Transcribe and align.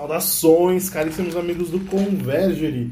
Saudações, 0.00 0.88
caríssimos 0.88 1.36
amigos 1.36 1.68
do 1.68 1.78
Convergery. 1.80 2.90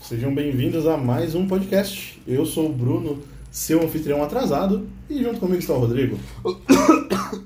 Sejam 0.00 0.32
bem-vindos 0.32 0.86
a 0.86 0.96
mais 0.96 1.34
um 1.34 1.48
podcast. 1.48 2.22
Eu 2.28 2.46
sou 2.46 2.66
o 2.66 2.72
Bruno, 2.72 3.18
seu 3.50 3.82
anfitrião 3.82 4.22
atrasado, 4.22 4.86
e 5.10 5.20
junto 5.20 5.40
comigo 5.40 5.58
está 5.58 5.72
o 5.72 5.80
Rodrigo. 5.80 6.16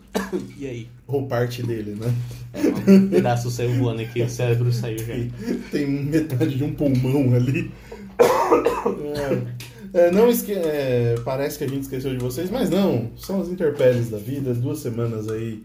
E 0.58 0.66
aí? 0.66 0.88
Ou 1.06 1.26
parte 1.26 1.62
dele, 1.62 1.96
né? 1.98 2.12
É, 2.52 2.90
um 2.90 3.08
pedaço 3.08 3.50
saiu 3.50 3.72
voando 3.76 4.02
aqui, 4.02 4.20
o 4.20 4.28
cérebro 4.28 4.70
saiu 4.70 4.98
já. 4.98 5.14
Tem 5.72 5.86
metade 5.86 6.56
de 6.56 6.64
um 6.64 6.74
pulmão 6.74 7.34
ali. 7.34 7.70
É, 9.94 10.08
é, 10.08 10.10
não 10.10 10.28
esque... 10.28 10.52
é, 10.52 11.14
parece 11.24 11.56
que 11.56 11.64
a 11.64 11.68
gente 11.68 11.82
esqueceu 11.82 12.12
de 12.12 12.18
vocês, 12.18 12.50
mas 12.50 12.68
não. 12.68 13.10
São 13.16 13.40
as 13.40 13.48
interpéries 13.48 14.10
da 14.10 14.18
vida, 14.18 14.52
duas 14.52 14.80
semanas 14.80 15.30
aí 15.30 15.62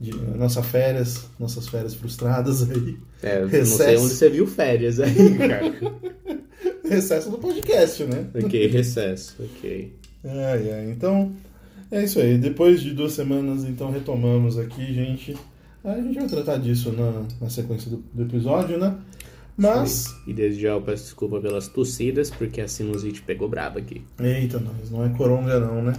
de 0.00 0.12
nossas 0.36 0.64
férias, 0.66 1.26
nossas 1.38 1.68
férias 1.68 1.94
frustradas 1.94 2.68
aí. 2.70 2.96
É, 3.22 3.38
eu 3.38 3.42
não 3.42 3.48
Recesso. 3.48 3.76
sei 3.76 3.96
onde 3.96 4.14
você 4.14 4.28
viu 4.28 4.46
férias 4.46 5.00
aí, 5.00 5.34
cara. 5.38 5.72
Recesso 6.88 7.30
do 7.30 7.38
podcast, 7.38 8.04
né? 8.04 8.26
ok, 8.34 8.66
recesso, 8.68 9.36
ok. 9.40 9.92
Ai, 10.24 10.72
ai. 10.72 10.90
Então, 10.90 11.32
é 11.90 12.04
isso 12.04 12.18
aí. 12.18 12.38
Depois 12.38 12.80
de 12.80 12.92
duas 12.92 13.12
semanas, 13.12 13.64
então, 13.64 13.90
retomamos 13.90 14.58
aqui, 14.58 14.92
gente. 14.94 15.36
A 15.84 16.00
gente 16.00 16.18
vai 16.18 16.28
tratar 16.28 16.58
disso 16.58 16.92
na, 16.92 17.24
na 17.40 17.50
sequência 17.50 17.90
do, 17.90 17.98
do 18.12 18.22
episódio, 18.22 18.78
né? 18.78 18.96
Mas. 19.56 20.14
E 20.26 20.32
desde 20.32 20.62
já 20.62 20.68
eu 20.70 20.80
peço 20.80 21.04
desculpa 21.04 21.40
pelas 21.40 21.66
tossidas, 21.66 22.30
porque 22.30 22.60
a 22.60 22.68
sinusite 22.68 23.22
pegou 23.22 23.48
braba 23.48 23.80
aqui. 23.80 24.02
Eita, 24.20 24.60
nós, 24.60 24.90
não 24.90 25.04
é 25.04 25.08
coronga, 25.10 25.58
não, 25.58 25.82
né? 25.82 25.92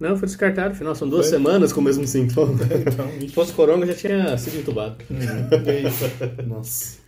Não, 0.00 0.16
foi 0.16 0.26
descartado, 0.26 0.70
afinal 0.72 0.94
são 0.94 1.08
duas 1.08 1.28
Foi? 1.28 1.36
semanas 1.38 1.72
com 1.72 1.80
o 1.80 1.84
mesmo 1.84 2.06
sintoma. 2.06 2.58
Então, 2.86 3.10
Se 3.20 3.28
fosse 3.28 3.52
coronga, 3.52 3.86
já 3.86 3.94
tinha 3.94 4.38
sido 4.38 4.58
entubado. 4.58 4.96
hum. 5.10 6.46
Nossa. 6.46 6.98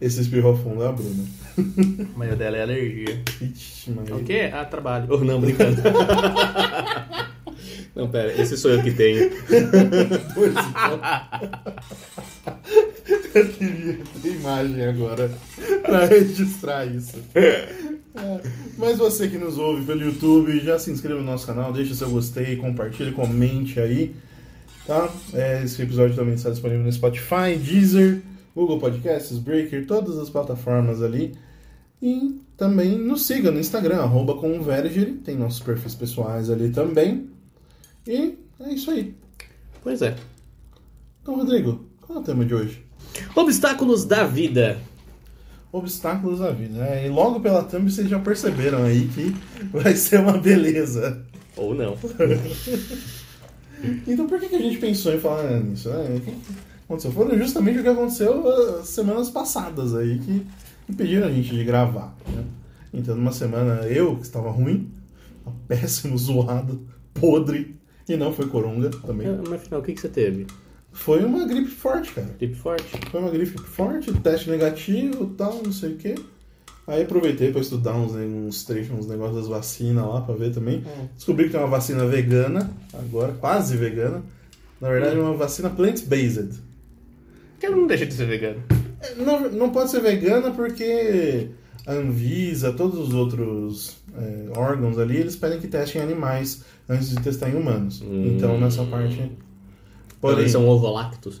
Esse 0.00 0.20
espirro 0.20 0.56
fundo 0.56 0.82
é 0.82 0.88
a 0.88 0.92
Bruna. 0.92 1.24
Mas 2.16 2.32
o 2.32 2.36
dela 2.36 2.56
é 2.56 2.62
alergia. 2.62 3.22
Ixi, 3.40 3.90
mas... 3.90 4.10
O 4.10 4.22
quê? 4.22 4.50
Ah, 4.52 4.64
trabalho. 4.64 5.06
Oh, 5.10 5.18
não, 5.18 5.40
brincando. 5.40 5.80
não, 7.94 8.08
pera, 8.08 8.38
esse 8.40 8.58
sou 8.58 8.70
eu 8.72 8.82
que 8.82 8.90
tenho. 8.92 9.30
Eu 13.34 13.48
queria 13.48 13.98
ter 14.22 14.28
imagem 14.28 14.84
agora 14.84 15.30
pra 15.82 16.04
registrar 16.04 16.84
isso. 16.86 17.16
É, 18.16 18.40
Mas 18.78 18.98
você 18.98 19.28
que 19.28 19.38
nos 19.38 19.58
ouve 19.58 19.84
pelo 19.84 20.02
YouTube, 20.02 20.58
já 20.60 20.78
se 20.78 20.90
inscreva 20.90 21.20
no 21.20 21.26
nosso 21.26 21.46
canal, 21.46 21.72
deixa 21.72 21.94
seu 21.94 22.10
gostei, 22.10 22.56
compartilhe, 22.56 23.12
comente 23.12 23.80
aí. 23.80 24.14
Tá? 24.86 25.12
É, 25.32 25.64
esse 25.64 25.82
episódio 25.82 26.14
também 26.14 26.34
está 26.34 26.50
disponível 26.50 26.84
no 26.84 26.92
Spotify, 26.92 27.56
Deezer, 27.58 28.22
Google 28.54 28.78
Podcasts, 28.78 29.38
Breaker, 29.38 29.86
todas 29.86 30.18
as 30.18 30.30
plataformas 30.30 31.02
ali. 31.02 31.34
E 32.00 32.40
também 32.56 32.96
nos 32.96 33.26
siga 33.26 33.50
no 33.50 33.58
Instagram, 33.58 33.98
arroba 33.98 34.34
Convergery, 34.34 35.14
tem 35.14 35.36
nossos 35.36 35.60
perfis 35.60 35.94
pessoais 35.94 36.50
ali 36.50 36.70
também. 36.70 37.28
E 38.06 38.36
é 38.60 38.72
isso 38.72 38.90
aí. 38.90 39.14
Pois 39.82 40.02
é. 40.02 40.16
Então, 41.22 41.36
Rodrigo, 41.36 41.84
qual 42.00 42.18
é 42.18 42.22
o 42.22 42.24
tema 42.24 42.44
de 42.44 42.54
hoje? 42.54 42.84
Obstáculos 43.34 44.04
da 44.04 44.24
vida. 44.24 44.78
Obstáculos 45.78 46.40
da 46.40 46.50
vida. 46.50 46.78
né? 46.78 47.06
E 47.06 47.08
logo 47.08 47.40
pela 47.40 47.62
thumb 47.62 47.90
vocês 47.90 48.08
já 48.08 48.18
perceberam 48.18 48.84
aí 48.84 49.08
que 49.08 49.34
vai 49.72 49.94
ser 49.94 50.20
uma 50.20 50.38
beleza. 50.38 51.22
Ou 51.56 51.74
não. 51.74 51.96
Então 54.06 54.26
por 54.26 54.40
que, 54.40 54.48
que 54.48 54.56
a 54.56 54.60
gente 54.60 54.78
pensou 54.78 55.14
em 55.14 55.20
falar 55.20 55.60
nisso? 55.60 55.90
Né? 55.90 56.16
O 56.16 56.20
que 56.20 56.34
aconteceu? 56.86 57.12
Foram 57.12 57.38
justamente 57.38 57.78
o 57.78 57.82
que 57.82 57.88
aconteceu 57.88 58.78
as 58.78 58.88
semanas 58.88 59.28
passadas 59.28 59.94
aí 59.94 60.18
que 60.18 60.46
impediram 60.88 61.26
a 61.26 61.30
gente 61.30 61.54
de 61.54 61.62
gravar. 61.62 62.16
Né? 62.26 62.44
Então 62.92 63.14
numa 63.14 63.32
semana 63.32 63.82
eu, 63.86 64.16
que 64.16 64.22
estava 64.22 64.50
ruim, 64.50 64.90
péssimo, 65.68 66.16
zoado, 66.18 66.86
podre, 67.12 67.76
e 68.08 68.16
não 68.16 68.32
foi 68.32 68.46
coronga 68.48 68.88
também. 68.88 69.28
Mas 69.46 69.52
afinal, 69.52 69.80
o 69.80 69.84
que, 69.84 69.92
que 69.92 70.00
você 70.00 70.08
teve? 70.08 70.46
Foi 70.96 71.22
uma 71.24 71.46
gripe 71.46 71.70
forte, 71.70 72.12
cara. 72.12 72.28
Gripe 72.38 72.56
forte? 72.56 72.98
Foi 73.10 73.20
uma 73.20 73.30
gripe 73.30 73.58
forte, 73.60 74.12
teste 74.14 74.50
negativo 74.50 75.24
e 75.24 75.36
tal, 75.36 75.62
não 75.62 75.70
sei 75.72 75.92
o 75.92 75.96
quê. 75.96 76.14
Aí 76.86 77.02
aproveitei 77.02 77.52
pra 77.52 77.60
estudar 77.60 77.94
uns, 77.94 78.12
uns 78.12 78.64
trechos, 78.64 78.96
uns 78.98 79.06
negócios 79.06 79.36
das 79.36 79.48
vacinas 79.48 80.04
lá 80.06 80.20
pra 80.20 80.34
ver 80.34 80.52
também. 80.52 80.84
Descobri 81.14 81.44
que 81.44 81.50
tem 81.50 81.60
uma 81.60 81.68
vacina 81.68 82.06
vegana, 82.06 82.70
agora, 82.94 83.32
quase 83.34 83.76
vegana. 83.76 84.22
Na 84.80 84.88
verdade, 84.88 85.16
é 85.16 85.20
uma 85.20 85.34
vacina 85.34 85.68
plant-based. 85.70 86.60
Que 87.60 87.66
ela 87.66 87.76
não 87.76 87.86
deixa 87.86 88.06
de 88.06 88.14
ser 88.14 88.26
vegano. 88.26 88.62
É, 89.00 89.14
Não, 89.16 89.50
não 89.50 89.70
pode 89.70 89.90
ser 89.90 90.00
vegana 90.00 90.50
porque 90.50 91.48
a 91.86 91.92
Anvisa, 91.92 92.72
todos 92.72 92.98
os 92.98 93.14
outros 93.14 93.96
é, 94.16 94.58
órgãos 94.58 94.98
ali, 94.98 95.18
eles 95.18 95.36
pedem 95.36 95.60
que 95.60 95.68
testem 95.68 96.00
em 96.00 96.04
animais 96.04 96.64
antes 96.88 97.10
de 97.10 97.16
testar 97.16 97.50
em 97.50 97.56
humanos. 97.56 98.00
Hum. 98.02 98.34
Então, 98.34 98.58
nessa 98.58 98.82
parte... 98.84 99.30
Porém, 100.34 100.48
são 100.48 100.68
ovolactos. 100.68 101.40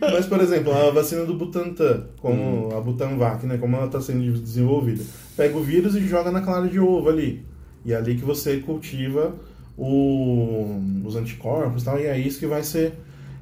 Mas, 0.00 0.26
por 0.26 0.40
exemplo, 0.40 0.72
a 0.72 0.90
vacina 0.90 1.24
do 1.24 1.34
Butantan, 1.34 2.04
como 2.18 2.70
a 2.76 2.80
Butanvac, 2.80 3.46
né? 3.46 3.56
Como 3.58 3.76
ela 3.76 3.86
está 3.86 4.00
sendo 4.00 4.38
desenvolvida. 4.38 5.02
Pega 5.36 5.56
o 5.56 5.62
vírus 5.62 5.94
e 5.94 6.06
joga 6.06 6.30
na 6.30 6.40
clara 6.40 6.68
de 6.68 6.78
ovo 6.78 7.08
ali. 7.08 7.44
E 7.84 7.92
é 7.92 7.96
ali 7.96 8.14
que 8.14 8.24
você 8.24 8.58
cultiva 8.58 9.34
o- 9.76 10.80
os 11.04 11.16
anticorpos 11.16 11.82
e 11.82 11.84
tal, 11.84 11.98
e 12.00 12.06
é 12.06 12.18
isso 12.18 12.38
que 12.38 12.46
vai 12.46 12.62
ser 12.62 12.94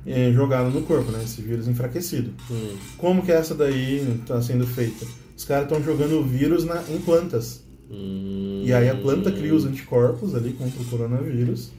é, 0.05 0.33
jogado 0.33 0.69
no 0.71 0.83
corpo, 0.83 1.13
né? 1.13 1.21
Esse 1.23 1.41
vírus 1.43 1.69
enfraquecido. 1.69 2.33
Hum. 2.51 2.71
Como 2.99 3.23
que 3.23 3.31
essa 3.31 3.55
daí 3.55 4.05
está 4.21 4.43
sendo 4.43 4.67
feita? 4.67 5.07
Os 5.37 5.45
caras 5.45 5.65
estão 5.65 5.81
jogando 5.83 6.19
o 6.19 6.25
vírus 6.25 6.65
na, 6.65 6.83
em 6.89 6.99
plantas. 6.99 7.62
Hum. 7.93 8.63
E 8.65 8.73
aí 8.73 8.89
a 8.89 8.95
planta 8.95 9.31
cria 9.31 9.55
os 9.55 9.65
anticorpos 9.65 10.35
ali 10.35 10.53
contra 10.53 10.81
o 10.81 10.85
coronavírus 10.87 11.71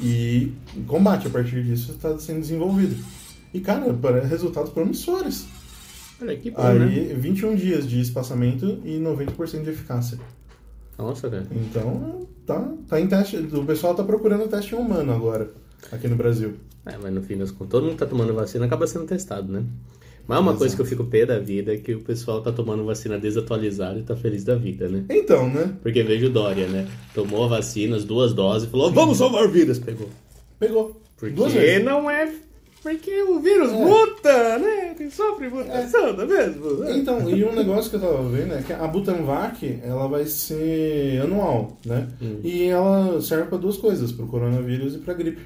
e 0.00 0.52
combate 0.86 1.26
a 1.26 1.30
partir 1.30 1.62
disso 1.62 1.92
está 1.92 2.18
sendo 2.18 2.40
desenvolvido. 2.40 2.96
E 3.52 3.60
cara, 3.60 3.92
para 3.92 4.24
resultados 4.24 4.70
promissores. 4.70 5.46
Olha 6.20 6.36
que 6.36 6.50
bom, 6.50 6.62
Aí 6.62 6.78
né? 6.78 7.14
21 7.14 7.54
dias 7.56 7.86
de 7.86 8.00
espaçamento 8.00 8.80
e 8.84 8.98
90% 8.98 9.62
de 9.62 9.70
eficácia. 9.70 10.18
Nossa, 10.96 11.28
cara. 11.28 11.46
Então, 11.50 12.26
tá, 12.46 12.72
tá 12.88 12.98
em 12.98 13.06
teste, 13.06 13.36
o 13.36 13.64
pessoal 13.66 13.94
tá 13.94 14.02
procurando 14.02 14.48
teste 14.48 14.74
humano 14.74 15.12
agora 15.12 15.50
aqui 15.92 16.08
no 16.08 16.16
Brasil. 16.16 16.54
É, 16.86 16.96
mas 16.96 17.12
no 17.12 17.22
fim 17.22 17.36
das 17.36 17.50
contas, 17.50 17.70
todo 17.70 17.84
mundo 17.84 17.98
tá 17.98 18.06
tomando 18.06 18.32
vacina, 18.32 18.64
acaba 18.64 18.86
sendo 18.86 19.04
testado, 19.04 19.52
né? 19.52 19.64
Mas 20.28 20.38
uma 20.40 20.50
Exato. 20.50 20.58
coisa 20.58 20.76
que 20.76 20.82
eu 20.82 20.86
fico 20.86 21.04
pé 21.04 21.24
da 21.24 21.38
vida 21.38 21.72
é 21.74 21.76
que 21.76 21.94
o 21.94 22.00
pessoal 22.00 22.42
tá 22.42 22.50
tomando 22.50 22.84
vacina 22.84 23.18
desatualizada 23.18 23.98
e 23.98 24.02
tá 24.02 24.16
feliz 24.16 24.42
da 24.44 24.56
vida, 24.56 24.88
né? 24.88 25.04
Então, 25.10 25.48
né? 25.48 25.72
Porque 25.82 26.02
vejo 26.02 26.26
o 26.26 26.30
Dória, 26.30 26.66
né? 26.66 26.86
Tomou 27.14 27.44
a 27.44 27.48
vacina, 27.48 27.96
as 27.96 28.04
duas 28.04 28.32
doses, 28.32 28.68
falou, 28.68 28.90
vamos 28.92 29.18
salvar 29.18 29.48
vidas, 29.48 29.78
pegou. 29.78 30.08
Pegou. 30.58 31.00
Porque 31.18 31.78
não 31.78 32.10
é... 32.10 32.32
Porque 32.82 33.20
o 33.22 33.40
vírus 33.40 33.72
É. 33.72 33.74
muta, 33.74 34.58
né? 34.58 34.94
Quem 34.96 35.10
sofre 35.10 35.48
mutação, 35.48 36.12
não 36.12 36.22
é 36.22 36.26
mesmo? 36.26 36.84
Então, 36.90 37.28
e 37.28 37.42
um 37.44 37.52
negócio 37.52 37.90
que 37.90 37.96
eu 37.96 38.00
tava 38.00 38.22
vendo 38.28 38.54
é 38.54 38.62
que 38.62 38.72
a 38.72 38.86
Butanvac, 38.86 39.80
ela 39.82 40.06
vai 40.06 40.24
ser 40.26 41.20
anual, 41.20 41.76
né? 41.84 42.06
Hum. 42.22 42.38
E 42.44 42.64
ela 42.64 43.20
serve 43.20 43.46
para 43.48 43.58
duas 43.58 43.76
coisas, 43.76 44.12
pro 44.12 44.26
coronavírus 44.28 44.94
e 44.94 44.98
pra 44.98 45.14
gripe. 45.14 45.42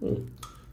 Hum. 0.00 0.16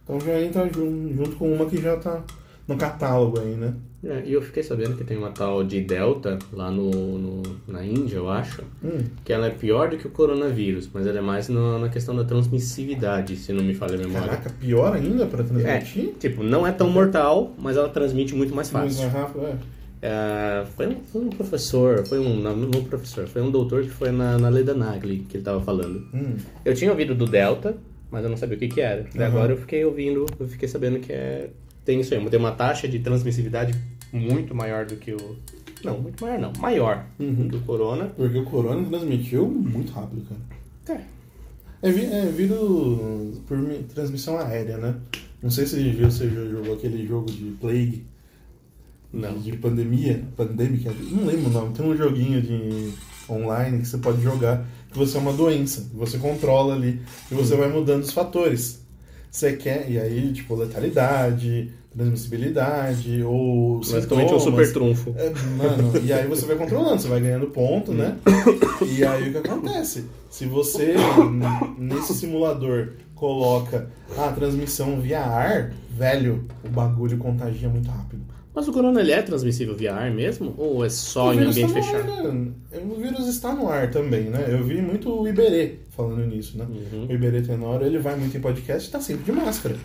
Então 0.03 0.19
já 0.19 0.39
entra 0.39 0.69
jun- 0.71 1.13
junto 1.15 1.31
com 1.35 1.51
uma 1.51 1.65
que 1.65 1.77
já 1.81 1.97
tá 1.97 2.23
no 2.67 2.77
catálogo 2.77 3.39
aí, 3.39 3.55
né? 3.55 3.73
É, 4.05 4.21
e 4.25 4.33
eu 4.33 4.41
fiquei 4.41 4.61
sabendo 4.63 4.97
que 4.97 5.03
tem 5.05 5.17
uma 5.17 5.31
tal 5.31 5.63
de 5.63 5.79
Delta 5.79 6.37
lá 6.51 6.69
no, 6.69 6.91
no- 7.17 7.43
na 7.67 7.85
Índia, 7.85 8.17
eu 8.17 8.29
acho, 8.29 8.61
Hum, 8.83 8.99
que 9.23 9.31
ela 9.31 9.47
é 9.47 9.49
pior 9.49 9.89
do 9.89 9.97
que 9.97 10.05
o 10.05 10.09
coronavírus, 10.11 10.89
mas 10.93 11.07
ela 11.07 11.19
é 11.19 11.21
mais 11.21 11.47
na, 11.47 11.79
na 11.79 11.87
questão 11.89 12.13
da 12.13 12.25
transmissividade, 12.25 13.37
se 13.37 13.53
não 13.53 13.63
me 13.63 13.73
falha 13.73 13.95
a 13.95 13.97
memória. 13.97 14.27
caraca, 14.27 14.49
pior 14.59 14.93
ainda 14.93 15.25
pra 15.25 15.39
É, 15.41 15.45
transmitir? 15.77 16.13
tipo, 16.19 16.43
não 16.43 16.67
é 16.67 16.71
tão 16.73 16.89
mortal, 16.89 17.53
mas 17.57 17.77
ela 17.77 17.87
transmite 17.87 18.35
muito 18.35 18.53
mais 18.53 18.69
Muito 18.69 18.83
fácil. 18.85 19.01
mais 19.03 19.13
rápido, 19.13 19.45
é. 19.45 19.55
É, 20.01 20.65
foi, 20.75 20.87
um, 20.87 20.95
foi 21.11 21.21
um 21.21 21.29
professor, 21.29 22.05
foi 22.05 22.19
um, 22.19 22.35
não, 22.41 22.55
não 22.57 22.83
professor, 22.83 23.25
foi 23.25 23.41
um 23.41 23.49
doutor 23.49 23.83
que 23.83 23.89
foi 23.89 24.11
na, 24.11 24.37
na 24.37 24.49
Leda 24.49 24.73
Nagli 24.73 25.19
que 25.29 25.37
ele 25.37 25.43
tava 25.45 25.61
falando. 25.61 26.05
Hum, 26.13 26.35
Eu 26.65 26.73
tinha 26.75 26.91
ouvido 26.91 27.15
do 27.15 27.25
Delta, 27.25 27.77
mas 28.11 28.21
eu 28.25 28.29
não 28.29 28.35
sabia 28.35 28.57
o 28.57 28.59
que 28.59 28.67
que 28.67 28.81
era. 28.81 29.05
Aham. 29.15 29.25
agora 29.25 29.53
eu 29.53 29.57
fiquei 29.57 29.85
ouvindo, 29.85 30.25
eu 30.37 30.47
fiquei 30.47 30.67
sabendo 30.67 30.99
que 30.99 31.13
é, 31.13 31.49
tem 31.85 31.99
isso 31.99 32.13
aí, 32.13 32.29
tem 32.29 32.39
uma 32.39 32.51
taxa 32.51 32.87
de 32.87 32.99
transmissividade 32.99 33.73
muito 34.11 34.53
maior 34.55 34.85
do 34.85 34.95
que 34.95 35.11
o... 35.13 35.35
Não, 35.83 35.99
muito 35.99 36.23
maior 36.23 36.39
não, 36.39 36.53
maior 36.59 37.05
Uhum. 37.19 37.47
do 37.47 37.59
corona. 37.61 38.05
porque 38.15 38.37
o 38.37 38.45
corona 38.45 38.87
transmitiu 38.87 39.47
muito 39.47 39.91
rápido, 39.91 40.25
cara. 40.85 40.99
É, 40.99 41.89
É, 41.89 41.89
é 41.89 42.25
vírus 42.27 43.39
por 43.47 43.57
mi- 43.57 43.83
transmissão 43.93 44.37
aérea, 44.39 44.77
né? 44.77 44.95
Não 45.41 45.49
sei 45.49 45.65
se 45.65 45.91
você 45.91 46.29
já 46.29 46.45
jogou 46.45 46.75
aquele 46.75 47.05
jogo 47.05 47.29
de 47.29 47.51
Plague. 47.59 48.05
Não. 49.11 49.37
De 49.37 49.51
pandemia. 49.57 50.23
Pandemic, 50.37 50.85
não 51.11 51.25
lembro 51.25 51.49
o 51.49 51.53
nome. 51.53 51.73
Tem 51.75 51.85
um 51.85 51.95
joguinho 51.97 52.41
de 52.41 52.93
online 53.29 53.79
que 53.79 53.87
você 53.87 53.97
pode 53.97 54.21
jogar 54.23 54.65
que 54.89 54.97
você 54.97 55.17
é 55.17 55.19
uma 55.19 55.33
doença. 55.33 55.81
que 55.89 55.95
Você 55.97 56.17
controla 56.17 56.73
ali 56.75 57.01
e 57.29 57.35
você 57.35 57.55
vai 57.57 57.67
mudando 57.69 58.03
os 58.03 58.11
fatores. 58.13 58.82
Você 59.33 59.53
quer, 59.53 59.89
e 59.89 59.99
aí, 59.99 60.31
tipo, 60.31 60.55
letalidade, 60.55 61.71
transmissibilidade, 61.91 63.23
ou 63.23 63.79
Basicamente 63.79 64.31
um 64.31 64.39
sintomas. 64.39 64.43
super 64.43 64.73
trunfo. 64.73 65.15
É, 65.17 65.29
mano, 65.57 65.91
e 66.05 66.13
aí 66.13 66.27
você 66.27 66.45
vai 66.45 66.55
controlando, 66.55 67.01
você 67.01 67.07
vai 67.07 67.19
ganhando 67.19 67.47
ponto, 67.47 67.91
né? 67.91 68.15
E 68.87 69.03
aí 69.03 69.29
o 69.29 69.31
que 69.31 69.37
acontece? 69.39 70.05
Se 70.29 70.45
você, 70.45 70.93
nesse 71.79 72.13
simulador, 72.13 72.89
coloca 73.15 73.89
a 74.15 74.31
transmissão 74.31 75.01
via 75.01 75.21
ar, 75.21 75.73
velho, 75.89 76.47
o 76.63 76.69
bagulho 76.69 77.17
contagia 77.17 77.67
muito 77.67 77.89
rápido. 77.89 78.21
Mas 78.55 78.67
o 78.67 78.71
corona 78.73 79.01
ele 79.01 79.11
é 79.11 79.21
transmissível 79.21 79.75
via 79.75 79.93
ar 79.95 80.11
mesmo? 80.11 80.53
Ou 80.57 80.85
é 80.85 80.89
só 80.89 81.29
o 81.29 81.33
em 81.33 81.39
ambiente 81.39 81.73
tá 81.73 81.81
fechado? 81.81 82.11
ar, 82.11 82.33
né? 82.33 82.51
O 82.83 82.95
vírus 82.95 83.27
está 83.27 83.53
no 83.53 83.67
ar 83.67 83.89
também, 83.89 84.25
né? 84.25 84.45
Eu 84.47 84.63
vi 84.63 84.81
muito 84.81 85.09
o 85.11 85.27
Iberê 85.27 85.75
falando 85.89 86.25
nisso, 86.25 86.57
né? 86.57 86.65
Uhum. 86.65 87.07
O 87.07 87.11
Iberê 87.11 87.41
Tenório, 87.41 87.85
ele 87.85 87.97
vai 87.97 88.15
muito 88.15 88.37
em 88.37 88.41
podcast 88.41 88.87
e 88.87 88.91
tá 88.91 89.01
sempre 89.01 89.23
de 89.23 89.31
máscara. 89.31 89.75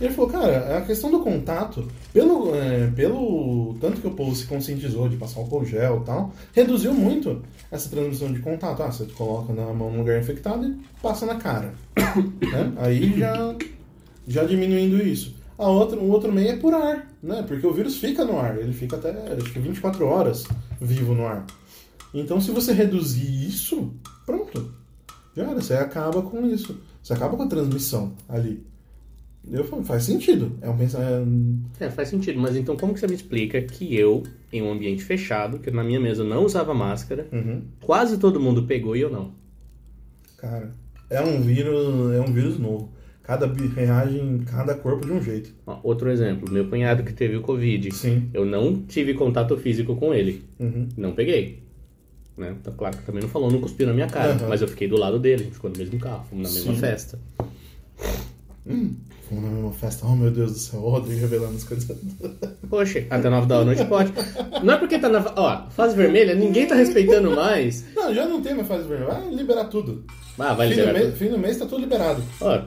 E 0.00 0.04
ele 0.04 0.14
falou, 0.14 0.30
cara, 0.30 0.78
a 0.78 0.80
questão 0.80 1.10
do 1.10 1.20
contato, 1.20 1.86
pelo, 2.12 2.54
é, 2.54 2.88
pelo 2.88 3.76
tanto 3.80 4.00
que 4.00 4.06
o 4.06 4.10
povo 4.10 4.34
se 4.34 4.46
conscientizou 4.46 5.08
de 5.08 5.16
passar 5.16 5.40
álcool 5.40 5.64
gel 5.64 6.00
e 6.02 6.04
tal, 6.04 6.32
reduziu 6.52 6.92
muito 6.92 7.42
essa 7.70 7.88
transmissão 7.88 8.32
de 8.32 8.40
contato. 8.40 8.82
Ah, 8.82 8.90
você 8.90 9.06
coloca 9.06 9.52
na 9.52 9.72
mão 9.72 9.90
no 9.90 9.98
lugar 9.98 10.20
infectado 10.20 10.66
e 10.66 10.76
passa 11.00 11.24
na 11.24 11.36
cara. 11.36 11.74
né? 11.96 12.72
Aí 12.76 13.18
já, 13.18 13.54
já 14.26 14.44
diminuindo 14.44 15.00
isso. 15.02 15.34
A 15.58 15.68
outra, 15.68 15.98
o 15.98 16.08
outro 16.10 16.32
meio 16.32 16.50
é 16.50 16.56
por 16.56 16.72
ar, 16.74 17.08
né? 17.22 17.42
Porque 17.46 17.66
o 17.66 17.72
vírus 17.72 17.96
fica 17.98 18.24
no 18.24 18.38
ar, 18.38 18.58
ele 18.58 18.72
fica 18.72 18.96
até 18.96 19.10
acho 19.34 19.52
que 19.52 19.58
24 19.58 20.04
horas 20.06 20.44
vivo 20.80 21.14
no 21.14 21.26
ar. 21.26 21.44
Então, 22.14 22.40
se 22.40 22.50
você 22.50 22.72
reduzir 22.72 23.46
isso, 23.48 23.94
pronto. 24.26 24.72
Já 25.36 25.44
era, 25.44 25.54
você 25.60 25.74
acaba 25.74 26.20
com 26.22 26.46
isso. 26.46 26.78
Você 27.02 27.12
acaba 27.14 27.36
com 27.36 27.42
a 27.42 27.46
transmissão 27.46 28.12
ali. 28.28 28.62
Eu 29.50 29.64
falo, 29.64 29.82
faz 29.82 30.04
sentido. 30.04 30.56
É 30.60 30.68
um 30.70 30.76
pensamento. 30.76 31.60
É, 31.80 31.90
faz 31.90 32.08
sentido. 32.08 32.38
Mas 32.38 32.54
então 32.56 32.76
como 32.76 32.92
que 32.94 33.00
você 33.00 33.08
me 33.08 33.14
explica 33.14 33.60
que 33.62 33.94
eu, 33.96 34.22
em 34.52 34.62
um 34.62 34.70
ambiente 34.70 35.02
fechado, 35.02 35.58
que 35.58 35.70
na 35.70 35.82
minha 35.82 35.98
mesa 35.98 36.22
não 36.22 36.44
usava 36.44 36.72
máscara, 36.74 37.26
Uhum. 37.32 37.62
quase 37.80 38.18
todo 38.18 38.38
mundo 38.38 38.64
pegou 38.64 38.94
e 38.94 39.00
eu 39.00 39.10
não? 39.10 39.32
Cara, 40.36 40.70
é 41.10 41.20
um 41.22 41.40
vírus, 41.42 42.12
é 42.14 42.20
um 42.20 42.32
vírus 42.32 42.58
novo. 42.58 42.90
Cada 43.22 43.46
reage 43.46 44.18
em 44.18 44.38
cada 44.38 44.74
corpo 44.74 45.06
de 45.06 45.12
um 45.12 45.22
jeito. 45.22 45.54
Outro 45.82 46.10
exemplo, 46.10 46.50
meu 46.50 46.66
cunhado 46.68 47.04
que 47.04 47.12
teve 47.12 47.36
o 47.36 47.40
Covid. 47.40 47.94
Sim. 47.94 48.28
Eu 48.34 48.44
não 48.44 48.82
tive 48.82 49.14
contato 49.14 49.56
físico 49.56 49.94
com 49.94 50.12
ele. 50.12 50.42
Uhum. 50.58 50.88
Não 50.96 51.12
peguei. 51.12 51.62
Né? 52.36 52.56
Tá 52.64 52.72
claro 52.72 52.96
que 52.96 53.04
também 53.04 53.22
não 53.22 53.28
falou, 53.28 53.50
não 53.50 53.60
cuspiu 53.60 53.86
na 53.86 53.92
minha 53.92 54.08
cara. 54.08 54.32
Aham. 54.32 54.48
Mas 54.48 54.60
eu 54.60 54.68
fiquei 54.68 54.88
do 54.88 54.98
lado 54.98 55.18
dele, 55.18 55.42
a 55.42 55.44
gente 55.44 55.54
ficou 55.54 55.70
no 55.70 55.78
mesmo 55.78 55.98
carro, 56.00 56.24
fomos 56.28 56.48
na 56.48 56.54
mesma 56.54 56.74
Sim. 56.74 56.80
festa. 56.80 57.18
Fomos 59.28 59.44
na 59.44 59.50
mesma 59.50 59.72
festa. 59.72 60.06
Oh 60.06 60.16
meu 60.16 60.30
Deus 60.30 60.52
do 60.52 60.58
céu, 60.58 60.80
o 60.80 60.88
Rodrigo 60.90 61.20
revelando 61.20 61.56
as 61.56 61.64
coisas. 61.64 61.96
Poxa, 62.68 63.06
até 63.10 63.28
9 63.28 63.46
da 63.46 63.64
noite 63.64 63.84
pode. 63.84 64.12
Não 64.64 64.74
é 64.74 64.76
porque 64.78 64.98
tá 64.98 65.08
na. 65.08 65.24
Ó, 65.36 65.70
fase 65.70 65.94
vermelha, 65.96 66.34
ninguém 66.34 66.66
tá 66.66 66.74
respeitando 66.74 67.30
mais. 67.36 67.84
Não, 67.94 68.14
já 68.14 68.26
não 68.26 68.42
tem 68.42 68.54
mais 68.54 68.66
fase 68.66 68.88
vermelha. 68.88 69.12
Vai 69.12 69.34
liberar 69.34 69.64
tudo. 69.66 70.04
Ah, 70.38 70.54
vai 70.54 70.68
fim, 70.68 70.74
do 70.74 70.80
liberar. 70.80 70.98
mês, 71.04 71.18
fim 71.18 71.28
do 71.28 71.38
mês 71.38 71.56
tá 71.58 71.66
tudo 71.66 71.80
liberado. 71.82 72.22
Ó, 72.40 72.62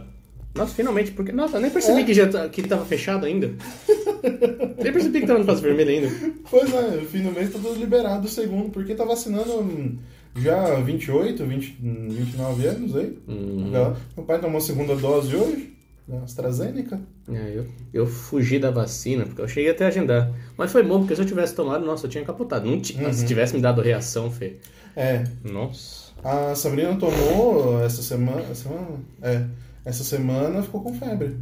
nossa, 0.56 0.74
finalmente, 0.74 1.12
porque. 1.12 1.32
Nossa, 1.32 1.58
eu 1.58 1.62
nem 1.62 1.70
percebi 1.72 2.02
É. 2.02 2.04
que, 2.06 2.14
já 2.14 2.28
tá- 2.28 2.50
que 2.50 2.64
tava 2.64 2.86
fechado 2.86 3.26
ainda. 3.26 3.52
nem 4.82 4.92
percebi 4.94 5.22
que 5.22 5.28
tava 5.28 5.40
no 5.40 5.46
fase 5.46 5.62
vermelha 5.62 5.92
ainda. 5.92 6.10
Pois 6.50 6.74
é, 6.74 6.98
fim 7.12 7.24
do 7.24 7.32
mês 7.32 7.52
tá 7.52 7.60
tudo 7.60 7.80
liberado 7.80 8.26
o 8.26 8.30
segundo, 8.30 8.70
porque 8.70 8.96
tá 8.96 9.04
vacinando 9.04 9.60
hum, 9.60 9.98
já 10.36 10.76
28, 10.82 11.46
20, 11.46 11.78
hum, 11.84 12.08
29 12.10 12.68
anos 12.68 12.96
aí. 12.96 13.18
Uhum. 13.28 13.72
Galera, 13.72 13.96
Meu 14.16 14.26
pai 14.26 14.40
tomou 14.40 14.58
a 14.58 14.62
segunda 14.62 14.96
dose 14.96 15.36
hoje, 15.36 15.74
da 16.08 16.20
AstraZeneca. 16.20 17.00
É, 17.32 17.54
eu, 17.56 17.66
eu 17.94 18.08
fugi 18.08 18.60
da 18.60 18.72
vacina, 18.72 19.26
porque 19.26 19.42
eu 19.42 19.48
cheguei 19.48 19.72
até 19.72 19.86
a 19.86 19.88
agendar. 19.88 20.32
Mas 20.58 20.72
foi 20.72 20.84
bom, 20.84 21.00
porque 21.00 21.16
se 21.16 21.22
eu 21.22 21.26
tivesse 21.26 21.54
tomado, 21.56 21.86
nossa, 21.86 22.06
eu 22.06 22.10
tinha 22.10 22.24
capotado. 22.24 22.70
Não 22.70 22.80
ti- 22.80 22.98
Uhum. 23.02 23.12
Se 23.12 23.26
tivesse 23.26 23.56
me 23.56 23.62
dado 23.62 23.82
reação, 23.82 24.32
Fê. 24.32 24.58
É, 24.96 25.24
Nossa. 25.44 26.14
a 26.24 26.56
Sabrina 26.56 26.96
tomou 26.96 27.84
essa 27.84 28.02
semana, 28.02 28.42
essa 28.44 28.64
semana, 28.70 28.88
é, 29.22 29.44
essa 29.86 30.04
semana 30.04 30.62
ficou 30.64 30.82
com 30.82 30.94
febre, 30.94 31.38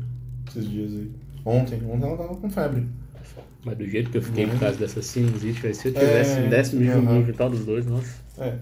esses 0.47 0.69
dias 0.69 0.91
aí. 0.91 1.11
Ontem, 1.45 1.81
ontem 1.89 2.05
ela 2.05 2.17
tava 2.17 2.35
com 2.35 2.49
febre. 2.49 2.87
Mas 3.65 3.77
do 3.77 3.87
jeito 3.87 4.09
que 4.11 4.17
eu 4.17 4.21
fiquei 4.21 4.45
por 4.45 4.59
causa 4.59 4.77
dessa 4.77 5.01
sinusite, 5.01 5.73
se 5.73 5.87
eu 5.87 5.93
tivesse 5.93 6.39
É, 6.39 6.43
um 6.43 6.49
décimo 6.49 6.81
uhum. 6.81 7.19
uhum. 7.19 7.33
tal 7.33 7.49
dos 7.49 7.65
dois, 7.65 7.85
nossa. 7.85 8.13
É. 8.37 8.55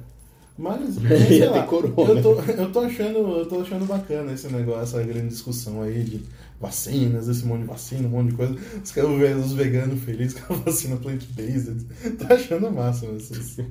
Mas, 0.57 0.98
Ia 1.01 1.28
sei 1.28 1.50
lá, 1.50 1.68
eu 1.68 2.22
tô, 2.22 2.39
eu 2.42 2.72
tô 2.72 2.80
achando, 2.81 3.18
eu 3.18 3.45
tô 3.48 3.62
achando 3.62 3.86
bacana 3.86 4.33
esse 4.33 4.48
negócio, 4.48 5.00
essa 5.00 5.04
grande 5.04 5.30
discussão 5.30 5.81
aí 5.81 6.04
de 6.04 6.22
vacinas, 6.62 7.28
esse 7.28 7.44
monte 7.44 7.62
de 7.62 7.68
vacina, 7.68 8.08
um 8.08 8.12
monte 8.12 8.30
de 8.30 8.36
coisa. 8.36 8.56
Os, 8.84 8.92
caras 8.92 9.46
os 9.46 9.54
veganos 9.54 10.04
felizes 10.04 10.40
com 10.40 10.54
a 10.54 10.58
vacina 10.63 10.96
plant-based. 10.98 11.86
Tô 12.18 12.34
achando 12.34 12.72
massa, 12.72 13.08
mas 13.12 13.31
assim. 13.31 13.66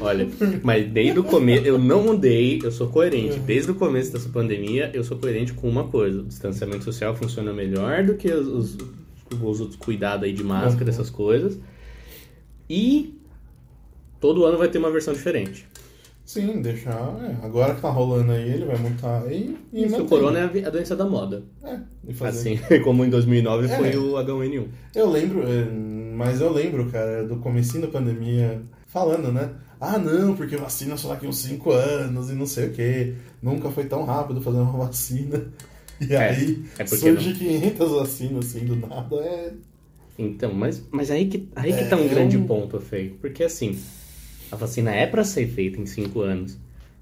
Olha, 0.00 0.28
mas 0.62 0.90
desde 0.90 1.18
o 1.18 1.24
começo, 1.24 1.66
eu 1.66 1.78
não 1.78 2.02
mudei, 2.02 2.60
eu 2.62 2.70
sou 2.70 2.88
coerente. 2.88 3.38
Uhum. 3.38 3.44
Desde 3.44 3.70
o 3.72 3.74
começo 3.74 4.12
dessa 4.12 4.28
pandemia, 4.28 4.90
eu 4.94 5.02
sou 5.02 5.18
coerente 5.18 5.52
com 5.52 5.68
uma 5.68 5.88
coisa: 5.88 6.20
o 6.20 6.24
distanciamento 6.24 6.84
social 6.84 7.16
funciona 7.16 7.52
melhor 7.52 8.04
do 8.04 8.14
que 8.14 8.32
os, 8.32 8.46
os, 8.46 8.78
os 9.42 9.60
outros 9.60 9.76
cuidados 9.76 10.24
aí 10.24 10.32
de 10.32 10.44
máscara, 10.44 10.88
essas 10.88 11.10
coisas. 11.10 11.58
E 12.70 13.18
todo 14.20 14.44
ano 14.44 14.58
vai 14.58 14.68
ter 14.68 14.78
uma 14.78 14.90
versão 14.90 15.12
diferente. 15.12 15.66
Sim, 16.28 16.60
deixar. 16.60 16.92
é, 17.22 17.42
agora 17.46 17.74
que 17.74 17.80
tá 17.80 17.88
rolando 17.88 18.32
aí, 18.32 18.52
ele 18.52 18.66
vai 18.66 18.76
montar 18.76 19.22
aí 19.22 19.56
e 19.72 19.84
Isso, 19.86 20.02
o 20.02 20.06
corona 20.06 20.38
é 20.40 20.66
a 20.66 20.68
doença 20.68 20.94
da 20.94 21.06
moda. 21.06 21.42
É, 21.64 21.78
e 22.06 22.12
fazer. 22.12 22.60
Assim, 22.60 22.60
como 22.84 23.02
em 23.02 23.08
2009 23.08 23.64
É. 23.66 23.76
foi 23.78 23.96
o 23.96 24.12
H1N1. 24.12 24.66
Eu 24.94 25.08
lembro, 25.10 25.42
é, 25.48 25.64
mas 26.14 26.42
eu 26.42 26.52
lembro, 26.52 26.84
cara, 26.90 27.26
do 27.26 27.36
comecinho 27.36 27.80
da 27.86 27.88
pandemia, 27.88 28.60
falando, 28.86 29.32
né? 29.32 29.52
Ah, 29.80 29.96
não, 29.96 30.36
porque 30.36 30.54
vacina 30.58 30.98
só 30.98 31.08
daqui 31.08 31.26
uns 31.26 31.38
5 31.38 31.70
anos 31.72 32.28
e 32.28 32.34
não 32.34 32.44
sei 32.44 32.66
o 32.66 32.72
quê. 32.72 33.14
Nunca 33.40 33.70
foi 33.70 33.84
tão 33.86 34.04
rápido 34.04 34.42
fazer 34.42 34.58
uma 34.58 34.72
vacina. 34.84 35.46
E 35.98 36.12
É, 36.12 36.28
aí 36.28 36.62
é 36.78 36.84
surge 36.86 37.32
500 37.32 37.90
vacinas, 37.90 38.44
assim, 38.54 38.66
do 38.66 38.76
nada. 38.76 39.16
É... 39.16 39.52
Então, 40.18 40.52
mas, 40.52 40.82
mas 40.90 41.10
aí 41.10 41.26
que, 41.26 41.48
aí 41.56 41.72
que 41.72 41.84
tá 41.88 41.96
um 41.96 42.04
É, 42.04 42.08
grande 42.08 42.36
eu- 42.36 42.44
ponto, 42.44 42.78
Fê. 42.80 43.12
Porque 43.18 43.44
assim, 43.44 43.78
a 44.50 44.56
vacina 44.56 44.90
é 44.94 45.06
pra 45.06 45.24
ser 45.24 45.46
feita 45.48 45.80
em 45.80 45.86
5 45.86 46.20
anos. 46.20 46.56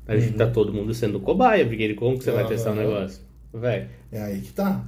A 0.07 0.17
gente 0.17 0.33
Uhum. 0.33 0.39
tá 0.39 0.47
todo 0.47 0.73
mundo 0.73 0.95
sendo 0.95 1.19
cobaia, 1.21 1.67
porque 1.67 1.95
como 1.95 2.17
que 2.19 2.25
você 2.25 2.31
vai 2.31 2.43
Aham. 2.43 2.49
testar 2.49 2.73
o 2.73 2.75
negócio? 2.77 3.21
Véi, 3.53 3.87
é 4.13 4.23
aí 4.23 4.41
que 4.41 4.53
tá. 4.53 4.85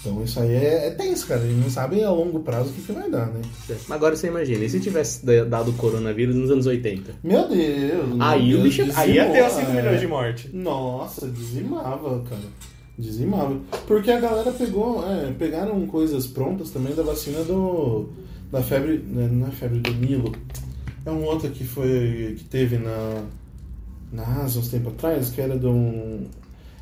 Então 0.00 0.24
isso 0.24 0.40
aí 0.40 0.54
é, 0.54 0.86
é 0.86 0.90
tenso, 0.92 1.26
cara. 1.26 1.42
A 1.42 1.46
gente 1.46 1.60
não 1.60 1.68
sabe 1.70 2.02
a 2.02 2.10
longo 2.10 2.40
prazo 2.40 2.70
o 2.70 2.72
que, 2.72 2.80
que 2.82 2.92
vai 2.92 3.10
dar, 3.10 3.26
né? 3.26 3.42
mas 3.68 3.90
agora 3.90 4.16
você 4.16 4.28
imagina, 4.28 4.64
e 4.64 4.68
se 4.70 4.80
tivesse 4.80 5.24
da- 5.26 5.44
dado 5.44 5.70
o 5.72 5.74
coronavírus 5.74 6.34
nos 6.34 6.50
anos 6.50 6.66
80? 6.66 7.12
Meu 7.22 7.46
Deus! 7.46 8.16
Aí 8.18 8.54
o 8.54 8.62
Deus, 8.62 8.62
bicho. 8.76 8.92
Aí 8.98 9.12
ia 9.16 9.30
ter 9.30 9.44
os 9.44 9.52
5 9.52 9.60
dizimou, 9.66 9.78
é. 9.78 9.82
milhões 9.82 10.00
de 10.00 10.06
morte. 10.06 10.50
Nossa, 10.56 11.28
dizimava, 11.28 12.22
cara. 12.22 12.40
Dizimava. 12.98 13.56
Porque 13.86 14.10
a 14.10 14.18
galera 14.20 14.50
pegou, 14.52 15.04
é, 15.06 15.32
pegaram 15.38 15.86
coisas 15.86 16.26
prontas 16.26 16.70
também 16.70 16.94
da 16.94 17.02
vacina 17.02 17.42
do. 17.44 18.08
Da 18.50 18.62
febre. 18.62 18.98
né, 19.06 19.28
Não 19.30 19.46
é 19.48 19.50
febre 19.50 19.80
do 19.80 19.92
Nilo. 19.94 20.32
É 21.04 21.10
um 21.10 21.24
outro 21.24 21.50
que 21.50 21.64
foi. 21.64 22.34
que 22.38 22.44
teve 22.44 22.78
na. 22.78 23.22
Na 24.12 24.42
Ásia 24.42 24.60
uns 24.60 24.68
tempos 24.68 24.92
atrás, 24.94 25.30
que 25.30 25.40
era 25.40 25.56
de 25.58 25.66
um. 25.66 26.26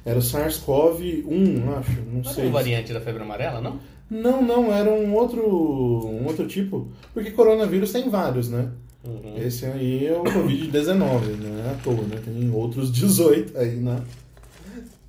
Era 0.04 0.18
o 0.18 0.22
SARS-CoV-1, 0.22 1.78
acho. 1.78 2.00
Não 2.10 2.22
Não 2.22 2.24
sei. 2.24 2.44
é 2.44 2.46
uma 2.46 2.52
variante 2.54 2.92
da 2.92 3.00
febre 3.00 3.22
amarela, 3.22 3.60
não? 3.60 3.78
Não, 4.10 4.42
não, 4.42 4.72
era 4.72 4.90
um 4.90 5.14
outro. 5.14 5.42
um 5.42 6.26
outro 6.26 6.46
tipo. 6.46 6.88
Porque 7.12 7.30
coronavírus 7.30 7.92
tem 7.92 8.08
vários, 8.08 8.48
né? 8.48 8.70
Uhum. 9.04 9.34
Esse 9.36 9.66
aí 9.66 10.06
é 10.06 10.12
o 10.12 10.24
Covid-19, 10.24 10.98
não 10.98 11.66
é 11.66 11.70
à 11.70 11.74
toa, 11.82 11.94
né? 11.94 12.20
Tem 12.24 12.50
outros 12.52 12.90
18 12.90 13.56
aí 13.56 13.76
na, 13.76 14.00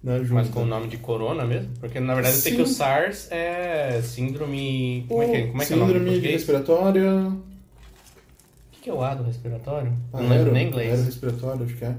na 0.04 0.20
junta. 0.20 0.34
Mas 0.36 0.50
com 0.50 0.64
o 0.64 0.66
nome 0.66 0.88
de 0.88 0.98
corona 0.98 1.46
mesmo? 1.46 1.70
Porque 1.80 2.00
na 2.00 2.14
verdade 2.14 2.36
Sim. 2.36 2.56
que 2.58 2.62
o 2.62 2.68
SARS 2.68 3.28
é 3.32 4.02
síndrome. 4.04 5.06
Como 5.08 5.24
é 5.24 5.28
que 5.28 5.36
é, 5.36 5.48
como 5.48 5.62
é, 5.62 5.66
que 5.66 5.74
é 5.74 5.76
o 5.76 5.80
nome 5.80 5.94
Síndrome 5.94 6.20
respiratória. 6.20 7.32
O 8.80 8.82
que 8.82 8.90
é 8.90 8.94
o 8.94 9.02
A 9.04 9.14
do 9.14 9.24
respiratório? 9.24 9.92
Ah, 10.14 10.22
não 10.22 10.30
lembro 10.30 10.54
nem 10.54 10.68
inglês. 10.68 10.92
aero 10.94 11.04
respiratório, 11.04 11.66
acho 11.66 11.76
que 11.76 11.86
é. 11.86 11.96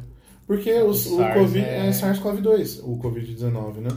Porque 0.46 0.72
o, 0.72 0.88
o 0.88 0.94
SARS 0.94 1.34
Covid 1.38 1.64
é- 1.64 1.86
é, 1.86 1.90
SARS-CoV-2, 1.90 2.80
o 2.82 2.98
Covid-19, 2.98 3.76
né? 3.76 3.90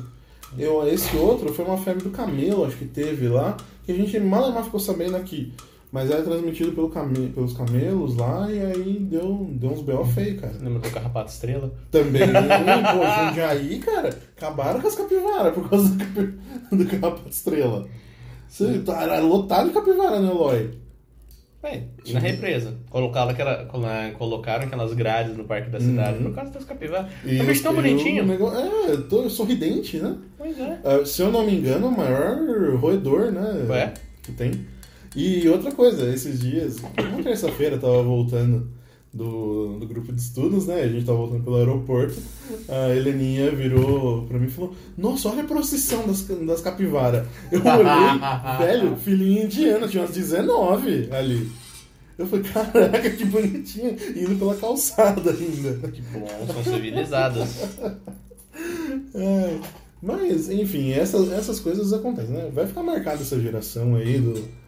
Eu, 0.58 0.88
esse 0.88 1.16
outro 1.18 1.52
foi 1.54 1.66
uma 1.66 1.78
febre 1.78 2.04
do 2.04 2.12
camelo, 2.12 2.66
acho 2.66 2.78
que 2.78 2.86
teve 2.86 3.28
lá, 3.28 3.58
que 3.86 3.92
a 3.92 3.96
gente 3.96 4.20
mal 4.20 4.52
mal 4.52 4.64
ficou 4.64 4.80
sabendo 4.80 5.16
aqui. 5.18 5.52
Mas 5.92 6.10
era 6.12 6.24
transmitido 6.24 6.72
pelo 6.72 6.90
came, 6.90 7.30
pelos 7.30 7.54
camelos 7.54 8.16
lá 8.16 8.52
e 8.52 8.60
aí 8.60 8.98
deu, 9.00 9.48
deu 9.52 9.72
uns 9.72 9.82
B.O. 9.84 10.04
feio, 10.04 10.40
cara. 10.42 10.54
Lembra 10.60 10.80
do 10.80 10.90
Carrapato 10.90 11.32
Estrela? 11.32 11.72
Também, 11.92 12.22
pô, 12.28 13.28
Jundiaí, 13.28 13.78
cara, 13.80 14.10
acabaram 14.36 14.82
com 14.82 14.88
as 14.88 14.96
capivaras 14.96 15.54
por 15.54 15.70
causa 15.70 15.90
do, 15.90 16.76
do 16.78 16.86
Carrapato 16.86 17.30
Estrela. 17.30 17.88
Você, 18.50 18.80
tá, 18.80 19.04
era 19.04 19.20
lotado 19.20 19.68
de 19.68 19.74
capivara, 19.74 20.20
né, 20.20 20.30
Eloy? 20.30 20.72
É, 21.64 21.84
e 22.06 22.12
na 22.14 22.20
represa. 22.20 22.74
Colocaram, 22.90 23.32
aquela, 23.32 23.64
colo- 23.66 23.88
colocaram 24.18 24.66
aquelas 24.66 24.94
grades 24.94 25.38
no 25.38 25.46
parque 25.46 25.70
da 25.70 25.80
cidade, 25.80 26.18
Uhum. 26.18 26.26
no 26.26 26.34
caso 26.34 26.52
das 26.52 26.66
capivaras. 26.66 27.10
E 27.26 27.40
É 27.40 27.42
um 27.44 27.46
bicho 27.46 27.64
tão 27.64 27.74
bonitinho. 27.74 28.26
negócio- 28.26 28.60
é, 28.60 28.98
todo 29.10 29.30
sorridente, 29.30 29.98
né? 29.98 30.16
Pois 30.38 30.60
é. 30.60 30.80
Ah, 30.84 31.06
se 31.06 31.22
eu 31.22 31.32
não 31.32 31.46
me 31.46 31.56
engano, 31.56 31.86
é 31.86 31.90
o 31.90 31.98
maior 31.98 32.76
roedor, 32.78 33.32
né? 33.32 33.66
É. 33.72 33.94
Que 34.22 34.32
tem. 34.34 34.52
E 35.16 35.48
outra 35.48 35.72
coisa, 35.72 36.12
esses 36.14 36.40
dias, 36.42 36.78
uma 36.98 37.24
terça-feira 37.24 37.76
eu 37.76 37.80
tava 37.80 38.04
voltando 38.04 38.68
do, 39.14 39.78
do 39.78 39.86
grupo 39.86 40.12
de 40.12 40.20
estudos, 40.20 40.66
né? 40.66 40.82
A 40.82 40.88
gente 40.88 41.06
tava 41.06 41.20
voltando 41.20 41.44
pelo 41.44 41.58
aeroporto. 41.58 42.20
A 42.68 42.90
Heleninha 42.90 43.52
virou 43.52 44.26
pra 44.26 44.40
mim 44.40 44.48
e 44.48 44.52
falou: 44.52 44.74
Nossa, 44.98 45.30
olha 45.30 45.44
a 45.44 45.48
procissão 45.48 46.08
das, 46.08 46.24
das 46.24 46.62
capivaras. 46.62 47.28
Eu 47.52 47.60
olhei, 47.60 48.20
velho, 48.58 48.96
filhinha 48.98 49.44
indiana, 49.44 49.88
tinha 49.88 50.04
umas 50.04 50.16
19 50.16 51.10
ali. 51.12 51.52
Eu 52.18 52.28
falei, 52.28 52.46
caraca, 52.46 53.10
que 53.10 53.26
bonitinha, 53.26 53.96
indo 54.16 54.38
pela 54.38 54.56
calçada 54.56 55.32
ainda. 55.32 55.88
Que 55.88 56.02
bom, 56.02 56.28
são 56.46 56.74
civilizadas. 56.74 57.50
É, 59.16 59.60
mas, 60.00 60.50
enfim, 60.50 60.92
essas, 60.92 61.32
essas 61.32 61.60
coisas 61.60 61.92
acontecem, 61.92 62.36
né? 62.36 62.52
Vai 62.54 62.68
ficar 62.68 62.84
marcada 62.84 63.22
essa 63.22 63.40
geração 63.40 63.96
aí 63.96 64.20
do. 64.20 64.63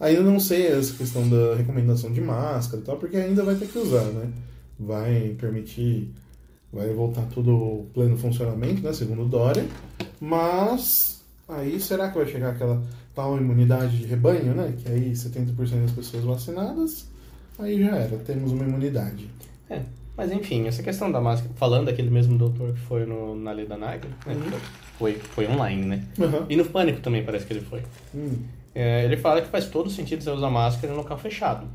Ainda 0.00 0.22
não 0.22 0.38
sei 0.38 0.66
essa 0.68 0.94
questão 0.94 1.28
da 1.28 1.54
recomendação 1.56 2.12
de 2.12 2.20
máscara 2.20 2.80
e 2.82 2.84
tal, 2.84 2.96
porque 2.96 3.16
ainda 3.16 3.42
vai 3.42 3.54
ter 3.56 3.66
que 3.66 3.78
usar, 3.78 4.04
né? 4.04 4.30
Vai 4.78 5.34
permitir. 5.38 6.12
Vai 6.72 6.92
voltar 6.92 7.22
tudo 7.32 7.50
ao 7.50 7.86
pleno 7.94 8.16
funcionamento, 8.16 8.82
né? 8.82 8.92
Segundo 8.92 9.22
o 9.22 9.28
Dória. 9.28 9.64
Mas. 10.20 11.22
Aí 11.48 11.80
será 11.80 12.10
que 12.10 12.18
vai 12.18 12.26
chegar 12.26 12.50
aquela 12.50 12.82
tal 13.14 13.36
imunidade 13.38 13.98
de 13.98 14.04
rebanho, 14.06 14.54
né? 14.54 14.74
Que 14.78 14.90
aí 14.92 15.12
70% 15.12 15.54
das 15.82 15.92
pessoas 15.92 16.24
vacinadas. 16.24 17.06
Aí 17.58 17.82
já 17.82 17.96
era, 17.96 18.16
temos 18.18 18.52
uma 18.52 18.64
imunidade. 18.64 19.28
É, 19.70 19.80
mas 20.16 20.30
enfim, 20.30 20.68
essa 20.68 20.82
questão 20.82 21.10
da 21.10 21.20
máscara, 21.20 21.50
falando 21.56 21.86
daquele 21.86 22.10
mesmo 22.10 22.36
doutor 22.38 22.72
que 22.74 22.80
foi 22.80 23.04
no, 23.06 23.34
na 23.34 23.50
Lei 23.50 23.66
da 23.66 23.76
Nagra, 23.76 24.10
né, 24.26 24.34
Uhum. 24.34 24.58
foi, 24.98 25.14
foi 25.14 25.48
online, 25.48 25.84
né? 25.86 26.04
Aham. 26.20 26.46
E 26.48 26.54
no 26.56 26.64
Pânico 26.66 27.00
também 27.00 27.24
parece 27.24 27.46
que 27.46 27.52
ele 27.54 27.62
foi. 27.62 27.82
Hum. 28.14 28.36
É, 28.80 29.04
ele 29.04 29.16
fala 29.16 29.42
que 29.42 29.48
faz 29.48 29.66
todo 29.66 29.90
sentido 29.90 30.22
você 30.22 30.30
usar 30.30 30.48
máscara 30.50 30.92
em 30.92 30.96
local 30.96 31.18
fechado. 31.18 31.66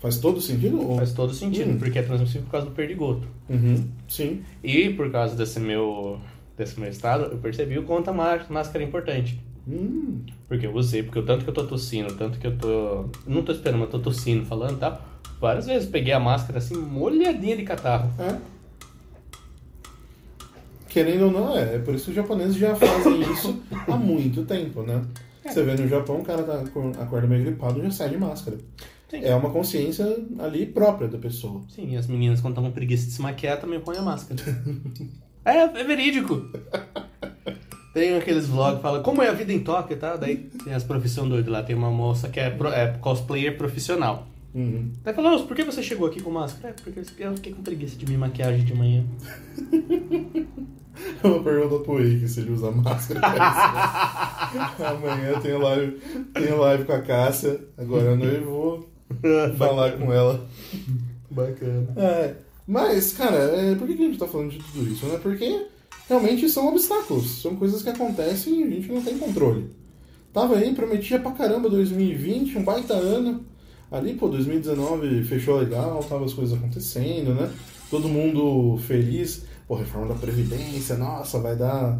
Faz 0.00 0.18
todo 0.18 0.40
sentido? 0.40 0.80
Ou... 0.80 0.96
Faz 0.96 1.12
todo 1.12 1.34
sentido, 1.34 1.72
Hum. 1.72 1.78
porque 1.78 1.98
é 1.98 2.02
transmissível 2.02 2.42
por 2.42 2.52
causa 2.52 2.66
do 2.66 2.72
perdigoto. 2.72 3.26
Uhum. 3.48 3.84
Sim. 4.06 4.42
E 4.62 4.90
por 4.90 5.10
causa 5.10 5.34
desse 5.34 5.58
meu, 5.58 6.20
desse 6.56 6.78
meu 6.78 6.88
estado, 6.88 7.24
eu 7.32 7.38
percebi 7.38 7.76
o 7.78 7.82
quanto 7.82 8.08
a 8.10 8.12
má- 8.12 8.46
máscara 8.48 8.84
é 8.84 8.86
importante. 8.86 9.40
Hum. 9.66 10.20
Porque 10.46 10.66
eu 10.68 10.72
usei, 10.72 11.02
porque 11.02 11.18
o 11.18 11.24
tanto 11.24 11.42
que 11.42 11.50
eu 11.50 11.54
tô 11.54 11.64
tossindo, 11.64 12.12
o 12.12 12.16
tanto 12.16 12.38
que 12.38 12.46
eu 12.46 12.56
tô. 12.56 13.06
Não 13.26 13.42
tô 13.42 13.50
esperando, 13.50 13.80
mas 13.80 13.90
tô 13.90 13.98
tossindo, 13.98 14.44
falando 14.46 14.76
e 14.76 14.78
tal. 14.78 15.02
Várias 15.40 15.66
vezes 15.66 15.88
peguei 15.88 16.12
a 16.12 16.20
máscara 16.20 16.58
assim, 16.58 16.76
molhadinha 16.76 17.56
de 17.56 17.64
catarro. 17.64 18.08
É. 18.20 18.36
Querendo 20.88 21.26
ou 21.26 21.30
não, 21.32 21.58
é. 21.58 21.74
É 21.74 21.78
por 21.78 21.94
isso 21.94 22.04
que 22.06 22.10
os 22.10 22.16
japoneses 22.16 22.56
já 22.56 22.74
fazem 22.74 23.20
isso 23.32 23.60
há 23.88 23.96
muito 23.96 24.44
tempo, 24.44 24.82
né? 24.82 25.02
Você 25.52 25.62
vê 25.62 25.74
no 25.74 25.88
Japão, 25.88 26.20
o 26.20 26.24
cara 26.24 26.42
tá, 26.42 26.64
com- 26.72 26.90
acorda 26.98 27.26
meio 27.26 27.44
gripado 27.44 27.82
já 27.82 27.90
sai 27.90 28.10
de 28.10 28.18
máscara. 28.18 28.58
Sim. 29.10 29.24
É 29.24 29.34
uma 29.34 29.48
consciência 29.50 30.04
ali 30.38 30.66
própria 30.66 31.08
da 31.08 31.16
pessoa. 31.18 31.62
Sim, 31.68 31.92
e 31.92 31.96
as 31.96 32.06
meninas, 32.06 32.40
quando 32.40 32.52
estão 32.52 32.64
com 32.64 32.70
preguiça 32.72 33.06
de 33.06 33.12
se 33.12 33.22
maquiar, 33.22 33.58
também 33.58 33.80
põem 33.80 33.96
a 33.96 34.02
máscara. 34.02 34.40
é, 35.44 35.56
é 35.58 35.84
verídico. 35.84 36.46
Tem 37.94 38.16
aqueles 38.16 38.46
vlogs 38.46 38.76
que 38.76 38.82
falam 38.82 39.02
como 39.02 39.22
é 39.22 39.28
a 39.28 39.32
vida 39.32 39.52
em 39.52 39.60
Tóquio 39.60 39.94
e 39.94 39.98
tal. 39.98 40.18
Daí 40.18 40.36
tem 40.62 40.74
as 40.74 40.84
profissões 40.84 41.28
doidas 41.30 41.50
lá. 41.50 41.62
Tem 41.62 41.74
uma 41.74 41.90
moça 41.90 42.28
que 42.28 42.38
é, 42.38 42.50
pro- 42.50 42.68
é 42.68 42.86
cosplayer 42.98 43.56
profissional. 43.56 44.26
Uhum. 44.54 44.92
Daí 45.02 45.14
fala, 45.14 45.30
"Nossa, 45.32 45.44
por 45.44 45.56
que 45.56 45.64
você 45.64 45.82
chegou 45.82 46.06
aqui 46.06 46.22
com 46.22 46.30
máscara? 46.30 46.68
É, 46.68 46.72
porque 46.82 47.00
eu 47.18 47.34
fiquei 47.34 47.52
com 47.54 47.62
preguiça 47.62 47.96
de 47.96 48.06
me 48.06 48.16
maquiagem 48.18 48.64
de 48.64 48.74
manhã. 48.74 49.04
Eu 51.22 51.42
pergunto 51.44 51.78
pro 51.84 52.02
Eike 52.02 52.26
se 52.28 52.40
ele 52.40 52.50
usa 52.50 52.72
máscara. 52.72 53.20
Amanhã 54.86 55.40
tem 55.40 55.52
live, 55.52 56.00
tem 56.34 56.50
live 56.52 56.84
com 56.84 56.92
a 56.92 57.02
Cássia. 57.02 57.60
Agora 57.76 58.12
à 58.12 58.16
noite 58.16 58.36
eu 58.36 58.44
vou 58.44 58.88
falar 59.56 59.92
com 59.92 60.12
ela. 60.12 60.46
Bacana. 61.30 61.88
É, 61.96 62.34
mas, 62.66 63.12
cara, 63.12 63.36
é, 63.36 63.74
por 63.74 63.86
que 63.86 63.94
que 63.94 64.02
a 64.02 64.06
gente 64.06 64.18
tá 64.18 64.26
falando 64.26 64.50
de 64.50 64.58
tudo 64.58 64.90
isso? 64.90 65.06
Né? 65.06 65.18
Porque 65.22 65.66
realmente 66.08 66.48
são 66.48 66.68
obstáculos, 66.68 67.42
são 67.42 67.56
coisas 67.56 67.82
que 67.82 67.90
acontecem 67.90 68.60
e 68.60 68.64
a 68.64 68.70
gente 68.70 68.92
não 68.92 69.02
tem 69.02 69.18
controle. 69.18 69.70
Tava 70.32 70.56
aí, 70.56 70.74
prometia 70.74 71.18
pra 71.18 71.32
caramba 71.32 71.68
2020, 71.68 72.58
um 72.58 72.64
baita 72.64 72.94
ano. 72.94 73.44
Ali, 73.90 74.14
pô, 74.14 74.28
2019 74.28 75.24
fechou 75.24 75.58
legal, 75.58 76.04
tava 76.04 76.24
as 76.26 76.34
coisas 76.34 76.56
acontecendo, 76.56 77.34
né? 77.34 77.50
Todo 77.90 78.08
mundo 78.08 78.78
feliz. 78.78 79.46
Pô, 79.66 79.74
reforma 79.74 80.08
da 80.08 80.14
Previdência, 80.14 80.96
nossa, 80.96 81.38
vai 81.38 81.56
dar. 81.56 81.98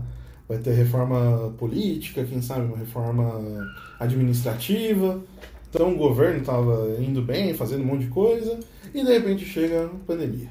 Vai 0.49 0.59
ter 0.59 0.73
reforma 0.73 1.53
política, 1.59 2.25
quem 2.25 2.41
sabe, 2.41 2.65
uma 2.65 2.79
reforma 2.79 3.71
administrativa. 4.01 5.23
Então 5.69 5.93
o 5.93 5.97
governo 5.97 6.43
tava 6.43 6.97
indo 6.99 7.21
bem, 7.21 7.53
fazendo 7.53 7.83
um 7.83 7.87
monte 7.87 8.07
de 8.07 8.11
coisa, 8.11 8.59
e 8.95 9.05
de 9.05 9.13
repente 9.13 9.45
chega 9.45 9.85
a 9.85 9.89
pandemia. 10.07 10.49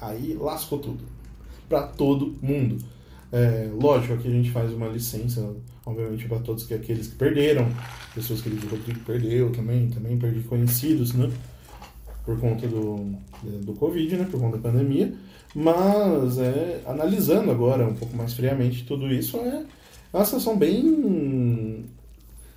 Aí 0.00 0.34
lascou 0.40 0.78
tudo. 0.78 1.04
Pra 1.68 1.82
todo 1.82 2.34
mundo. 2.40 2.78
É, 3.30 3.68
lógico, 3.72 4.14
aqui 4.14 4.28
a 4.28 4.30
gente 4.30 4.50
faz 4.50 4.72
uma 4.72 4.86
licença, 4.86 5.54
obviamente, 5.84 6.26
para 6.28 6.38
todos 6.38 6.64
que 6.64 6.72
aqueles 6.72 7.08
que 7.08 7.16
perderam, 7.16 7.68
pessoas 8.14 8.40
que 8.40 8.48
o 8.48 8.68
Rodrigo 8.68 9.00
perdeu 9.00 9.50
também, 9.50 9.88
também 9.90 10.16
perdi 10.16 10.40
conhecidos, 10.40 11.12
né? 11.12 11.30
Por 12.24 12.38
conta 12.38 12.66
do, 12.66 13.12
do 13.42 13.72
Covid, 13.74 14.16
né? 14.16 14.28
Por 14.30 14.40
conta 14.40 14.56
da 14.56 14.70
pandemia. 14.70 15.12
Mas, 15.54 16.38
é, 16.38 16.80
analisando 16.86 17.50
agora 17.50 17.86
um 17.86 17.94
pouco 17.94 18.16
mais 18.16 18.32
friamente 18.34 18.84
tudo 18.84 19.12
isso, 19.12 19.36
é 19.38 19.64
uma 20.12 20.24
situação 20.24 20.56
bem. 20.56 21.84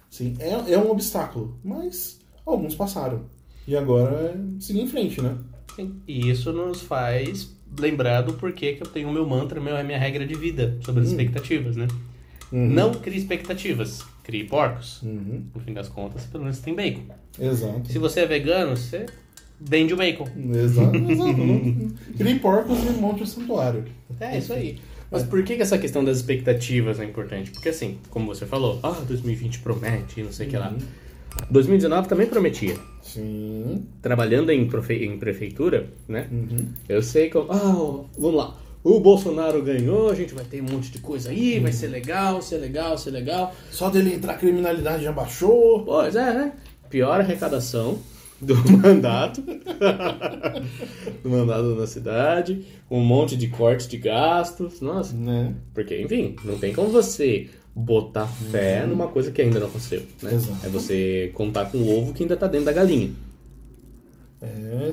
Sim, 0.09 0.35
é, 0.39 0.73
é 0.73 0.79
um 0.79 0.89
obstáculo, 0.89 1.55
mas 1.63 2.19
alguns 2.45 2.73
passaram. 2.75 3.21
E 3.67 3.75
agora 3.75 4.33
é 4.33 4.61
seguir 4.61 4.81
em 4.81 4.87
frente, 4.87 5.21
né? 5.21 5.35
Sim. 5.75 5.95
E 6.07 6.29
isso 6.29 6.51
nos 6.51 6.81
faz 6.81 7.55
lembrar 7.77 8.21
do 8.21 8.33
porquê 8.33 8.73
que 8.73 8.81
eu 8.81 8.87
tenho 8.87 9.09
o 9.09 9.13
meu 9.13 9.27
mantra, 9.27 9.59
meu, 9.59 9.75
é 9.75 9.83
minha 9.83 9.99
regra 9.99 10.25
de 10.25 10.33
vida 10.33 10.77
sobre 10.83 11.01
as 11.01 11.09
Hum. 11.09 11.11
expectativas, 11.11 11.75
né? 11.75 11.87
Uhum. 12.51 12.69
Não 12.69 12.93
crie 12.93 13.17
expectativas, 13.17 14.03
crie 14.23 14.45
porcos. 14.45 15.01
Uhum. 15.03 15.43
No 15.53 15.61
fim 15.61 15.73
das 15.73 15.89
contas, 15.89 16.23
pelo 16.23 16.43
menos 16.45 16.59
tem 16.59 16.73
bacon. 16.73 17.03
Exato. 17.39 17.91
Se 17.91 17.99
você 17.99 18.21
é 18.21 18.25
vegano, 18.25 18.75
você 18.77 19.05
vende 19.59 19.93
o 19.93 19.97
bacon. 19.97 20.27
Exato, 20.53 20.95
exato. 21.11 21.33
Não- 21.37 21.91
Crie 22.17 22.39
porcos 22.39 22.77
e 22.83 22.89
monte 22.99 23.23
o 23.23 23.25
santuário. 23.25 23.85
É, 24.19 24.37
isso 24.37 24.53
aí. 24.53 24.79
Mas 25.09 25.23
por 25.23 25.41
que, 25.43 25.55
que 25.55 25.61
essa 25.61 25.77
questão 25.77 26.03
das 26.03 26.17
expectativas 26.17 26.99
é 26.99 27.05
importante? 27.05 27.51
Porque 27.51 27.69
assim, 27.69 27.97
como 28.09 28.25
você 28.27 28.45
falou, 28.45 28.79
ah, 28.83 28.91
2020 29.07 29.59
promete, 29.59 30.21
não 30.21 30.31
sei 30.33 30.47
o 30.47 30.49
que 30.49 30.57
lá. 30.57 30.75
2019 31.49 32.07
também 32.09 32.27
prometia. 32.27 32.75
Sim. 33.01 33.85
Trabalhando 34.01 34.51
em, 34.51 34.67
profe- 34.67 35.05
em 35.05 35.17
prefeitura, 35.17 35.87
né? 36.07 36.27
Uhum. 36.31 36.67
Eu 36.89 37.01
sei 37.01 37.29
que. 37.29 37.35
eu- 37.37 37.47
Ah, 37.49 38.03
vamos 38.17 38.35
lá. 38.35 38.57
O 38.83 38.99
Bolsonaro 38.99 39.61
ganhou, 39.63 40.09
a 40.09 40.15
gente 40.15 40.33
vai 40.33 40.45
ter 40.45 40.61
um 40.61 40.65
monte 40.65 40.91
de 40.91 40.99
coisa 40.99 41.29
aí, 41.29 41.59
vai 41.59 41.71
ser 41.73 41.87
legal, 41.87 42.41
ser 42.41 42.57
legal, 42.57 42.97
ser 42.97 43.11
legal. 43.11 43.53
Só 43.71 43.89
dele 43.89 44.13
entrar 44.13 44.33
a 44.33 44.37
criminalidade 44.37 45.03
já 45.03 45.11
baixou. 45.11 45.83
Pois 45.83 46.15
é, 46.15 46.33
né? 46.33 46.51
Pior 46.89 47.19
arrecadação 47.19 47.99
do 48.41 48.55
mandato. 48.77 49.41
do 51.23 51.29
mandato 51.29 51.75
na 51.75 51.87
cidade. 51.87 52.65
Um 52.89 53.01
monte 53.01 53.35
de 53.35 53.47
cortes 53.47 53.87
de 53.87 53.97
gastos. 53.97 54.79
Nossa. 54.79 55.15
Né? 55.15 55.53
Porque, 55.73 56.01
enfim, 56.01 56.35
não 56.43 56.57
tem 56.57 56.73
como 56.73 56.89
você 56.89 57.49
botar 57.75 58.27
fé 58.27 58.85
numa 58.85 59.07
coisa 59.07 59.31
que 59.31 59.41
ainda 59.41 59.59
não 59.59 59.67
aconteceu. 59.67 60.01
Né? 60.21 60.33
Exato. 60.33 60.65
É 60.65 60.69
você 60.69 61.31
contar 61.33 61.65
com 61.65 61.77
o 61.77 61.97
ovo 61.97 62.13
que 62.13 62.23
ainda 62.23 62.37
tá 62.37 62.47
dentro 62.47 62.65
da 62.65 62.73
galinha. 62.73 63.11
É, 64.41 64.91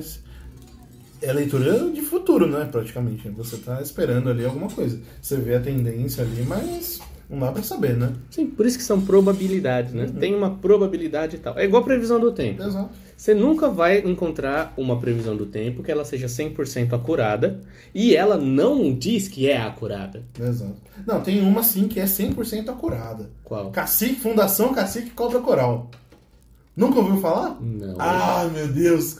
é 1.21 1.33
leitura 1.33 1.89
de 1.91 2.01
futuro, 2.01 2.47
né? 2.47 2.67
Praticamente. 2.71 3.29
Você 3.29 3.57
tá 3.57 3.81
esperando 3.81 4.29
ali 4.29 4.43
alguma 4.43 4.69
coisa. 4.69 4.99
Você 5.21 5.37
vê 5.37 5.55
a 5.55 5.59
tendência 5.59 6.23
ali, 6.23 6.43
mas 6.47 6.99
não 7.29 7.39
dá 7.39 7.51
pra 7.51 7.63
saber, 7.63 7.95
né? 7.95 8.13
Sim, 8.29 8.47
por 8.47 8.65
isso 8.65 8.77
que 8.77 8.83
são 8.83 9.01
probabilidades, 9.01 9.93
né? 9.93 10.07
Tem 10.19 10.35
uma 10.35 10.51
probabilidade 10.51 11.37
e 11.37 11.39
tal. 11.39 11.57
É 11.57 11.65
igual 11.65 11.81
a 11.81 11.85
previsão 11.85 12.19
do 12.19 12.31
tempo. 12.31 12.61
Exato. 12.61 12.89
Você 13.17 13.33
nunca 13.33 13.69
vai 13.69 13.99
encontrar 13.99 14.73
uma 14.77 14.99
previsão 14.99 15.35
do 15.37 15.45
tempo 15.45 15.81
que 15.81 15.89
ela 15.91 16.03
seja 16.03 16.27
100% 16.27 16.93
acurada 16.93 17.61
e 17.93 18.15
ela 18.15 18.37
não 18.37 18.93
diz 18.93 19.27
que 19.27 19.49
é 19.49 19.57
acurada. 19.61 20.23
Exato. 20.39 20.75
Não, 21.07 21.21
tem 21.21 21.41
uma 21.41 21.63
sim 21.63 21.87
que 21.87 21.99
é 21.99 22.05
100% 22.05 22.67
acurada. 22.69 23.29
Qual? 23.43 23.71
Cacique, 23.71 24.15
Fundação 24.19 24.73
Cacique 24.73 25.11
Cobra 25.11 25.39
Coral. 25.39 25.89
Nunca 26.75 26.99
ouviu 26.99 27.21
falar? 27.21 27.57
Não. 27.61 27.95
Ah, 27.99 28.49
meu 28.53 28.67
Deus! 28.67 29.15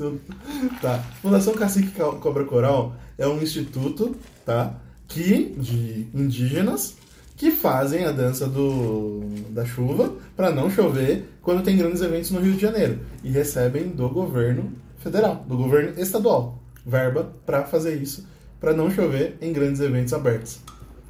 Tá. 0.81 0.99
Fundação 1.21 1.53
Cacique 1.53 1.91
Co- 1.91 2.17
Cobra 2.17 2.43
Coral 2.43 2.93
é 3.17 3.25
um 3.25 3.41
instituto, 3.41 4.13
tá? 4.45 4.75
Que, 5.07 5.55
de 5.57 6.05
indígenas, 6.13 6.97
que 7.35 7.51
fazem 7.51 8.05
a 8.05 8.11
dança 8.11 8.47
do, 8.47 9.21
da 9.49 9.65
chuva 9.65 10.13
para 10.35 10.51
não 10.51 10.69
chover 10.69 11.25
quando 11.41 11.63
tem 11.63 11.77
grandes 11.77 12.01
eventos 12.01 12.31
no 12.31 12.39
Rio 12.39 12.53
de 12.53 12.61
Janeiro 12.61 12.99
e 13.23 13.29
recebem 13.29 13.89
do 13.89 14.09
governo 14.09 14.71
federal, 14.99 15.43
do 15.47 15.57
governo 15.57 15.99
estadual, 15.99 16.61
verba 16.85 17.31
para 17.45 17.63
fazer 17.63 17.95
isso, 18.01 18.27
para 18.59 18.73
não 18.73 18.89
chover 18.89 19.37
em 19.41 19.51
grandes 19.51 19.81
eventos 19.81 20.13
abertos. 20.13 20.59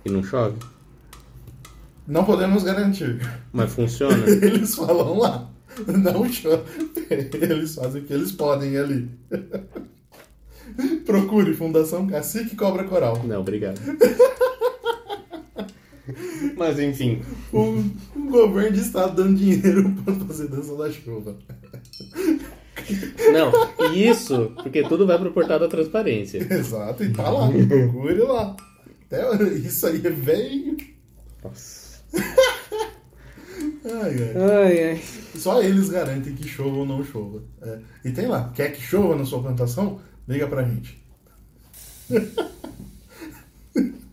E 0.03 0.09
não 0.09 0.23
chove? 0.23 0.57
Não 2.07 2.23
podemos 2.23 2.63
garantir. 2.63 3.19
Mas 3.51 3.73
funciona? 3.73 4.23
Eles 4.27 4.75
falam 4.75 5.17
lá. 5.17 5.49
Não 5.87 6.29
chove. 6.29 6.63
Eles 7.09 7.75
fazem 7.75 8.01
o 8.01 8.05
que 8.05 8.13
eles 8.13 8.31
podem 8.31 8.77
ali. 8.77 9.09
Procure 11.05 11.53
Fundação 11.53 12.07
Cacique 12.07 12.55
Cobra 12.55 12.85
Coral. 12.85 13.21
Não, 13.25 13.41
obrigado. 13.41 13.79
Mas 16.57 16.79
enfim. 16.79 17.21
O, 17.51 17.83
o 18.15 18.29
governo 18.29 18.73
de 18.73 18.81
estado 18.81 19.15
dando 19.15 19.37
dinheiro 19.37 19.91
para 20.03 20.13
fazer 20.13 20.47
dança 20.47 20.75
da 20.75 20.91
chuva. 20.91 21.37
Não, 23.31 23.93
isso 23.93 24.51
porque 24.61 24.83
tudo 24.83 25.07
vai 25.07 25.17
pro 25.17 25.31
portal 25.31 25.59
da 25.59 25.67
transparência. 25.67 26.45
Exato, 26.53 27.03
e 27.03 27.11
tá 27.11 27.29
lá. 27.29 27.49
Procure 27.49 28.19
lá. 28.19 28.55
Até 29.05 29.43
isso 29.55 29.87
aí 29.87 30.01
é 30.05 30.09
velho. 30.09 30.77
Nossa. 31.43 31.99
Ai, 33.85 34.15
ai. 34.19 34.33
Ai, 34.35 34.83
ai. 34.83 35.01
Só 35.35 35.61
eles 35.61 35.89
garantem 35.89 36.33
que 36.35 36.47
chova 36.47 36.77
ou 36.77 36.85
não 36.85 37.03
chova. 37.03 37.43
É. 37.61 37.79
E 38.03 38.11
tem 38.11 38.27
lá, 38.27 38.51
quer 38.53 38.71
que 38.71 38.81
chova 38.81 39.15
na 39.15 39.25
sua 39.25 39.41
plantação? 39.41 39.99
Liga 40.27 40.47
pra 40.47 40.63
gente. 40.63 41.03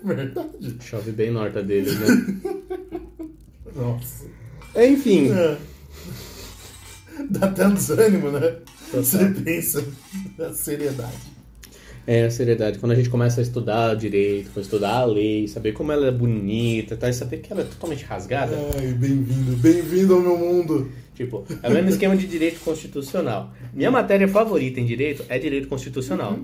Verdade. 0.04 0.76
Chove 0.80 1.12
bem 1.12 1.30
na 1.30 1.42
horta 1.42 1.62
deles, 1.62 1.98
né? 1.98 2.40
Nossa. 3.74 4.26
Enfim. 4.76 5.30
É. 5.32 5.56
Dá 7.28 7.46
até 7.46 7.66
um 7.66 7.74
desânimo, 7.74 8.30
né? 8.30 8.56
Total. 8.90 9.04
Você 9.04 9.28
pensa 9.44 9.84
na 10.38 10.52
seriedade. 10.52 11.40
É, 12.06 12.24
a 12.24 12.30
seriedade. 12.30 12.78
Quando 12.78 12.92
a 12.92 12.94
gente 12.94 13.10
começa 13.10 13.40
a 13.40 13.42
estudar 13.42 13.94
direito, 13.94 14.50
a 14.56 14.60
estudar 14.60 15.00
a 15.00 15.04
lei, 15.04 15.46
saber 15.46 15.72
como 15.72 15.92
ela 15.92 16.06
é 16.06 16.10
bonita, 16.10 16.96
tá? 16.96 17.08
e 17.08 17.12
saber 17.12 17.38
que 17.38 17.52
ela 17.52 17.60
é 17.60 17.64
totalmente 17.64 18.04
rasgada. 18.04 18.56
Ai, 18.76 18.88
bem-vindo, 18.88 19.56
bem-vindo 19.56 20.14
ao 20.14 20.20
meu 20.20 20.36
mundo. 20.36 20.90
Tipo, 21.14 21.44
é 21.62 21.68
o 21.68 21.72
mesmo 21.72 21.90
esquema 21.90 22.16
de 22.16 22.26
direito 22.26 22.60
constitucional. 22.60 23.52
Minha 23.74 23.90
matéria 23.90 24.26
favorita 24.26 24.80
em 24.80 24.86
direito 24.86 25.24
é 25.28 25.38
direito 25.38 25.68
constitucional. 25.68 26.38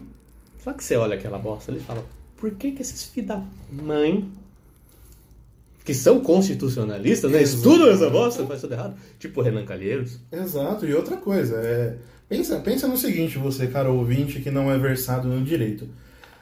Só 0.63 0.73
que 0.73 0.85
você 0.85 0.97
olha 0.97 1.15
aquela 1.15 1.39
bosta 1.39 1.73
ali 1.73 1.81
e 1.81 1.85
fala, 1.85 2.05
por 2.37 2.51
que 2.53 2.73
que 2.73 2.83
esses 2.83 3.05
filhos 3.05 3.29
da 3.29 3.43
mãe, 3.71 4.29
que 5.85 5.95
são 5.95 6.21
constitucionalistas, 6.21 7.31
né, 7.31 7.43
Exato. 7.43 7.59
estudam 7.59 7.91
essa 7.91 8.11
bosta, 8.11 8.47
faz 8.47 8.61
tudo 8.61 8.75
errado? 8.75 8.97
Tipo 9.19 9.41
Renan 9.41 9.65
Calheiros. 9.65 10.19
Exato, 10.33 10.85
e 10.85 10.95
outra 10.95 11.17
coisa, 11.17 11.57
é... 11.57 11.97
pensa, 12.29 12.59
pensa 12.61 12.89
no 12.89 12.97
seguinte, 12.97 13.39
você, 13.39 13.67
cara 13.69 13.91
ouvinte, 13.91 14.41
que 14.41 14.51
não 14.51 14.71
é 14.71 14.79
versado 14.79 15.29
no 15.29 15.45
direito. 15.45 15.89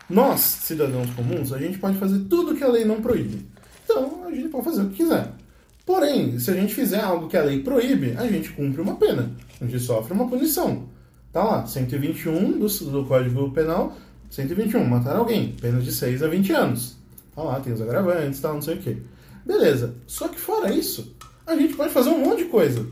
Nós, 0.08 0.40
cidadãos 0.40 1.10
comuns, 1.10 1.52
a 1.52 1.58
gente 1.58 1.78
pode 1.78 1.98
fazer 1.98 2.20
tudo 2.28 2.54
que 2.54 2.64
a 2.64 2.68
lei 2.68 2.84
não 2.84 3.00
proíbe. 3.00 3.46
Então, 3.84 4.24
a 4.26 4.30
gente 4.30 4.48
pode 4.48 4.64
fazer 4.64 4.82
o 4.82 4.88
que 4.90 4.96
quiser. 4.96 5.30
Porém, 5.86 6.38
se 6.38 6.50
a 6.50 6.54
gente 6.54 6.74
fizer 6.74 7.00
algo 7.00 7.28
que 7.28 7.36
a 7.36 7.42
lei 7.42 7.62
proíbe, 7.62 8.14
a 8.16 8.26
gente 8.26 8.50
cumpre 8.50 8.80
uma 8.80 8.96
pena. 8.96 9.30
A 9.60 9.64
gente 9.64 9.78
sofre 9.78 10.14
uma 10.14 10.28
punição. 10.28 10.88
Tá 11.32 11.42
lá, 11.42 11.66
121 11.66 12.58
do, 12.58 12.66
do 12.66 13.04
Código 13.06 13.50
Penal, 13.50 13.96
121, 14.34 14.84
matar 14.84 15.16
alguém, 15.16 15.52
pena 15.60 15.80
de 15.80 15.92
6 15.92 16.22
a 16.22 16.28
20 16.28 16.52
anos. 16.52 16.96
Tá 17.34 17.42
lá, 17.42 17.60
tem 17.60 17.72
os 17.72 17.80
agravantes, 17.80 18.40
tal, 18.40 18.54
não 18.54 18.62
sei 18.62 18.74
o 18.74 18.78
quê. 18.78 18.96
Beleza. 19.46 19.94
Só 20.06 20.28
que 20.28 20.40
fora 20.40 20.72
isso, 20.72 21.14
a 21.46 21.54
gente 21.54 21.74
pode 21.74 21.92
fazer 21.92 22.10
um 22.10 22.24
monte 22.24 22.44
de 22.44 22.48
coisa. 22.50 22.86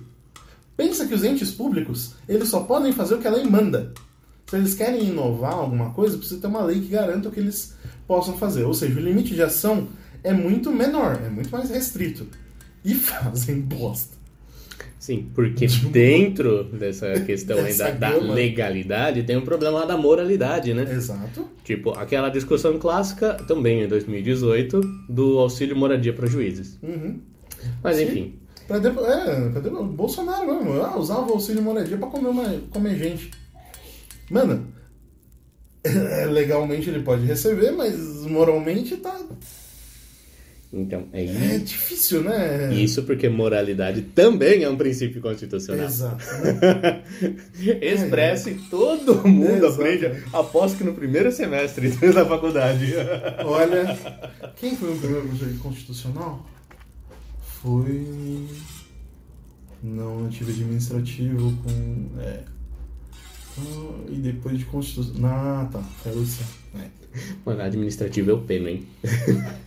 Pensa 0.77 1.07
que 1.07 1.15
os 1.15 1.25
entes 1.25 1.51
públicos, 1.51 2.15
eles 2.29 2.49
só 2.49 2.61
podem 2.61 2.93
fazer 2.93 3.15
o 3.15 3.19
que 3.19 3.27
a 3.27 3.31
lei 3.31 3.45
manda. 3.45 3.93
Se 4.47 4.57
eles 4.57 4.75
querem 4.75 5.09
inovar 5.09 5.55
alguma 5.55 5.91
coisa, 5.91 6.17
precisa 6.17 6.41
ter 6.41 6.47
uma 6.47 6.63
lei 6.63 6.81
que 6.81 6.89
garanta 6.89 7.29
o 7.29 7.33
que 7.33 7.41
eles 7.41 7.75
possam 8.07 8.37
fazer. 8.37 8.65
Ou 8.65 8.75
seja, 8.75 8.99
o 8.99 9.03
limite 9.03 9.35
de 9.35 9.43
ação 9.43 9.89
é 10.23 10.33
muito 10.33 10.71
menor, 10.71 11.21
é 11.25 11.29
muito 11.29 11.51
mais 11.51 11.71
restrito. 11.71 12.27
E 12.85 12.95
fazem 12.95 13.61
bosta. 13.61 14.22
Sim, 15.03 15.29
porque 15.35 15.67
dentro 15.91 16.63
dessa 16.63 17.19
questão 17.23 17.59
Essa 17.67 17.91
da, 17.91 18.15
legalidade 18.15 19.25
tem 19.25 19.37
um 19.37 19.41
problema 19.41 19.81
lá 19.81 19.85
da 19.85 19.97
moralidade, 19.97 20.73
né? 20.73 20.87
Exato. 20.89 21.49
Tipo, 21.65 21.91
aquela 21.91 22.29
discussão 22.29 22.79
clássica, 22.79 23.35
também 23.35 23.83
em 23.83 23.89
2018, 23.89 24.81
do 25.09 25.41
auxílio 25.41 25.75
moradia 25.75 26.13
para 26.13 26.29
juízes. 26.29 26.79
Uhum. 26.81 27.19
Mas 27.83 27.97
Sim. 27.97 28.05
enfim, 28.05 28.35
Pra 28.69 28.79
depois, 28.79 29.09
é, 29.09 29.49
pra 29.49 29.61
Bolsonaro 29.83 30.47
mesmo, 30.47 30.81
ah, 30.81 30.97
usava 30.97 31.29
o 31.29 31.33
auxílio 31.33 31.65
moradia 31.65 31.97
pra 31.97 32.07
comer, 32.07 32.29
uma, 32.29 32.61
comer 32.71 32.97
gente. 32.97 33.33
Mano, 34.31 34.69
legalmente 36.31 36.89
ele 36.89 37.03
pode 37.03 37.27
receber, 37.27 37.73
mas 37.73 37.99
moralmente 38.27 38.97
tá. 38.99 39.21
Então 40.73 41.07
é 41.13 41.25
É 41.25 41.59
difícil, 41.59 42.23
né? 42.23 42.73
Isso 42.73 43.03
porque 43.03 43.29
moralidade 43.29 44.01
também 44.03 44.63
é 44.63 44.69
um 44.71 44.77
princípio 44.77 45.21
constitucional. 45.21 45.85
Exato. 45.85 46.25
Né? 46.25 47.03
Expresse, 47.83 48.55
todo 48.71 49.29
mundo 49.29 49.67
Exato. 49.67 49.75
aprende, 49.75 50.25
aposto 50.33 50.79
que 50.79 50.85
no 50.85 50.95
primeiro 50.95 51.31
semestre 51.31 51.91
da 52.15 52.25
faculdade. 52.25 52.95
Olha, 53.45 53.99
quem 54.57 54.75
foi 54.75 54.95
o 54.95 54.97
primeiro 54.97 55.27
professor 55.29 55.49
de 55.53 55.59
constitucional? 55.59 56.47
Foi. 57.61 58.49
Não, 59.83 60.25
eu 60.25 60.31
tive 60.31 60.53
administrativo 60.53 61.53
com. 61.63 62.21
É. 62.21 62.41
Ah, 63.59 63.95
E 64.09 64.15
depois 64.17 64.59
de 64.59 64.65
constitucional. 64.65 65.31
Ah, 65.35 65.69
tá. 65.71 65.83
A 66.07 66.13
Luciana. 66.15 66.62
É. 66.75 66.87
Mano, 67.45 67.63
administrativo 67.63 68.31
é 68.31 68.35
o 68.35 68.41
pena, 68.41 68.71
hein? 68.71 68.87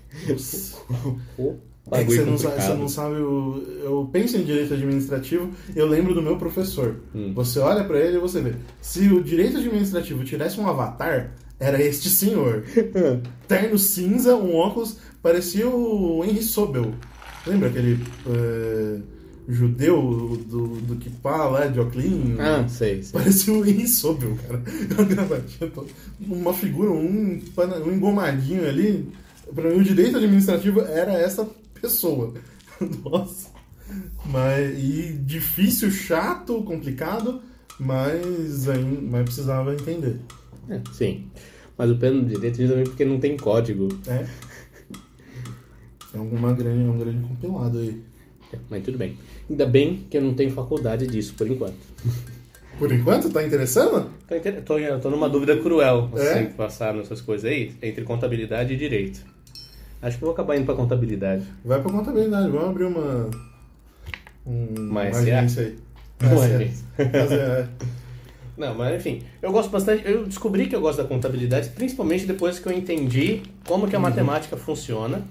O 1.88 1.96
É 1.96 2.04
que 2.04 2.16
você 2.16 2.24
não, 2.24 2.36
sabe, 2.36 2.62
você 2.62 2.74
não 2.74 2.88
sabe 2.88 3.16
o. 3.18 3.64
Eu 3.84 4.10
penso 4.12 4.38
em 4.38 4.44
direito 4.44 4.74
administrativo, 4.74 5.52
eu 5.76 5.88
lembro 5.88 6.16
do 6.16 6.22
meu 6.22 6.36
professor. 6.36 6.96
Hum. 7.14 7.32
Você 7.36 7.60
olha 7.60 7.84
pra 7.84 8.00
ele 8.00 8.18
e 8.18 8.20
você 8.20 8.42
vê. 8.42 8.56
Se 8.82 9.08
o 9.10 9.24
direito 9.24 9.58
administrativo 9.58 10.24
tivesse 10.24 10.60
um 10.60 10.68
avatar, 10.68 11.36
era 11.60 11.80
este 11.80 12.10
senhor. 12.10 12.64
Terno 13.48 13.78
cinza, 13.78 14.36
um 14.36 14.56
óculos, 14.56 14.98
parecia 15.22 15.68
o 15.68 16.26
Henry 16.26 16.42
Sobel. 16.42 16.92
Lembra 17.46 17.70
aquele 17.70 18.00
eh, 18.28 19.00
judeu 19.48 20.38
do, 20.48 20.68
do 20.68 20.96
Kipá 20.96 21.48
lá 21.48 21.68
de 21.68 21.80
Oclean? 21.80 22.36
Ah, 22.40 22.68
sei, 22.68 23.04
sei. 23.04 23.12
Parecia 23.12 23.54
o 23.54 23.66
Henry 23.66 23.88
Sobel, 23.88 24.36
cara. 24.36 24.62
Uma 24.98 25.04
gravatinha 25.04 25.70
toda. 25.72 25.88
Uma 26.20 26.54
figura, 26.54 26.92
um, 26.92 27.40
um 27.86 27.92
engomadinho 27.94 28.68
ali. 28.68 29.08
Pra 29.54 29.70
mim, 29.70 29.78
o 29.80 29.84
direito 29.84 30.18
administrativo 30.18 30.82
era 30.82 31.14
essa 31.14 31.48
pessoa. 31.80 32.34
Nossa. 33.04 33.50
Mas, 34.26 34.78
e 34.78 35.14
difícil, 35.14 35.92
chato, 35.92 36.64
complicado, 36.64 37.42
mas, 37.80 38.66
mas 39.04 39.24
precisava 39.24 39.74
entender. 39.74 40.20
É, 40.68 40.82
sim. 40.92 41.28
Mas 41.78 41.92
o 41.92 41.98
pena 41.98 42.22
do 42.22 42.28
direito 42.28 42.58
também 42.68 42.86
porque 42.86 43.06
não 43.06 43.20
tem 43.20 43.38
código. 43.38 43.90
É. 44.08 44.26
É 46.14 46.18
uma 46.18 46.54
grande, 46.54 46.88
um 46.88 46.98
grande 46.98 47.28
compilado 47.28 47.78
aí. 47.78 48.02
Mas 48.70 48.84
tudo 48.84 48.98
bem. 48.98 49.18
Ainda 49.50 49.66
bem 49.66 50.06
que 50.10 50.18
eu 50.18 50.22
não 50.22 50.34
tenho 50.34 50.52
faculdade 50.52 51.06
disso 51.08 51.34
por 51.38 51.48
enquanto. 51.50 51.76
Por 52.78 52.92
enquanto, 52.92 53.30
tá 53.30 53.42
interessando? 53.42 54.10
Tô, 54.28 54.36
inter- 54.36 54.62
tô, 54.64 54.76
tô 55.02 55.10
numa 55.10 55.30
dúvida 55.30 55.56
cruel. 55.56 56.10
Você 56.12 56.26
É? 56.28 56.34
tem 56.34 56.48
que 56.48 56.54
passar 56.56 56.94
nessas 56.94 57.22
coisas 57.22 57.50
aí, 57.50 57.74
entre 57.82 58.04
contabilidade 58.04 58.74
e 58.74 58.76
direito. 58.76 59.22
Acho 60.02 60.18
que 60.18 60.24
eu 60.26 60.28
vou 60.28 60.34
acabar 60.34 60.58
indo 60.58 60.66
pra 60.66 60.76
contabilidade. 60.76 61.46
Vai 61.64 61.82
pra 61.82 61.90
contabilidade, 61.90 62.50
vamos 62.50 62.68
abrir 62.72 62.84
uma. 62.84 63.30
Um, 64.46 64.90
Uma 64.90 65.02
agência 65.04 65.64
aí. 65.64 65.76
Uma 66.22 66.38
SA. 66.38 66.46
agência. 66.56 66.86
Mas 66.98 67.32
é- 67.32 67.68
Não, 68.58 68.76
mas 68.76 68.96
enfim, 68.98 69.22
eu 69.42 69.54
gosto 69.54 69.70
bastante. 69.70 70.04
Eu 70.06 70.26
descobri 70.26 70.68
que 70.68 70.76
eu 70.76 70.82
gosto 70.82 70.98
da 71.02 71.08
contabilidade, 71.08 71.70
principalmente 71.70 72.26
depois 72.26 72.60
que 72.60 72.68
eu 72.68 72.74
entendi 72.74 73.42
como 73.66 73.88
que 73.88 73.96
a 73.96 74.00
matemática 74.00 74.58
funciona 74.58 75.22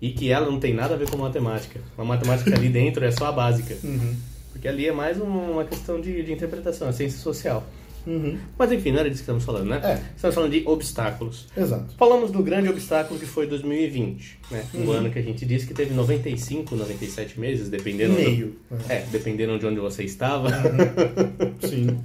e 0.00 0.10
que 0.10 0.30
ela 0.30 0.50
não 0.50 0.58
tem 0.60 0.72
nada 0.74 0.94
a 0.94 0.96
ver 0.96 1.10
com 1.10 1.16
matemática. 1.16 1.80
A 1.96 2.04
matemática 2.04 2.54
ali 2.54 2.68
dentro 2.68 3.04
é 3.04 3.10
só 3.10 3.26
a 3.26 3.32
básica. 3.32 3.76
Uhum. 3.82 4.14
Porque 4.52 4.66
ali 4.68 4.86
é 4.86 4.92
mais 4.92 5.20
um- 5.20 5.24
uma 5.52 5.64
questão 5.64 6.00
de, 6.00 6.22
de 6.22 6.32
interpretação, 6.32 6.88
é 6.88 6.92
ciência 6.92 7.18
social. 7.18 7.66
Uhum. 8.06 8.38
Mas 8.58 8.72
enfim, 8.72 8.90
não 8.92 9.00
era 9.00 9.10
disso 9.10 9.20
que 9.22 9.24
estamos 9.24 9.44
falando, 9.44 9.68
né? 9.68 9.80
É. 9.84 10.00
Estamos 10.16 10.34
falando 10.34 10.50
de 10.52 10.62
obstáculos. 10.66 11.46
Exato. 11.54 11.94
Falamos 11.98 12.30
do 12.30 12.42
grande 12.42 12.68
obstáculo 12.68 13.20
que 13.20 13.26
foi 13.26 13.46
2020, 13.46 14.38
né? 14.50 14.64
Um 14.74 14.78
Uhum. 14.84 14.92
ano 14.92 15.10
que 15.10 15.18
a 15.18 15.22
gente 15.22 15.44
disse 15.44 15.66
que 15.66 15.74
teve 15.74 15.92
95, 15.92 16.74
97 16.74 17.38
meses, 17.38 17.68
dependendo 17.68 18.14
Meio. 18.14 18.56
Do, 18.70 18.76
é, 18.90 19.04
dependendo 19.12 19.58
de 19.58 19.66
onde 19.66 19.78
você 19.80 20.04
estava. 20.04 20.48
Sim. 21.68 21.98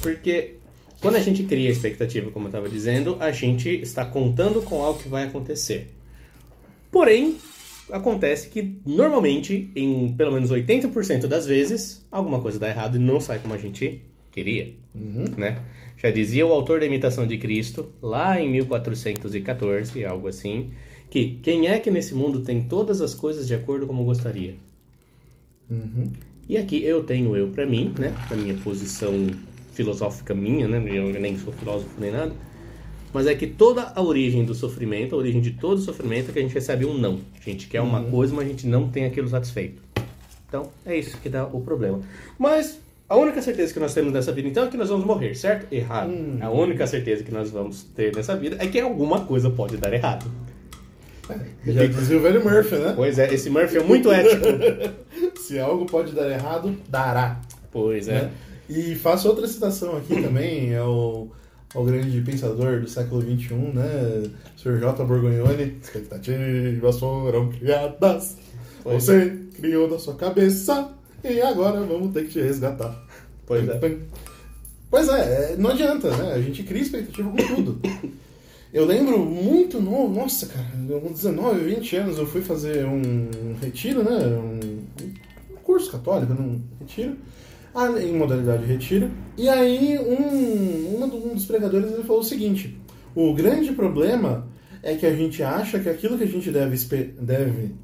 Porque 0.00 0.54
Quando 1.00 1.14
a 1.16 1.20
gente 1.20 1.44
cria 1.44 1.68
a 1.68 1.72
expectativa, 1.72 2.30
como 2.30 2.46
eu 2.46 2.50
estava 2.50 2.68
dizendo, 2.68 3.16
a 3.20 3.30
gente 3.30 3.68
está 3.68 4.04
contando 4.04 4.60
com 4.62 4.82
algo 4.82 5.00
que 5.00 5.08
vai 5.08 5.24
acontecer. 5.24 5.92
Porém, 6.90 7.36
acontece 7.90 8.48
que 8.48 8.80
normalmente, 8.84 9.70
em 9.74 10.12
pelo 10.14 10.32
menos 10.32 10.50
80% 10.50 11.26
das 11.26 11.46
vezes, 11.46 12.06
alguma 12.10 12.40
coisa 12.40 12.58
dá 12.58 12.68
errado 12.68 12.96
e 12.96 12.98
não 12.98 13.20
sai 13.20 13.38
como 13.38 13.54
a 13.54 13.58
gente 13.58 14.02
queria, 14.30 14.74
né? 15.36 15.62
Já 15.96 16.10
dizia 16.10 16.46
o 16.46 16.52
autor 16.52 16.80
da 16.80 16.86
Imitação 16.86 17.26
de 17.26 17.36
Cristo, 17.38 17.92
lá 18.00 18.40
em 18.40 18.48
1414, 18.50 20.04
algo 20.04 20.28
assim, 20.28 20.70
que 21.10 21.38
quem 21.42 21.66
é 21.66 21.78
que 21.78 21.90
nesse 21.90 22.14
mundo 22.14 22.40
tem 22.40 22.62
todas 22.62 23.00
as 23.00 23.14
coisas 23.14 23.48
de 23.48 23.54
acordo 23.54 23.86
como 23.86 24.04
gostaria? 24.04 24.54
E 26.48 26.56
aqui 26.56 26.82
eu 26.84 27.04
tenho 27.04 27.36
eu 27.36 27.48
para 27.48 27.66
mim, 27.66 27.92
né? 27.98 28.14
Na 28.30 28.36
minha 28.36 28.54
posição 28.58 29.12
filosófica 29.72 30.34
minha, 30.34 30.66
né? 30.68 30.82
Eu 30.88 31.20
nem 31.20 31.36
sou 31.36 31.52
filósofo 31.52 31.90
nem 32.00 32.10
nada. 32.10 32.32
Mas 33.12 33.26
é 33.26 33.34
que 33.34 33.46
toda 33.46 33.92
a 33.94 34.02
origem 34.02 34.44
do 34.44 34.54
sofrimento, 34.54 35.14
a 35.14 35.18
origem 35.18 35.40
de 35.40 35.52
todo 35.52 35.80
sofrimento 35.80 36.30
é 36.30 36.32
que 36.32 36.38
a 36.38 36.42
gente 36.42 36.54
recebe 36.54 36.84
um 36.84 36.96
não. 36.96 37.20
A 37.40 37.50
gente 37.50 37.66
quer 37.66 37.80
uma 37.80 38.02
coisa, 38.02 38.34
mas 38.34 38.46
a 38.46 38.48
gente 38.48 38.66
não 38.66 38.88
tem 38.88 39.04
aquilo 39.04 39.28
satisfeito. 39.28 39.82
Então, 40.48 40.70
é 40.84 40.96
isso 40.96 41.16
que 41.18 41.28
dá 41.28 41.44
o 41.46 41.60
problema. 41.60 42.00
Mas 42.38 42.80
a 43.08 43.16
única 43.16 43.40
certeza 43.40 43.72
que 43.72 43.80
nós 43.80 43.94
temos 43.94 44.12
nessa 44.12 44.32
vida, 44.32 44.48
então, 44.48 44.64
é 44.64 44.68
que 44.68 44.76
nós 44.76 44.88
vamos 44.88 45.06
morrer, 45.06 45.34
certo? 45.34 45.72
Errado. 45.72 46.12
A 46.40 46.50
única 46.50 46.86
certeza 46.86 47.22
que 47.22 47.32
nós 47.32 47.50
vamos 47.50 47.82
ter 47.82 48.14
nessa 48.14 48.36
vida 48.36 48.56
é 48.60 48.66
que 48.66 48.78
alguma 48.80 49.24
coisa 49.24 49.50
pode 49.50 49.76
dar 49.76 49.92
errado. 49.92 50.26
Já 51.66 51.86
dizia 51.86 52.16
o 52.16 52.20
velho 52.20 52.42
Murphy, 52.42 52.76
né? 52.76 52.92
Pois 52.96 53.18
é, 53.18 53.32
esse 53.32 53.50
Murphy 53.50 53.78
é 53.78 53.82
muito 53.82 54.10
ético. 54.10 54.44
Se 55.40 55.58
algo 55.58 55.84
pode 55.86 56.12
dar 56.12 56.30
errado, 56.30 56.74
dará. 56.88 57.40
Pois 57.70 58.08
é. 58.08 58.22
né? 58.22 58.30
E 58.68 58.94
faço 58.94 59.28
outra 59.28 59.46
citação 59.46 59.96
aqui 59.96 60.22
também, 60.22 60.74
é 60.74 60.82
o, 60.82 61.28
o 61.74 61.84
grande 61.84 62.20
pensador 62.22 62.80
do 62.80 62.88
século 62.88 63.22
XXI, 63.22 63.54
né? 63.74 64.30
Sr. 64.56 64.78
J. 64.80 65.04
Borgognoni. 65.04 65.76
Expectativas 65.82 66.98
foram 66.98 67.50
criadas, 67.50 68.36
Pois 68.82 69.04
você 69.04 69.38
criou 69.54 69.88
na 69.90 69.98
sua 69.98 70.14
cabeça, 70.14 70.90
e 71.22 71.40
agora 71.40 71.80
vamos 71.80 72.12
ter 72.12 72.24
que 72.24 72.32
te 72.32 72.40
resgatar. 72.40 73.04
Pois 73.46 73.68
é. 73.68 73.98
Pois 74.90 75.08
é, 75.08 75.52
é, 75.52 75.56
não 75.56 75.70
adianta, 75.70 76.14
né? 76.16 76.32
A 76.32 76.40
gente 76.40 76.62
cria 76.62 76.82
expectativa 76.82 77.30
com 77.30 77.36
tudo. 77.36 77.80
Eu 78.72 78.84
lembro 78.84 79.18
muito 79.18 79.80
novo, 79.80 80.14
nossa, 80.14 80.46
cara, 80.46 80.66
com 81.00 81.12
19, 81.12 81.74
20 81.74 81.96
anos 81.96 82.18
eu 82.18 82.26
fui 82.26 82.42
fazer 82.42 82.84
um 82.86 83.56
retiro, 83.60 84.02
né? 84.02 84.18
Um, 84.26 84.60
um 85.54 85.56
curso 85.62 85.90
católico, 85.90 86.34
num 86.34 86.60
retiro, 86.80 87.12
ah, 87.12 87.16
em 88.00 88.16
modalidade 88.16 88.64
de 88.64 88.72
retiro. 88.72 89.10
E 89.36 89.48
aí 89.48 89.98
um, 89.98 91.02
um 91.04 91.34
dos 91.34 91.46
pregadores 91.46 91.92
ele 91.92 92.02
falou 92.02 92.20
o 92.20 92.24
seguinte: 92.24 92.78
o 93.14 93.32
grande 93.34 93.72
problema 93.72 94.48
é 94.82 94.94
que 94.94 95.06
a 95.06 95.14
gente 95.14 95.42
acha 95.42 95.78
que 95.78 95.88
aquilo 95.88 96.16
que 96.16 96.24
a 96.24 96.28
gente 96.28 96.50
deve, 96.50 96.76
deve 97.20 97.74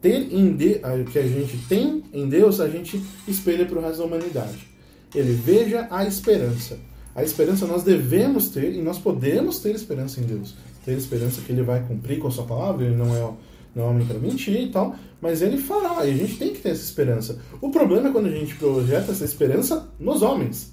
ter 0.00 0.32
em 0.32 0.54
de, 0.54 0.80
que 1.10 1.18
a 1.18 1.26
gente 1.26 1.56
tem 1.68 2.02
em 2.12 2.28
Deus, 2.28 2.60
a 2.60 2.68
gente 2.68 3.02
espelha 3.26 3.64
para 3.64 3.78
o 3.78 3.82
resto 3.82 3.98
da 3.98 4.04
humanidade. 4.04 4.66
Ele 5.14 5.32
veja 5.32 5.86
a 5.90 6.04
esperança. 6.04 6.78
A 7.14 7.22
esperança 7.22 7.66
nós 7.66 7.82
devemos 7.82 8.48
ter 8.48 8.74
e 8.74 8.80
nós 8.80 8.98
podemos 8.98 9.60
ter 9.60 9.74
esperança 9.74 10.20
em 10.20 10.24
Deus. 10.24 10.54
Ter 10.84 10.92
esperança 10.96 11.40
que 11.42 11.52
Ele 11.52 11.62
vai 11.62 11.82
cumprir 11.86 12.18
com 12.18 12.28
a 12.28 12.30
sua 12.30 12.44
palavra, 12.44 12.84
Ele 12.84 12.96
não 12.96 13.14
é, 13.14 13.32
não 13.74 13.84
é 13.84 13.86
homem 13.88 14.06
para 14.06 14.18
mentir 14.18 14.60
e 14.60 14.70
tal, 14.70 14.94
mas 15.20 15.42
Ele 15.42 15.58
fará, 15.58 16.04
e 16.04 16.10
a 16.10 16.16
gente 16.16 16.36
tem 16.36 16.52
que 16.52 16.60
ter 16.60 16.70
essa 16.70 16.82
esperança. 16.82 17.38
O 17.60 17.70
problema 17.70 18.08
é 18.08 18.12
quando 18.12 18.26
a 18.26 18.30
gente 18.30 18.54
projeta 18.56 19.12
essa 19.12 19.24
esperança 19.24 19.88
nos 19.98 20.22
homens. 20.22 20.72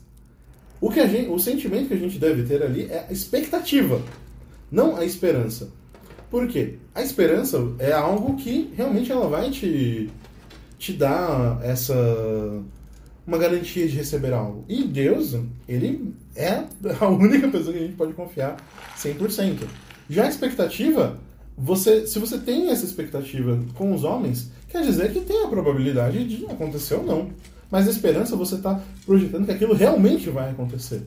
O, 0.81 0.89
que 0.89 0.99
a 0.99 1.07
gente, 1.07 1.29
o 1.29 1.39
sentimento 1.39 1.89
que 1.89 1.93
a 1.93 1.97
gente 1.97 2.17
deve 2.17 2.43
ter 2.43 2.63
ali 2.63 2.83
é 2.83 3.05
a 3.09 3.11
expectativa, 3.11 4.01
não 4.71 4.95
a 4.95 5.05
esperança. 5.05 5.69
Por 6.29 6.47
quê? 6.47 6.75
A 6.93 7.01
esperança 7.01 7.57
é 7.79 7.91
algo 7.91 8.35
que 8.35 8.71
realmente 8.75 9.11
ela 9.11 9.27
vai 9.27 9.49
te, 9.49 10.09
te 10.77 10.93
dar 10.93 11.59
essa 11.63 11.95
uma 13.29 13.37
garantia 13.37 13.87
de 13.87 13.95
receber 13.95 14.33
algo. 14.33 14.65
E 14.67 14.83
Deus, 14.83 15.37
ele 15.67 16.15
é 16.35 16.63
a 16.99 17.07
única 17.07 17.47
pessoa 17.47 17.71
que 17.71 17.79
a 17.79 17.85
gente 17.85 17.95
pode 17.95 18.13
confiar 18.13 18.57
100%. 18.97 19.67
Já 20.09 20.25
a 20.25 20.29
expectativa, 20.29 21.19
você, 21.61 22.07
se 22.07 22.17
você 22.19 22.37
tem 22.37 22.69
essa 22.69 22.85
expectativa 22.85 23.59
com 23.75 23.93
os 23.93 24.03
homens, 24.03 24.49
quer 24.69 24.81
dizer 24.81 25.11
que 25.11 25.19
tem 25.19 25.43
a 25.43 25.47
probabilidade 25.47 26.23
de 26.25 26.45
acontecer 26.45 26.95
ou 26.95 27.03
não. 27.03 27.29
Mas 27.69 27.87
a 27.87 27.91
esperança, 27.91 28.35
você 28.35 28.55
está 28.55 28.81
projetando 29.05 29.45
que 29.45 29.51
aquilo 29.51 29.73
realmente 29.73 30.29
vai 30.29 30.51
acontecer. 30.51 31.03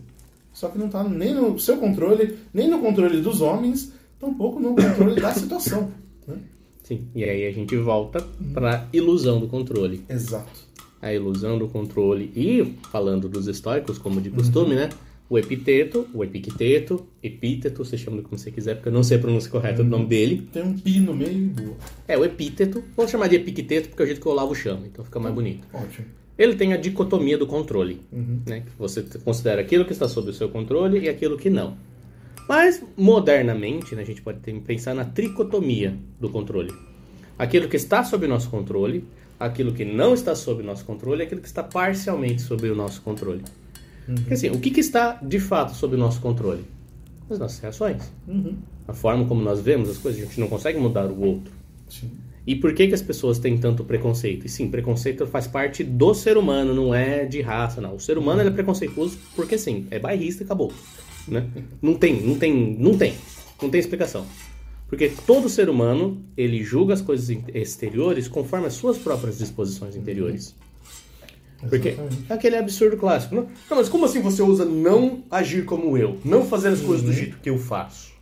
Só 0.53 0.69
que 0.69 0.79
não 0.79 0.87
está 0.87 1.03
nem 1.03 1.35
no 1.35 1.59
seu 1.59 1.79
controle, 1.79 2.39
nem 2.53 2.69
no 2.69 2.79
controle 2.81 3.21
dos 3.21 3.41
homens, 3.41 3.93
tampouco 4.21 4.61
no 4.61 4.77
controle 4.77 5.21
da 5.21 5.33
situação. 5.33 5.91
né? 6.29 6.37
Sim. 6.85 7.09
E 7.15 7.25
aí 7.25 7.47
a 7.47 7.53
gente 7.53 7.77
volta 7.77 8.25
para 8.53 8.87
ilusão 8.93 9.41
do 9.41 9.49
controle. 9.49 10.05
Exato. 10.09 10.61
A 11.01 11.13
ilusão 11.13 11.59
do 11.59 11.67
controle. 11.67 12.31
E, 12.37 12.75
falando 12.93 13.29
dos 13.29 13.49
estoicos, 13.49 13.99
como 13.99 14.21
de 14.21 14.31
costume, 14.31 14.75
né? 14.75 14.91
O 15.33 15.39
epiteto, 15.39 16.07
o 16.13 16.23
epicteto, 16.23 17.07
epíteto, 17.23 17.83
você 17.83 17.97
chama 17.97 18.21
como 18.21 18.37
você 18.37 18.51
quiser, 18.51 18.75
porque 18.75 18.91
eu 18.91 18.93
não 18.93 19.03
sei 19.03 19.17
a 19.17 19.21
pronúncia 19.21 19.51
correta 19.51 19.83
do 19.83 19.89
nome 19.89 20.05
dele. 20.05 20.47
Tem 20.53 20.63
um 20.63 20.79
pi 20.79 21.01
no 21.01 21.15
meio 21.15 21.33
e 21.33 21.47
boa. 21.47 21.75
É, 22.07 22.19
o 22.19 22.23
epíteto. 22.23 22.85
Vamos 22.95 23.11
chamar 23.11 23.29
de 23.29 23.37
epicteto, 23.37 23.89
porque 23.89 24.03
é 24.03 24.05
o 24.05 24.07
jeito 24.09 24.21
que 24.21 24.29
o 24.29 24.31
Olavo 24.31 24.55
chama, 24.55 24.87
então 24.87 25.03
fica 25.03 25.19
mais 25.19 25.35
bonito. 25.35 25.67
Ótimo. 25.73 26.07
Ele 26.37 26.55
tem 26.55 26.75
a 26.75 26.77
dicotomia 26.77 27.39
do 27.39 27.47
controle, 27.47 28.03
né? 28.47 28.61
Que 28.61 28.73
você 28.79 29.03
considera 29.25 29.63
aquilo 29.63 29.87
que 29.87 29.93
está 29.93 30.07
sob 30.07 30.29
o 30.29 30.35
seu 30.35 30.51
controle 30.51 30.99
e 30.99 31.09
aquilo 31.09 31.39
que 31.39 31.49
não. 31.49 31.79
Mas, 32.47 32.85
modernamente, 32.95 33.95
né, 33.95 34.03
a 34.03 34.05
gente 34.05 34.21
pode 34.21 34.39
pensar 34.61 34.93
na 34.93 35.07
tricotomia 35.07 35.97
do 36.21 36.29
controle. 36.29 36.75
Aquilo 37.39 37.71
que 37.71 37.77
está 37.77 38.05
sob 38.05 38.27
o 38.27 38.29
nosso 38.29 38.51
controle, 38.51 39.03
aquilo 39.41 39.73
que 39.73 39.83
não 39.87 40.13
está 40.13 40.35
sob 40.35 40.63
o 40.63 40.67
nosso 40.67 40.85
controle 40.85 41.23
e 41.23 41.25
aquilo 41.25 41.41
que 41.41 41.49
está 41.49 41.63
parcialmente 41.63 42.43
sob 42.43 42.69
o 42.69 42.75
nosso 42.75 43.01
controle. 43.01 43.41
Porque 44.07 44.35
assim, 44.35 44.51
o 44.51 44.59
que, 44.59 44.71
que 44.71 44.81
está 44.81 45.19
de 45.23 45.39
fato 45.39 45.75
sob 45.75 45.95
o 45.95 45.99
nosso 45.99 46.21
controle? 46.21 46.65
As 47.31 47.39
nossas 47.39 47.59
reações. 47.61 48.03
Uhum. 48.27 48.57
A 48.87 48.93
forma 48.93 49.25
como 49.27 49.43
nós 49.43 49.61
vemos 49.61 49.89
as 49.89 49.99
coisas, 49.99 50.23
a 50.23 50.25
gente 50.25 50.41
não 50.41 50.49
consegue 50.49 50.79
mudar 50.79 51.07
o 51.07 51.21
outro. 51.21 51.53
Sim. 51.89 52.11
E 52.45 52.57
por 52.57 52.75
que, 52.75 52.89
que 52.89 52.95
as 52.95 53.03
pessoas 53.03 53.39
têm 53.39 53.57
tanto 53.57 53.85
preconceito? 53.85 54.47
E 54.47 54.49
sim, 54.49 54.69
preconceito 54.69 55.27
faz 55.27 55.47
parte 55.47 55.85
do 55.85 56.13
ser 56.13 56.37
humano, 56.37 56.75
não 56.75 56.93
é 56.93 57.25
de 57.25 57.41
raça, 57.41 57.81
não. 57.81 57.95
O 57.95 58.01
ser 58.01 58.19
humano 58.19 58.41
é 58.41 58.51
preconceituoso 58.51 59.17
porque 59.37 59.57
sim, 59.57 59.87
é 59.91 59.99
bairrista 59.99 60.43
e 60.43 60.45
acabou. 60.45 60.73
Né? 61.29 61.47
Não 61.81 61.95
tem, 61.95 62.21
não 62.21 62.37
tem, 62.37 62.77
não 62.79 62.99
tem. 62.99 63.15
Não 63.61 63.71
tem 63.71 63.79
explicação. 63.79 64.27
Porque 64.89 65.11
todo 65.25 65.49
ser 65.49 65.69
humano, 65.71 66.21
ele 66.37 66.63
julga 66.65 66.93
as 66.95 67.01
coisas 67.01 67.35
exteriores 67.55 68.27
conforme 68.27 68.67
as 68.67 68.75
suas 68.75 68.99
próprias 68.99 69.39
disposições 69.39 69.95
interiores. 69.95 70.55
Porque 71.69 71.97
é 72.29 72.35
aquele 72.35 72.57
absurdo 72.57 72.97
clássico. 72.97 73.35
Não, 73.35 73.43
não, 73.71 73.77
mas 73.77 73.89
como 73.89 74.05
assim 74.05 74.21
você 74.21 74.43
usa 74.43 74.65
não 74.65 75.23
agir 75.31 75.65
como 75.65 75.97
eu? 75.97 76.19
Não 76.25 76.45
fazer 76.45 76.69
as 76.69 76.81
coisas 76.81 77.05
do 77.05 77.13
jeito 77.13 77.39
que 77.39 77.51
eu 77.51 77.59
faço? 77.59 78.13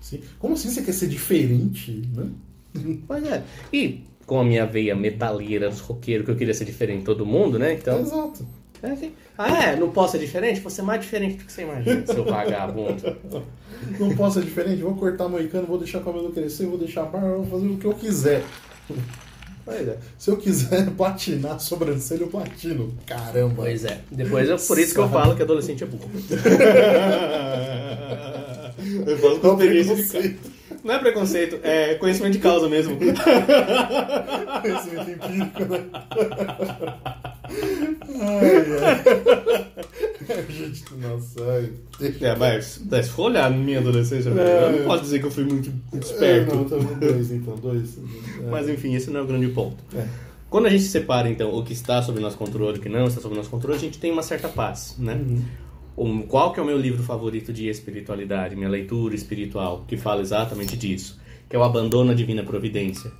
Sim. 0.00 0.20
Como 0.38 0.54
assim 0.54 0.68
você 0.68 0.82
quer 0.82 0.92
ser 0.92 1.08
diferente, 1.08 2.02
né? 2.14 2.26
Pois 3.06 3.24
é. 3.24 3.42
E 3.72 4.04
com 4.26 4.38
a 4.38 4.44
minha 4.44 4.64
veia 4.64 4.94
metaleira, 4.94 5.70
roqueiro, 5.70 6.24
que 6.24 6.30
eu 6.30 6.36
queria 6.36 6.54
ser 6.54 6.64
diferente 6.64 7.00
de 7.00 7.04
todo 7.04 7.26
mundo, 7.26 7.58
né? 7.58 7.72
Então. 7.74 8.00
Exato. 8.00 8.46
É 8.82 8.90
assim. 8.90 9.12
Ah, 9.36 9.64
é? 9.64 9.76
Não 9.76 9.90
posso 9.90 10.12
ser 10.12 10.18
diferente? 10.18 10.60
Vou 10.60 10.70
ser 10.70 10.82
mais 10.82 11.00
diferente 11.00 11.36
do 11.36 11.44
que 11.44 11.52
você 11.52 11.62
imagina, 11.62 12.06
seu 12.06 12.24
vagabundo. 12.24 13.16
Não 13.98 14.14
posso 14.14 14.38
ser 14.38 14.44
diferente, 14.44 14.82
vou 14.82 14.94
cortar 14.94 15.28
moicano, 15.28 15.66
vou 15.66 15.78
deixar 15.78 15.98
o 15.98 16.04
cabelo 16.04 16.30
crescer, 16.32 16.66
vou 16.66 16.78
deixar 16.78 17.02
a 17.02 17.06
barba, 17.06 17.36
vou 17.36 17.46
fazer 17.46 17.66
o 17.66 17.76
que 17.78 17.86
eu 17.86 17.94
quiser. 17.94 18.44
Pois 19.64 19.88
é. 19.88 19.98
Se 20.18 20.30
eu 20.30 20.36
quiser 20.36 20.90
platinar 20.96 21.52
a 21.56 21.58
sobrancelha, 21.58 22.22
eu 22.22 22.28
platino. 22.28 22.94
Caramba. 23.06 23.54
Pois 23.56 23.84
é. 23.84 24.00
Depois 24.10 24.48
é 24.48 24.56
por 24.56 24.78
isso 24.78 24.94
que 24.94 25.00
eu 25.00 25.08
falo 25.08 25.36
que 25.36 25.42
adolescente 25.42 25.84
é 25.84 25.86
burro. 25.86 26.10
Eu 29.06 29.18
posso 29.18 29.34
Não 29.34 29.40
com 29.40 29.62
experiência 29.62 29.94
de 29.94 30.02
preconceito. 30.02 30.50
Não 30.82 30.94
é 30.94 30.98
preconceito, 30.98 31.60
é 31.62 31.94
conhecimento 31.96 32.32
de 32.32 32.38
causa 32.38 32.68
mesmo. 32.68 32.96
Conhecimento 34.62 35.10
empírico, 35.10 35.64
né? 35.64 35.84
Ai, 38.20 38.64
ai. 38.82 40.09
Gente, 40.50 40.84
nossa, 41.00 41.42
ai. 41.52 41.70
Deixa 41.98 42.26
É, 42.26 42.36
mas 42.36 42.80
mas 42.90 43.06
se 43.06 43.12
for 43.12 43.24
olhar 43.30 43.50
na 43.50 43.56
minha 43.56 43.78
adolescência, 43.78 44.30
É. 44.30 44.64
eu 44.74 44.78
não 44.80 44.84
posso 44.86 45.02
dizer 45.02 45.18
que 45.20 45.26
eu 45.26 45.30
fui 45.30 45.44
muito, 45.44 45.70
muito 45.92 46.06
É, 46.06 46.10
esperto. 46.10 46.54
não, 46.54 46.64
dois, 46.98 47.30
então, 47.30 47.54
dois. 47.56 47.98
É. 47.98 48.46
Mas 48.50 48.68
enfim, 48.68 48.94
esse 48.94 49.10
não 49.10 49.20
é 49.20 49.22
o 49.22 49.26
grande 49.26 49.48
ponto. 49.48 49.76
É. 49.96 50.06
Quando 50.48 50.66
a 50.66 50.70
gente 50.70 50.82
separa, 50.84 51.28
então, 51.30 51.54
o 51.54 51.62
que 51.62 51.72
está 51.72 52.02
sob 52.02 52.18
nosso 52.20 52.36
controle 52.36 52.76
e 52.76 52.80
o 52.80 52.82
que 52.82 52.88
não 52.88 53.04
está 53.06 53.20
sob 53.20 53.34
nosso 53.36 53.50
controle, 53.50 53.76
a 53.76 53.80
gente 53.80 53.98
tem 53.98 54.10
uma 54.10 54.22
certa 54.22 54.48
paz, 54.48 54.96
né? 54.98 55.14
Uhum. 55.14 55.42
Um- 55.96 56.22
Qual 56.22 56.52
que 56.52 56.58
é 56.58 56.62
o 56.62 56.66
meu 56.66 56.78
livro 56.78 57.02
favorito 57.02 57.52
de 57.52 57.68
espiritualidade, 57.68 58.56
minha 58.56 58.68
leitura 58.68 59.14
espiritual, 59.14 59.84
que 59.86 59.96
fala 59.96 60.20
exatamente 60.22 60.76
disso? 60.76 61.20
Que 61.48 61.54
é 61.54 61.58
o 61.58 61.62
Abandono 61.62 62.10
à 62.10 62.14
Divina 62.14 62.42
Providência. 62.42 63.12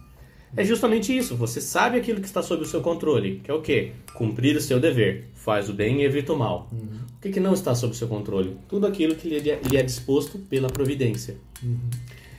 É 0.56 0.64
justamente 0.64 1.16
isso, 1.16 1.36
você 1.36 1.60
sabe 1.60 1.98
aquilo 1.98 2.20
que 2.20 2.26
está 2.26 2.42
sob 2.42 2.62
o 2.64 2.66
seu 2.66 2.80
controle, 2.80 3.40
que 3.44 3.50
é 3.50 3.54
o 3.54 3.60
quê? 3.60 3.92
Cumprir 4.14 4.56
o 4.56 4.60
seu 4.60 4.80
dever, 4.80 5.26
faz 5.40 5.70
o 5.70 5.72
bem 5.72 6.02
e 6.02 6.04
evita 6.04 6.32
o 6.32 6.38
mal. 6.38 6.70
O 6.72 7.20
que, 7.20 7.30
que 7.30 7.40
não 7.40 7.54
está 7.54 7.74
sob 7.74 7.96
seu 7.96 8.08
controle? 8.08 8.56
Tudo 8.68 8.86
aquilo 8.86 9.14
que 9.14 9.28
lhe 9.28 9.50
é, 9.50 9.60
lhe 9.60 9.76
é 9.76 9.82
disposto 9.82 10.38
pela 10.38 10.68
providência. 10.68 11.36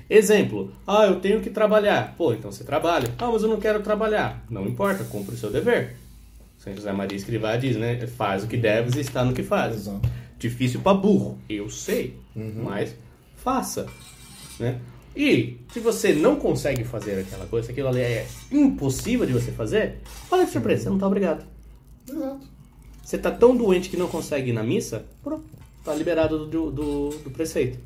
Exemplo, 0.09 0.71
ah, 0.85 1.05
eu 1.05 1.19
tenho 1.19 1.41
que 1.41 1.49
trabalhar. 1.49 2.15
Pô, 2.15 2.33
então 2.33 2.51
você 2.51 2.63
trabalha. 2.63 3.13
Ah, 3.17 3.29
mas 3.31 3.43
eu 3.43 3.49
não 3.49 3.59
quero 3.59 3.81
trabalhar. 3.81 4.45
Não 4.49 4.67
importa, 4.67 5.03
cumpre 5.03 5.35
o 5.35 5.37
seu 5.37 5.51
dever. 5.51 5.95
São 6.57 6.75
José 6.75 6.91
Maria 6.91 7.17
Escrivá 7.17 7.55
diz, 7.57 7.75
né? 7.75 8.05
Faz 8.05 8.43
o 8.43 8.47
que 8.47 8.57
deves 8.57 8.95
e 8.95 8.99
está 8.99 9.25
no 9.25 9.33
que 9.33 9.41
faz. 9.41 9.75
Exato. 9.75 10.07
Difícil 10.37 10.81
para 10.81 10.97
burro, 10.97 11.37
eu 11.47 11.69
sei, 11.69 12.17
mas 12.35 12.95
faça, 13.35 13.85
né? 14.59 14.79
E 15.15 15.59
se 15.71 15.79
você 15.79 16.13
não 16.13 16.35
consegue 16.35 16.83
fazer 16.83 17.19
aquela 17.19 17.45
coisa, 17.45 17.71
aquilo 17.71 17.89
ali 17.89 18.01
é 18.01 18.27
impossível 18.51 19.25
de 19.25 19.33
você 19.33 19.51
fazer, 19.51 19.99
olha 20.31 20.45
que 20.45 20.51
surpresa, 20.51 20.83
você 20.83 20.89
não 20.89 20.97
tá 20.97 21.05
obrigado. 21.05 21.45
Exato. 22.09 22.50
Você 23.11 23.17
tá 23.17 23.29
tão 23.29 23.53
doente 23.57 23.89
que 23.89 23.97
não 23.97 24.07
consegue 24.07 24.51
ir 24.51 24.53
na 24.53 24.63
missa, 24.63 25.03
pronto, 25.21 25.43
tá 25.83 25.93
liberado 25.93 26.45
do, 26.45 26.71
do, 26.71 27.09
do 27.09 27.29
preceito. 27.29 27.77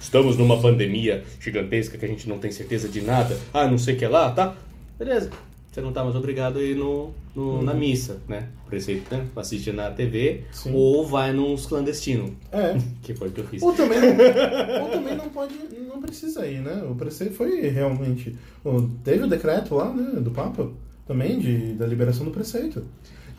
Estamos 0.00 0.38
numa 0.38 0.58
pandemia 0.58 1.24
gigantesca 1.38 1.98
que 1.98 2.06
a 2.06 2.08
gente 2.08 2.26
não 2.26 2.38
tem 2.38 2.50
certeza 2.50 2.88
de 2.88 3.02
nada. 3.02 3.38
Ah, 3.52 3.68
não 3.68 3.76
sei 3.76 3.94
o 3.94 3.98
que 3.98 4.06
lá, 4.06 4.30
tá? 4.30 4.56
Beleza. 4.98 5.28
Você 5.70 5.82
não 5.82 5.92
tá 5.92 6.02
mais 6.02 6.16
obrigado 6.16 6.58
a 6.58 6.62
ir 6.62 6.74
no, 6.74 7.10
no- 7.34 7.60
na 7.62 7.74
missa, 7.74 8.18
né? 8.26 8.48
O 8.64 8.70
preceito, 8.70 9.14
né? 9.14 9.26
Assiste 9.36 9.72
na 9.72 9.90
TV 9.90 10.44
Sim. 10.52 10.72
ou 10.72 11.06
vai 11.06 11.34
nos 11.34 11.66
clandestinos. 11.66 12.30
É. 12.50 12.78
Que 13.04 13.12
foi 13.14 13.28
o 13.28 13.32
que 13.32 13.40
eu 13.42 13.46
fiz. 13.46 13.62
Ou 13.62 13.74
também, 13.74 14.00
não, 14.00 14.08
ou 14.84 14.88
também 14.88 15.16
não 15.18 15.28
pode, 15.28 15.52
não 15.86 16.00
precisa 16.00 16.46
ir, 16.46 16.62
né? 16.62 16.82
O 16.90 16.94
preceito 16.94 17.34
foi 17.34 17.60
realmente. 17.68 18.34
Teve 19.04 19.24
o 19.24 19.28
decreto 19.28 19.74
lá, 19.74 19.92
né, 19.92 20.18
do 20.18 20.30
Papa, 20.30 20.70
também, 21.06 21.38
de, 21.38 21.74
da 21.74 21.86
liberação 21.86 22.24
do 22.24 22.30
preceito. 22.30 22.82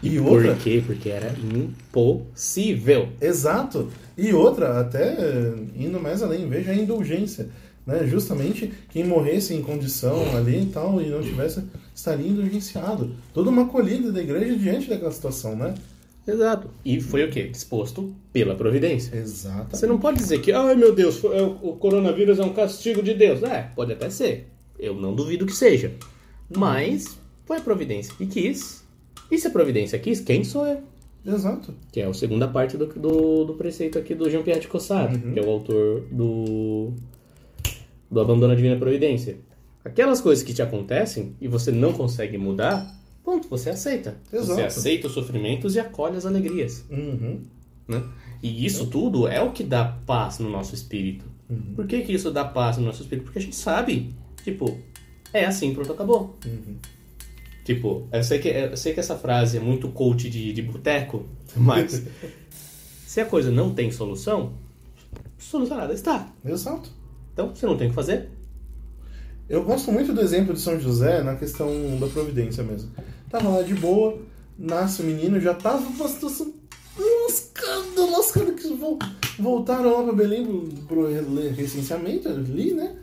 E 0.01 0.19
outra. 0.19 0.53
Por 0.53 0.63
quê? 0.63 0.83
Porque 0.85 1.09
era 1.09 1.33
impossível. 1.53 3.09
Exato. 3.19 3.89
E 4.17 4.33
outra, 4.33 4.79
até 4.79 5.13
eh, 5.13 5.53
indo 5.75 5.99
mais 5.99 6.21
além, 6.21 6.47
veja 6.47 6.71
a 6.71 6.75
indulgência. 6.75 7.49
Né? 7.85 8.05
Justamente 8.05 8.71
quem 8.89 9.05
morresse 9.05 9.53
em 9.53 9.61
condição 9.61 10.35
ali 10.35 10.63
e 10.63 10.65
tal, 10.65 11.01
e 11.01 11.09
não 11.09 11.21
tivesse, 11.21 11.63
estaria 11.95 12.27
indulgenciado. 12.27 13.15
Toda 13.33 13.49
uma 13.49 13.63
acolhida 13.63 14.11
da 14.11 14.21
igreja 14.21 14.55
diante 14.55 14.89
daquela 14.89 15.11
situação, 15.11 15.55
né? 15.55 15.73
Exato. 16.27 16.69
E 16.83 16.99
foi 16.99 17.23
o 17.23 17.31
quê? 17.31 17.47
Disposto 17.47 18.13
pela 18.33 18.53
providência. 18.53 19.15
Exato. 19.15 19.77
Você 19.77 19.87
não 19.87 19.97
pode 19.97 20.17
dizer 20.17 20.41
que, 20.41 20.51
ai 20.51 20.75
meu 20.75 20.93
Deus, 20.93 21.23
é 21.23 21.41
o 21.41 21.69
o 21.69 21.77
coronavírus 21.77 22.37
é 22.37 22.43
um 22.43 22.53
castigo 22.53 23.01
de 23.01 23.13
Deus. 23.13 23.41
É, 23.43 23.71
pode 23.73 23.93
até 23.93 24.09
ser. 24.09 24.47
Eu 24.77 24.93
não 24.93 25.15
duvido 25.15 25.45
que 25.45 25.53
seja. 25.53 25.93
Mas 26.55 27.17
foi 27.45 27.57
a 27.57 27.61
providência 27.61 28.13
que 28.17 28.25
quis. 28.25 28.85
E 29.29 29.37
se 29.37 29.47
a 29.47 29.51
providência 29.51 29.99
quis, 29.99 30.21
quem 30.21 30.43
sou 30.43 30.65
eu? 30.65 30.81
Exato. 31.25 31.73
Que 31.91 32.01
é 32.01 32.05
a 32.05 32.13
segunda 32.13 32.47
parte 32.47 32.77
do, 32.77 32.85
do, 32.85 33.45
do 33.45 33.53
preceito 33.55 33.99
aqui 33.99 34.15
do 34.15 34.29
Jean-Pierre 34.29 34.61
de 34.61 34.67
Cossato, 34.67 35.19
que 35.19 35.39
é 35.39 35.43
o 35.43 35.49
autor 35.49 36.05
do, 36.09 36.93
do 38.09 38.21
Abandono 38.21 38.53
à 38.53 38.55
Divina 38.55 38.77
Providência. 38.77 39.37
Aquelas 39.83 40.21
coisas 40.21 40.43
que 40.43 40.53
te 40.53 40.61
acontecem 40.61 41.35
e 41.41 41.47
você 41.47 41.71
não 41.71 41.93
consegue 41.93 42.37
mudar, 42.37 42.89
pronto, 43.23 43.47
você 43.49 43.69
aceita. 43.69 44.17
Você 44.31 44.37
Exato. 44.37 44.61
aceita 44.61 45.07
os 45.07 45.13
sofrimentos 45.13 45.75
e 45.75 45.79
acolhe 45.79 46.15
as 46.15 46.25
alegrias. 46.25 46.85
Uhum. 46.89 47.41
né? 47.87 48.03
E 48.41 48.65
isso 48.65 48.87
tudo 48.87 49.27
é 49.27 49.41
o 49.41 49.51
que 49.51 49.63
dá 49.63 49.83
paz 50.05 50.39
no 50.39 50.49
nosso 50.49 50.75
espírito. 50.75 51.25
Por 51.75 51.87
que, 51.87 52.01
que 52.01 52.13
isso 52.13 52.29
dá 52.29 52.43
paz 52.43 52.77
no 52.77 52.85
nosso 52.85 53.01
espírito? 53.01 53.25
Porque 53.25 53.39
a 53.39 53.41
gente 53.41 53.55
sabe, 53.55 54.13
tipo, 54.43 54.77
é 55.33 55.45
assim, 55.45 55.73
pronto, 55.73 55.93
acabou. 55.93 56.35
Tipo, 57.67 58.07
eu 58.13 58.23
sei, 58.23 58.39
que, 58.39 58.47
eu 58.47 58.77
sei 58.77 58.93
que 58.93 58.99
essa 59.01 59.17
frase 59.17 59.57
é 59.57 59.59
muito 59.59 59.89
coach 59.89 60.29
de, 60.29 60.53
de 60.53 60.61
boteco, 60.61 61.25
mas 61.53 62.01
se 63.05 63.19
a 63.19 63.25
coisa 63.25 63.51
não 63.51 63.73
tem 63.73 63.91
solução, 63.91 64.53
solucionada 65.37 65.93
está. 65.93 66.29
Exato. 66.45 66.89
Então, 67.33 67.53
você 67.53 67.65
não 67.65 67.75
tem 67.75 67.87
o 67.87 67.89
que 67.89 67.95
fazer. 67.95 68.29
Eu 69.49 69.65
gosto 69.65 69.91
muito 69.91 70.13
do 70.13 70.21
exemplo 70.21 70.53
de 70.53 70.61
São 70.61 70.79
José 70.79 71.21
na 71.21 71.35
questão 71.35 71.67
da 71.99 72.07
providência 72.07 72.63
mesmo. 72.63 72.89
Tava 73.29 73.49
lá 73.49 73.61
de 73.61 73.75
boa, 73.75 74.17
nasce 74.57 75.01
o 75.01 75.05
menino, 75.05 75.37
já 75.41 75.53
tava 75.53 75.81
numa 75.81 76.07
situação 76.07 76.53
lascada, 76.97 78.05
lascada, 78.11 78.53
que 78.53 78.73
vol- 78.75 78.97
voltaram 79.37 79.91
lá 79.97 80.03
pra 80.03 80.13
Belém 80.13 80.45
pro, 80.45 80.67
pro 80.87 81.07
re- 81.09 81.49
recenseamento 81.49 82.29
ali, 82.29 82.73
né? 82.73 82.95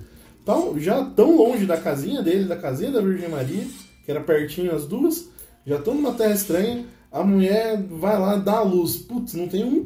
Então, 0.42 0.78
já 0.80 1.04
tão 1.10 1.36
longe 1.36 1.66
da 1.66 1.76
casinha 1.76 2.22
dele, 2.22 2.44
da 2.46 2.56
casinha 2.56 2.90
da 2.90 3.02
Virgem 3.02 3.28
Maria, 3.28 3.66
que 4.04 4.10
era 4.10 4.20
pertinho 4.20 4.74
as 4.74 4.86
duas, 4.86 5.28
já 5.66 5.76
estão 5.76 5.94
numa 5.94 6.12
terra 6.12 6.34
estranha, 6.34 6.84
a 7.10 7.22
mulher 7.24 7.82
vai 7.82 8.18
lá 8.18 8.36
dar 8.36 8.58
a 8.58 8.62
luz. 8.62 8.96
Putz, 8.96 9.34
não 9.34 9.48
tem 9.48 9.64
um 9.64 9.84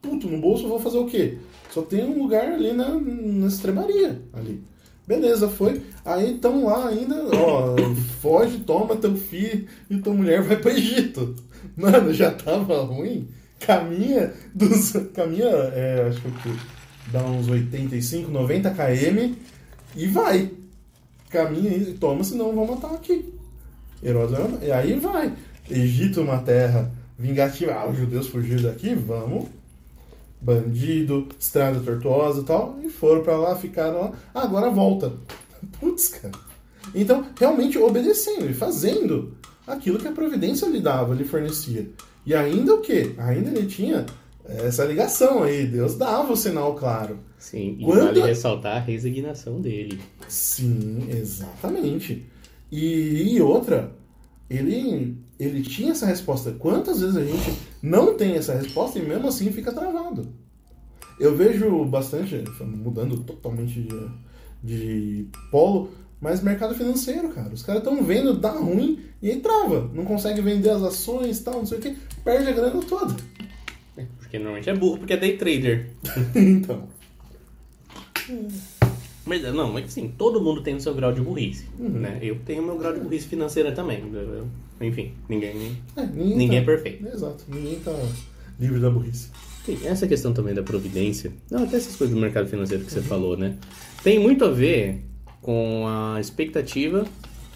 puto 0.00 0.28
no 0.28 0.40
bolso, 0.40 0.68
vou 0.68 0.80
fazer 0.80 0.98
o 0.98 1.06
quê? 1.06 1.38
Só 1.70 1.82
tem 1.82 2.04
um 2.04 2.22
lugar 2.22 2.52
ali 2.52 2.72
na, 2.72 2.88
na 2.94 3.46
estrebaria, 3.46 4.22
ali. 4.32 4.62
Beleza, 5.06 5.48
foi. 5.48 5.82
Aí 6.04 6.34
estão 6.34 6.64
lá 6.64 6.88
ainda, 6.88 7.26
ó, 7.36 7.76
foge, 8.22 8.60
toma 8.60 8.96
teu 8.96 9.16
filho 9.16 9.66
e 9.90 9.98
tua 9.98 10.14
mulher 10.14 10.42
vai 10.42 10.56
pro 10.56 10.70
Egito. 10.70 11.34
Mano, 11.76 12.12
já 12.12 12.30
tava 12.30 12.82
ruim. 12.84 13.28
Caminha 13.58 14.32
dos. 14.54 14.92
Caminha, 15.12 15.46
é, 15.46 16.06
acho 16.08 16.20
que 16.20 17.10
dá 17.10 17.22
uns 17.24 17.48
85, 17.48 18.30
90 18.30 18.70
km 18.70 19.34
e 19.96 20.06
vai. 20.06 20.50
Caminha 21.28 21.76
e 21.76 21.94
toma, 21.94 22.22
senão 22.22 22.54
vão 22.54 22.66
matar 22.66 22.94
aqui. 22.94 23.33
Herodes. 24.04 24.38
E 24.62 24.70
aí 24.70 24.98
vai. 24.98 25.32
Egito, 25.70 26.20
uma 26.20 26.38
terra 26.38 26.92
vingativa. 27.18 27.72
Ah, 27.72 27.88
os 27.88 27.96
judeus 27.96 28.28
fugiram 28.28 28.62
daqui, 28.62 28.94
vamos 28.94 29.46
bandido, 30.40 31.26
estrada 31.40 31.80
tortuosa 31.80 32.42
e 32.42 32.44
tal, 32.44 32.78
e 32.84 32.90
foram 32.90 33.22
pra 33.22 33.36
lá, 33.36 33.56
ficaram 33.56 33.98
lá, 34.00 34.12
ah, 34.34 34.42
agora 34.42 34.70
volta. 34.70 35.12
Putz, 35.80 36.08
cara. 36.08 36.34
Então, 36.94 37.24
realmente 37.38 37.78
obedecendo 37.78 38.50
e 38.50 38.52
fazendo 38.52 39.32
aquilo 39.66 39.98
que 39.98 40.06
a 40.06 40.12
providência 40.12 40.66
lhe 40.68 40.80
dava, 40.80 41.14
lhe 41.14 41.24
fornecia. 41.24 41.88
E 42.26 42.34
ainda 42.34 42.74
o 42.74 42.80
quê? 42.82 43.14
Ainda 43.16 43.50
ele 43.58 43.66
tinha 43.66 44.04
essa 44.46 44.84
ligação 44.84 45.42
aí, 45.42 45.66
Deus 45.66 45.94
dava 45.94 46.30
o 46.34 46.36
sinal 46.36 46.74
claro. 46.74 47.18
Sim, 47.38 47.76
e 47.80 47.84
Quando- 47.84 48.04
vale 48.04 48.20
ressaltar 48.22 48.76
a 48.76 48.80
resignação 48.80 49.62
dele. 49.62 49.98
Sim, 50.28 51.06
exatamente. 51.10 52.26
E, 52.76 53.36
e 53.36 53.40
outra, 53.40 53.92
ele, 54.50 55.16
ele 55.38 55.62
tinha 55.62 55.92
essa 55.92 56.06
resposta. 56.06 56.50
Quantas 56.50 57.00
vezes 57.00 57.16
a 57.16 57.24
gente 57.24 57.56
não 57.80 58.16
tem 58.16 58.34
essa 58.34 58.52
resposta 58.52 58.98
e 58.98 59.02
mesmo 59.06 59.28
assim 59.28 59.52
fica 59.52 59.70
travado? 59.70 60.26
Eu 61.20 61.36
vejo 61.36 61.84
bastante, 61.84 62.42
mudando 62.60 63.18
totalmente 63.18 63.80
de, 63.80 64.10
de 64.64 65.26
polo, 65.52 65.90
mas 66.20 66.42
mercado 66.42 66.74
financeiro, 66.74 67.28
cara. 67.28 67.54
Os 67.54 67.62
caras 67.62 67.80
estão 67.80 68.02
vendo, 68.02 68.36
dá 68.36 68.50
ruim 68.50 69.04
e 69.22 69.30
aí 69.30 69.40
trava. 69.40 69.88
Não 69.94 70.04
consegue 70.04 70.40
vender 70.40 70.70
as 70.70 70.82
ações 70.82 71.38
tal, 71.42 71.58
não 71.58 71.66
sei 71.66 71.78
o 71.78 71.80
que, 71.80 71.96
perde 72.24 72.48
a 72.48 72.52
grana 72.52 72.82
toda. 72.82 73.14
Porque 74.18 74.36
normalmente 74.36 74.68
é 74.68 74.74
burro, 74.74 74.98
porque 74.98 75.12
é 75.12 75.16
day 75.16 75.36
trader. 75.36 75.90
então, 76.34 76.88
Mas 79.26 79.42
não, 79.54 79.72
mas 79.72 79.90
sim, 79.92 80.12
todo 80.18 80.40
mundo 80.40 80.62
tem 80.62 80.74
o 80.76 80.80
seu 80.80 80.94
grau 80.94 81.12
de 81.12 81.20
burrice, 81.20 81.66
Uhum. 81.78 81.88
né? 81.88 82.18
Eu 82.20 82.38
tenho 82.44 82.62
meu 82.62 82.76
grau 82.76 82.92
de 82.92 83.00
burrice 83.00 83.26
financeira 83.26 83.72
também. 83.72 84.00
eu- 84.12 84.46
enfim, 84.80 85.12
ninguém... 85.28 85.50
é, 85.96 86.02
ninguém, 86.06 86.36
Ninguém 86.36 86.48
tá- 86.50 86.56
é 86.56 86.76
perfeito. 86.76 87.06
Exato, 87.06 87.44
ninguém 87.48 87.78
tá 87.80 87.92
livre 88.60 88.80
da 88.80 88.90
burrice. 88.90 89.30
Sim, 89.64 89.78
essa 89.84 90.06
questão 90.06 90.34
também 90.34 90.52
da 90.54 90.62
providência, 90.62 91.32
não, 91.50 91.64
até 91.64 91.76
essas 91.78 91.96
coisas 91.96 92.14
do 92.14 92.20
mercado 92.20 92.48
financeiro 92.48 92.84
que 92.84 92.92
você 92.92 93.00
falou, 93.00 93.34
né? 93.36 93.56
Tem 94.02 94.18
muito 94.18 94.44
a 94.44 94.50
ver 94.50 95.00
com 95.40 95.84
a 95.86 96.20
expectativa, 96.20 97.06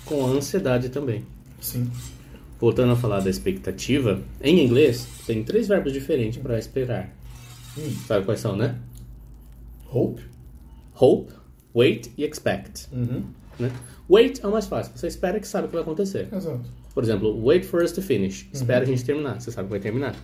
com 0.07 0.25
a 0.25 0.31
ansiedade 0.31 0.89
também. 0.89 1.23
Sim. 1.61 1.91
Voltando 2.59 2.93
a 2.93 2.97
falar 2.97 3.21
da 3.21 3.29
expectativa, 3.29 4.23
em 4.43 4.65
inglês 4.65 5.07
tem 5.27 5.45
três 5.45 5.69
verbos 5.69 5.93
diferentes 5.93 6.41
para 6.41 6.59
esperar. 6.59 7.15
Hum. 7.77 7.91
Sabe 8.07 8.25
quais 8.25 8.41
são, 8.41 8.57
né? 8.57 8.77
Hope. 9.93 10.23
Hope, 10.95 11.33
wait 11.79 12.11
e 12.17 12.25
expect. 12.25 12.89
Uhum. 12.93 13.25
Né? 13.59 13.71
Wait 14.11 14.41
é 14.43 14.47
o 14.47 14.51
mais 14.51 14.67
fácil, 14.67 14.93
você 14.97 15.07
espera 15.07 15.39
que 15.39 15.47
sabe 15.47 15.67
o 15.67 15.69
que 15.69 15.75
vai 15.75 15.83
acontecer. 15.83 16.29
Exato. 16.33 16.71
Por 16.95 17.05
exemplo, 17.05 17.45
wait 17.45 17.65
for 17.65 17.83
us 17.83 17.93
to 17.93 18.03
finish. 18.03 18.49
Espera 18.53 18.83
a 18.83 18.87
gente 18.87 19.05
terminar, 19.05 19.41
você 19.41 19.51
sabe 19.51 19.67
que 19.67 19.71
vai 19.71 19.81
terminar. 19.81 20.17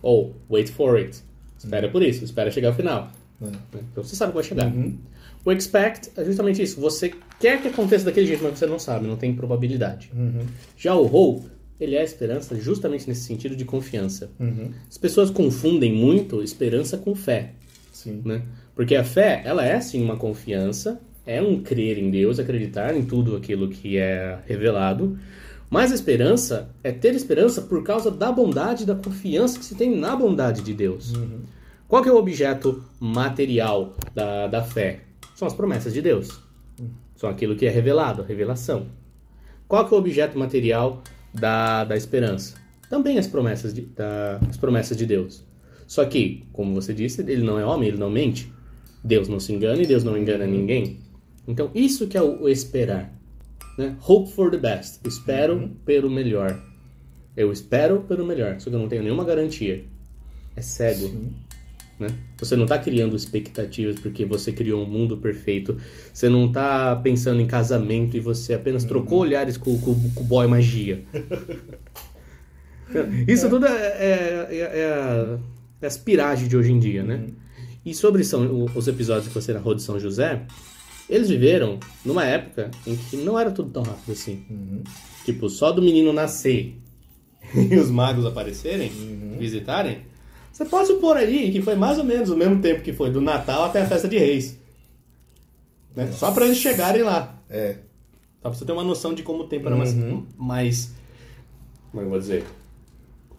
Ou 0.00 0.34
wait 0.48 0.70
for 0.70 0.96
it. 0.96 1.22
Espera 1.58 1.88
por 1.90 2.02
isso, 2.02 2.24
espera 2.24 2.50
chegar 2.50 2.68
ao 2.68 2.74
final. 2.74 3.10
Né? 3.40 3.52
Então 3.92 4.02
você 4.02 4.16
sabe 4.16 4.32
que 4.32 4.36
vai 4.36 4.44
chegar. 4.44 4.66
Uhum. 4.66 4.96
O 5.44 5.52
expect 5.52 6.10
é 6.16 6.24
justamente 6.24 6.62
isso. 6.62 6.80
Você 6.80 7.12
quer 7.40 7.60
que 7.60 7.68
aconteça 7.68 8.04
daquele 8.04 8.26
jeito, 8.26 8.42
mas 8.42 8.58
você 8.58 8.66
não 8.66 8.78
sabe, 8.78 9.06
não 9.06 9.16
tem 9.16 9.34
probabilidade. 9.34 10.10
Uhum. 10.14 10.46
Já 10.76 10.94
o 10.94 11.04
hope, 11.04 11.48
ele 11.80 11.94
é 11.94 12.00
a 12.00 12.04
esperança 12.04 12.56
justamente 12.56 13.08
nesse 13.08 13.22
sentido 13.22 13.54
de 13.54 13.64
confiança. 13.64 14.30
Uhum. 14.38 14.70
As 14.88 14.98
pessoas 14.98 15.30
confundem 15.30 15.92
muito 15.92 16.42
esperança 16.42 16.98
com 16.98 17.14
fé, 17.14 17.52
Sim. 17.98 18.22
né? 18.24 18.42
Porque 18.76 18.94
a 18.94 19.02
fé, 19.02 19.42
ela 19.44 19.64
é 19.64 19.80
sim 19.80 20.00
uma 20.04 20.16
confiança, 20.16 21.00
é 21.26 21.42
um 21.42 21.60
crer 21.60 21.98
em 21.98 22.10
Deus, 22.12 22.38
acreditar 22.38 22.96
em 22.96 23.04
tudo 23.04 23.34
aquilo 23.34 23.68
que 23.68 23.98
é 23.98 24.38
revelado. 24.46 25.18
Mas 25.68 25.90
a 25.90 25.96
esperança 25.96 26.70
é 26.82 26.92
ter 26.92 27.12
esperança 27.14 27.60
por 27.60 27.82
causa 27.82 28.08
da 28.08 28.30
bondade 28.30 28.86
da 28.86 28.94
confiança 28.94 29.58
que 29.58 29.64
se 29.64 29.74
tem 29.74 29.96
na 29.96 30.14
bondade 30.14 30.62
de 30.62 30.72
Deus. 30.72 31.12
Qual 31.88 32.00
que 32.00 32.08
é 32.08 32.12
o 32.12 32.16
objeto 32.16 32.84
material 33.00 33.94
da, 34.14 34.46
da 34.46 34.62
fé? 34.62 35.00
São 35.34 35.48
as 35.48 35.54
promessas 35.54 35.92
de 35.92 36.00
Deus. 36.00 36.40
São 37.16 37.28
aquilo 37.28 37.56
que 37.56 37.66
é 37.66 37.70
revelado, 37.70 38.22
a 38.22 38.24
revelação. 38.24 38.86
Qual 39.66 39.86
que 39.86 39.92
é 39.92 39.96
o 39.96 40.00
objeto 40.00 40.38
material 40.38 41.02
da, 41.34 41.82
da 41.84 41.96
esperança? 41.96 42.54
Também 42.88 43.18
as 43.18 43.26
promessas 43.26 43.74
de, 43.74 43.82
da, 43.82 44.38
as 44.48 44.56
promessas 44.56 44.96
de 44.96 45.04
Deus. 45.04 45.47
Só 45.88 46.04
que, 46.04 46.44
como 46.52 46.74
você 46.74 46.92
disse, 46.92 47.22
ele 47.22 47.42
não 47.42 47.58
é 47.58 47.64
homem, 47.64 47.88
ele 47.88 47.96
não 47.96 48.10
mente. 48.10 48.52
Deus 49.02 49.26
não 49.26 49.40
se 49.40 49.54
engana 49.54 49.82
e 49.82 49.86
Deus 49.86 50.04
não 50.04 50.18
engana 50.18 50.46
ninguém. 50.46 50.98
Então, 51.46 51.70
isso 51.74 52.06
que 52.06 52.18
é 52.18 52.22
o, 52.22 52.46
esperar. 52.46 53.10
Né? 53.78 53.96
Hope 54.06 54.30
for 54.30 54.50
the 54.50 54.58
best. 54.58 55.00
Espero 55.06 55.70
pelo 55.86 56.10
melhor. 56.10 56.62
Eu 57.34 57.50
espero 57.50 58.02
pelo 58.02 58.26
melhor, 58.26 58.60
só 58.60 58.68
que 58.68 58.76
eu 58.76 58.80
não 58.80 58.88
tenho 58.88 59.02
nenhuma 59.02 59.24
garantia. 59.24 59.82
É 60.54 60.60
cego. 60.60 61.10
Né? 61.98 62.08
Você 62.36 62.54
não 62.54 62.64
está 62.64 62.78
criando 62.78 63.16
expectativas 63.16 63.98
porque 63.98 64.26
você 64.26 64.52
criou 64.52 64.82
um 64.82 64.86
mundo 64.86 65.16
perfeito. 65.16 65.78
Você 66.12 66.28
não 66.28 66.48
está 66.48 66.94
pensando 66.96 67.40
em 67.40 67.46
casamento 67.46 68.14
e 68.14 68.20
você 68.20 68.52
apenas 68.52 68.84
trocou 68.84 69.20
olhares 69.20 69.56
com, 69.56 69.80
com, 69.80 69.94
com 70.10 70.20
o 70.20 70.24
boy 70.24 70.46
magia. 70.46 71.02
Isso 73.26 73.48
tudo 73.48 73.64
é, 73.66 73.70
é, 73.70 74.48
é, 74.50 74.60
é 74.60 75.38
a, 75.80 75.84
é 75.84 75.86
as 75.86 75.96
piragens 75.96 76.48
de 76.48 76.56
hoje 76.56 76.72
em 76.72 76.78
dia, 76.78 77.02
né? 77.02 77.26
E 77.84 77.94
sobre 77.94 78.24
São, 78.24 78.66
os 78.74 78.88
episódios 78.88 79.28
que 79.28 79.34
você 79.34 79.52
narrou 79.52 79.74
de 79.74 79.82
São 79.82 79.98
José, 79.98 80.42
eles 81.08 81.28
viveram 81.28 81.78
numa 82.04 82.24
época 82.24 82.70
em 82.86 82.96
que 82.96 83.16
não 83.16 83.38
era 83.38 83.50
tudo 83.50 83.70
tão 83.70 83.82
rápido 83.82 84.12
assim. 84.12 84.82
Tipo, 85.24 85.48
só 85.48 85.72
do 85.72 85.80
menino 85.80 86.12
nascer 86.12 86.76
e 87.54 87.76
os 87.76 87.90
magos 87.90 88.26
aparecerem, 88.26 88.90
visitarem, 89.38 90.02
você 90.52 90.64
pode 90.64 90.88
supor 90.88 91.16
aí 91.16 91.52
que 91.52 91.62
foi 91.62 91.76
mais 91.76 91.98
ou 91.98 92.04
menos 92.04 92.30
o 92.30 92.36
mesmo 92.36 92.60
tempo 92.60 92.82
que 92.82 92.92
foi 92.92 93.10
do 93.10 93.20
Natal 93.20 93.64
até 93.64 93.80
a 93.80 93.86
festa 93.86 94.08
de 94.08 94.18
Reis. 94.18 94.58
Né? 95.94 96.10
Só 96.12 96.32
para 96.32 96.46
eles 96.46 96.58
chegarem 96.58 97.02
lá. 97.02 97.40
É. 97.48 97.76
Só 98.42 98.50
pra 98.50 98.58
você 98.58 98.64
ter 98.64 98.72
uma 98.72 98.84
noção 98.84 99.14
de 99.14 99.22
como 99.22 99.44
o 99.44 99.48
tempo 99.48 99.68
era 99.68 99.76
mais, 99.76 99.94
mais. 100.36 100.94
Como 101.90 102.00
é 102.00 102.04
que 102.04 102.06
eu 102.06 102.10
vou 102.10 102.18
dizer? 102.18 102.44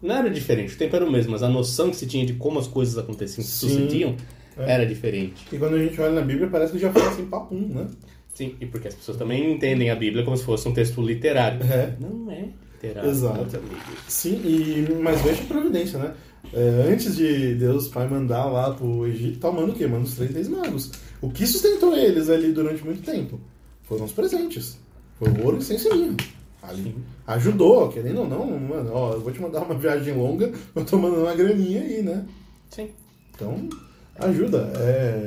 Não 0.02 0.14
era 0.16 0.30
diferente, 0.30 0.74
o 0.74 0.78
tempo 0.78 0.96
era 0.96 1.04
o 1.04 1.10
mesmo, 1.10 1.32
mas 1.32 1.42
a 1.42 1.48
noção 1.48 1.90
que 1.90 1.96
se 1.96 2.06
tinha 2.06 2.24
de 2.24 2.34
como 2.34 2.58
as 2.58 2.66
coisas 2.66 2.96
aconteciam, 2.96 3.44
se 3.44 3.50
Sim. 3.50 3.68
sucediam, 3.68 4.16
era 4.56 4.86
diferente. 4.86 5.46
E 5.52 5.58
quando 5.58 5.74
a 5.74 5.78
gente 5.78 6.00
olha 6.00 6.12
na 6.12 6.22
Bíblia, 6.22 6.48
parece 6.48 6.72
que 6.72 6.78
já 6.78 6.92
foi 6.92 7.02
assim 7.02 7.26
papum, 7.26 7.68
né? 7.68 7.86
Sim, 8.34 8.54
e 8.60 8.66
porque 8.66 8.88
as 8.88 8.94
pessoas 8.94 9.18
também 9.18 9.52
entendem 9.52 9.90
a 9.90 9.94
Bíblia 9.94 10.24
como 10.24 10.36
se 10.36 10.44
fosse 10.44 10.66
um 10.68 10.72
texto 10.72 11.02
literário. 11.02 11.60
É. 11.62 11.94
Não 12.00 12.30
é 12.30 12.48
literário. 12.72 13.10
Exato. 13.10 13.56
amigos. 13.56 13.78
Sim, 14.08 14.40
e, 14.44 14.98
mas 15.02 15.20
veja 15.22 15.42
a 15.42 15.46
providência, 15.46 15.98
né? 15.98 16.14
É, 16.52 16.90
antes 16.90 17.16
de 17.16 17.54
Deus 17.54 17.88
Pai 17.88 18.08
mandar 18.08 18.46
lá 18.46 18.72
pro 18.72 19.06
Egito, 19.06 19.38
tá 19.38 19.50
o 19.50 19.74
quê? 19.74 19.86
Manda 19.86 20.04
os 20.04 20.14
três 20.14 20.32
reis 20.32 20.48
magos. 20.48 20.90
O 21.20 21.28
que 21.28 21.46
sustentou 21.46 21.94
eles 21.94 22.30
ali 22.30 22.52
durante 22.52 22.82
muito 22.84 23.02
tempo? 23.02 23.38
Foram 23.82 24.06
os 24.06 24.12
presentes. 24.12 24.78
Foi 25.18 25.28
o 25.28 25.44
ouro 25.44 25.58
e 25.58 25.60
incenso 25.60 25.88
Ali. 26.62 26.94
Ajudou, 27.26 27.88
querendo 27.88 28.20
ou 28.20 28.28
não, 28.28 28.46
mano, 28.58 28.90
ó, 28.92 29.12
eu 29.14 29.20
vou 29.20 29.32
te 29.32 29.40
mandar 29.40 29.62
uma 29.62 29.74
viagem 29.74 30.14
longa, 30.14 30.52
eu 30.74 30.84
tô 30.84 30.98
mandando 30.98 31.22
uma 31.22 31.34
graninha 31.34 31.82
aí, 31.82 32.02
né? 32.02 32.26
Sim. 32.70 32.90
Então, 33.34 33.68
ajuda. 34.18 34.70
É... 34.76 35.24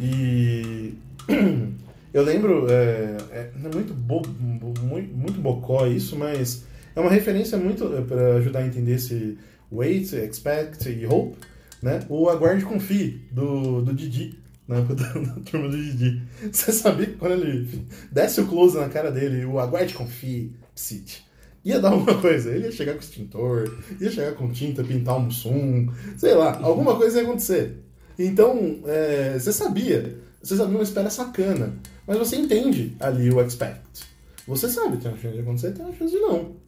E 0.00 0.94
eu 2.12 2.22
lembro, 2.22 2.66
é, 2.70 3.16
é 3.30 3.50
é 3.64 3.74
muito, 3.74 3.94
bo... 3.94 4.22
muito, 4.82 5.14
muito 5.14 5.40
bocó 5.40 5.86
isso, 5.86 6.16
mas 6.16 6.64
é 6.94 7.00
uma 7.00 7.10
referência 7.10 7.56
muito 7.56 7.86
para 8.08 8.36
ajudar 8.36 8.60
a 8.60 8.66
entender 8.66 8.94
esse 8.94 9.38
wait, 9.70 10.12
expect 10.12 10.88
e 10.88 11.06
hope, 11.06 11.36
né? 11.80 12.00
O 12.08 12.28
aguarde 12.28 12.64
confie 12.64 13.22
do, 13.30 13.82
do 13.82 13.94
Didi, 13.94 14.38
na 14.72 14.78
época 14.78 14.94
da, 14.94 15.12
da 15.20 15.40
turma 15.40 15.68
do 15.68 15.76
Didi. 15.76 16.22
Você 16.50 16.72
sabia 16.72 17.06
que 17.06 17.16
quando 17.16 17.32
ele 17.32 17.86
desce 18.10 18.40
o 18.40 18.46
close 18.46 18.76
na 18.76 18.88
cara 18.88 19.10
dele, 19.10 19.44
o 19.44 19.58
aguarde 19.58 19.94
confie, 19.94 20.52
psit, 20.74 21.24
ia 21.64 21.78
dar 21.78 21.90
alguma 21.90 22.18
coisa. 22.20 22.50
Ele 22.50 22.66
ia 22.66 22.72
chegar 22.72 22.94
com 22.94 23.00
extintor, 23.00 23.78
ia 24.00 24.10
chegar 24.10 24.32
com 24.32 24.50
tinta, 24.50 24.82
pintar 24.82 25.16
um 25.16 25.20
mussum, 25.20 25.88
sei 26.16 26.34
lá, 26.34 26.58
alguma 26.60 26.96
coisa 26.96 27.18
ia 27.18 27.24
acontecer. 27.24 27.76
Então, 28.18 28.80
é, 28.86 29.38
você 29.38 29.52
sabia, 29.52 30.18
você 30.42 30.56
sabia 30.56 30.76
uma 30.76 30.82
espera 30.82 31.10
sacana, 31.10 31.74
mas 32.06 32.18
você 32.18 32.36
entende 32.36 32.96
ali 33.00 33.30
o 33.30 33.40
expect. 33.40 34.04
Você 34.46 34.68
sabe, 34.68 34.96
tem 34.96 35.10
uma 35.10 35.18
chance 35.18 35.34
de 35.34 35.40
acontecer, 35.40 35.72
tem 35.72 35.84
uma 35.84 35.94
chance 35.94 36.12
de 36.12 36.20
não. 36.20 36.61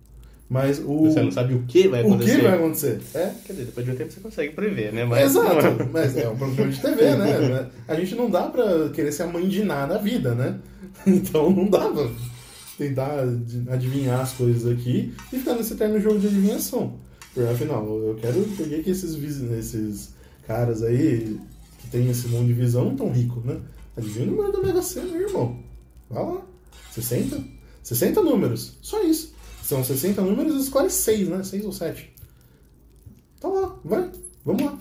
Mas 0.49 0.79
o. 0.79 1.05
Você 1.11 1.23
não 1.23 1.31
sabe 1.31 1.55
o 1.55 1.63
que 1.63 1.89
vai 1.89 2.03
o 2.03 2.07
acontecer. 2.07 2.37
que 2.37 2.43
vai 2.43 2.55
acontecer? 2.55 3.01
É, 3.15 3.33
Quer 3.47 3.53
dizer, 3.55 3.65
depois 3.67 3.87
de 3.87 3.93
um 3.93 3.97
tempo 3.97 4.13
você 4.13 4.21
consegue 4.21 4.53
prever, 4.53 4.93
né? 4.93 5.05
Mas 5.05 5.31
Exato, 5.31 5.89
mas 5.93 6.17
é 6.17 6.29
um 6.29 6.37
programa 6.37 6.71
de 6.71 6.81
TV, 6.81 7.17
né? 7.17 7.71
A 7.89 7.95
gente 7.95 8.15
não 8.15 8.29
dá 8.31 8.43
pra 8.43 8.89
querer 8.91 9.11
ser 9.13 9.23
a 9.23 9.27
mãe 9.27 9.49
de 9.49 9.65
nada 9.65 9.95
na 9.95 10.01
vida, 10.01 10.35
né? 10.35 10.59
Então 11.07 11.51
não 11.51 11.69
dá 11.69 11.89
pra 11.91 12.09
tentar 12.79 13.21
ad- 13.21 13.65
adivinhar 13.71 14.21
as 14.21 14.33
coisas 14.33 14.71
aqui 14.71 15.13
e 15.33 15.39
ficar 15.39 15.55
nesse 15.55 15.73
eterno 15.73 15.99
jogo 16.01 16.19
de 16.19 16.27
adivinhação. 16.29 16.99
Porque, 17.33 17.49
afinal, 17.51 17.85
eu 17.87 18.15
quero 18.21 18.41
peguei 18.57 18.83
que 18.83 18.91
esses, 18.91 19.15
vis- 19.17 19.43
esses 19.51 20.15
caras 20.47 20.83
aí 20.83 21.39
que 21.81 21.89
tem 21.89 22.09
esse 22.11 22.29
monte 22.29 22.47
de 22.47 22.53
visão 22.53 22.95
tão 22.95 23.11
ricos, 23.11 23.45
né? 23.45 23.57
Adivinha 23.97 24.27
o 24.29 24.31
número 24.31 24.53
da 24.53 24.61
Mega 24.61 24.83
Sena, 24.83 25.17
irmão. 25.17 25.59
Vai 26.11 26.23
lá. 26.23 26.43
60? 26.93 27.43
60 27.83 28.23
números. 28.23 28.79
Só 28.83 29.03
isso. 29.03 29.34
São 29.65 29.83
60 29.83 30.21
números 30.21 30.57
e 30.57 30.61
escolhe 30.61 30.91
6, 30.91 31.29
né? 31.29 31.43
6 31.43 31.65
ou 31.65 31.73
7. 31.73 32.13
Tá 33.41 33.49
lá, 33.49 33.75
vai, 33.83 34.11
vamos 34.45 34.63
lá. 34.63 34.79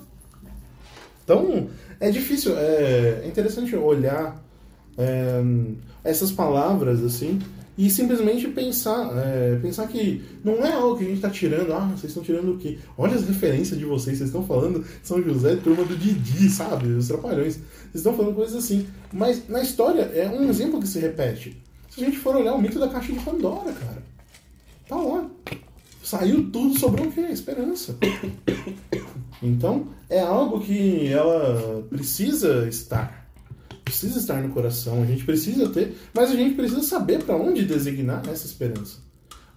Então, 1.24 1.70
é 2.02 2.12
difícil, 2.12 2.58
é, 2.58 3.22
é 3.24 3.28
interessante 3.28 3.74
olhar 3.78 4.44
é, 4.98 5.42
essas 6.04 6.34
palavras 6.34 7.02
assim 7.02 7.40
e 7.78 7.90
simplesmente 7.90 8.46
pensar, 8.50 9.10
é, 9.26 9.58
pensar 9.62 9.88
que 9.88 10.22
não 10.44 10.66
é 10.66 10.74
algo 10.74 10.98
que 10.98 11.06
a 11.06 11.08
gente 11.08 11.16
está 11.16 11.30
tirando, 11.30 11.72
ah, 11.72 11.88
vocês 11.96 12.12
estão 12.12 12.22
tirando 12.22 12.52
o 12.54 12.58
quê? 12.58 12.78
Olha 12.98 13.16
as 13.16 13.26
referências 13.26 13.80
de 13.80 13.86
vocês, 13.86 14.18
vocês 14.18 14.30
estão 14.30 14.46
falando 14.46 14.86
São 15.02 15.24
José, 15.24 15.56
turma 15.56 15.86
do 15.86 15.96
Didi, 15.96 16.50
sabe? 16.50 16.90
Os 16.90 17.08
trapalhões. 17.08 17.56
Vocês 17.56 17.96
estão 17.96 18.14
falando 18.18 18.36
coisas 18.36 18.56
assim. 18.62 18.86
Mas 19.14 19.48
na 19.48 19.62
história 19.62 20.02
é 20.14 20.28
um 20.28 20.50
exemplo 20.50 20.82
que 20.82 20.88
se 20.90 21.00
repete. 21.00 21.58
Se 21.90 22.04
a 22.04 22.06
gente 22.06 22.18
for 22.18 22.36
olhar 22.36 22.54
o 22.54 22.62
mito 22.62 22.78
da 22.78 22.90
caixa 22.90 23.14
de 23.14 23.20
Pandora, 23.22 23.72
cara, 23.72 24.13
tá 24.94 25.02
lá. 25.02 25.30
Saiu 26.04 26.50
tudo, 26.52 26.78
sobrou 26.78 27.08
o 27.08 27.12
quê? 27.12 27.22
Esperança. 27.22 27.98
Então, 29.42 29.88
é 30.10 30.22
algo 30.22 30.62
que 30.62 31.08
ela 31.08 31.84
precisa 31.90 32.68
estar. 32.68 33.30
Precisa 33.84 34.20
estar 34.20 34.42
no 34.42 34.54
coração, 34.54 35.02
a 35.02 35.06
gente 35.06 35.26
precisa 35.26 35.68
ter, 35.70 35.98
mas 36.14 36.32
a 36.32 36.36
gente 36.36 36.56
precisa 36.56 36.82
saber 36.82 37.24
para 37.24 37.36
onde 37.36 37.66
designar 37.66 38.24
essa 38.30 38.46
esperança. 38.46 39.00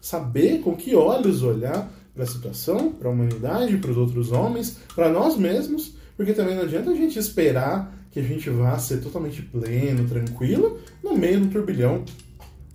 Saber 0.00 0.60
com 0.60 0.74
que 0.74 0.94
olhos 0.94 1.42
olhar 1.42 1.88
para 2.12 2.24
a 2.24 2.26
situação, 2.26 2.92
para 2.92 3.08
a 3.08 3.12
humanidade, 3.12 3.76
para 3.76 3.90
os 3.90 3.96
outros 3.96 4.32
homens, 4.32 4.78
para 4.94 5.08
nós 5.08 5.36
mesmos, 5.36 5.94
porque 6.16 6.32
também 6.32 6.56
não 6.56 6.62
adianta 6.62 6.90
a 6.90 6.94
gente 6.94 7.18
esperar 7.18 7.94
que 8.10 8.18
a 8.18 8.22
gente 8.22 8.48
vá 8.50 8.78
ser 8.78 9.00
totalmente 9.00 9.42
pleno, 9.42 10.08
tranquilo, 10.08 10.80
no 11.04 11.16
meio 11.16 11.40
do 11.40 11.48
turbilhão. 11.48 12.04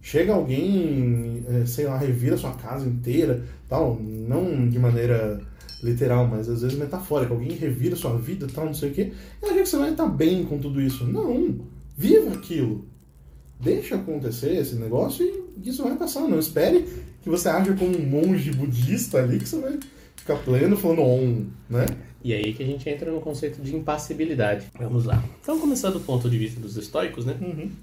Chega 0.02 0.34
alguém, 0.34 1.44
eh, 1.48 1.66
sei 1.66 1.86
lá, 1.86 1.98
revira 1.98 2.36
sua 2.36 2.54
casa 2.54 2.88
inteira, 2.88 3.44
tal, 3.70 4.00
não 4.02 4.68
de 4.68 4.80
maneira 4.80 5.40
literal, 5.84 6.28
mas 6.28 6.50
às 6.50 6.62
vezes 6.62 6.78
metafórica. 6.78 7.34
Alguém 7.34 7.52
revira 7.52 7.96
sua 7.96 8.18
vida, 8.18 8.48
tal, 8.54 8.66
não 8.66 8.74
sei 8.74 8.90
o 8.90 8.94
quê. 8.94 9.12
E 9.42 9.46
acha 9.46 9.54
que 9.56 9.66
você 9.66 9.78
vai 9.78 9.92
estar 9.92 10.08
bem 10.08 10.44
com 10.44 10.58
tudo 10.58 10.82
isso. 10.82 11.06
Não. 11.06 11.60
Viva 11.98 12.34
aquilo. 12.34 12.86
Deixa 13.60 13.96
acontecer 13.96 14.56
esse 14.56 14.76
negócio 14.76 15.24
e 15.24 15.70
isso 15.70 15.84
vai 15.84 15.96
passar. 15.96 16.28
Não 16.28 16.40
espere 16.40 16.86
que 17.22 17.30
você 17.30 17.50
haja 17.50 17.74
como 17.74 17.96
um 17.96 18.06
monge 18.06 18.52
budista 18.52 19.20
ali 19.20 19.38
que 19.38 19.48
você 19.48 19.60
vai 19.60 19.80
ficar 20.16 20.38
pleno 20.38 20.76
falando 20.76 21.02
on, 21.02 21.46
né? 21.70 21.86
E 22.24 22.34
aí 22.34 22.54
que 22.54 22.62
a 22.62 22.66
gente 22.66 22.88
entra 22.90 23.12
no 23.12 23.20
conceito 23.20 23.62
de 23.62 23.76
impassibilidade. 23.76 24.68
Vamos 24.78 25.06
lá. 25.06 25.24
Então, 25.42 25.60
começando 25.60 25.94
do 25.94 26.00
ponto 26.02 26.30
de 26.30 26.38
vista 26.38 26.60
dos 26.60 26.78
estoicos, 26.78 27.26
né? 27.26 27.36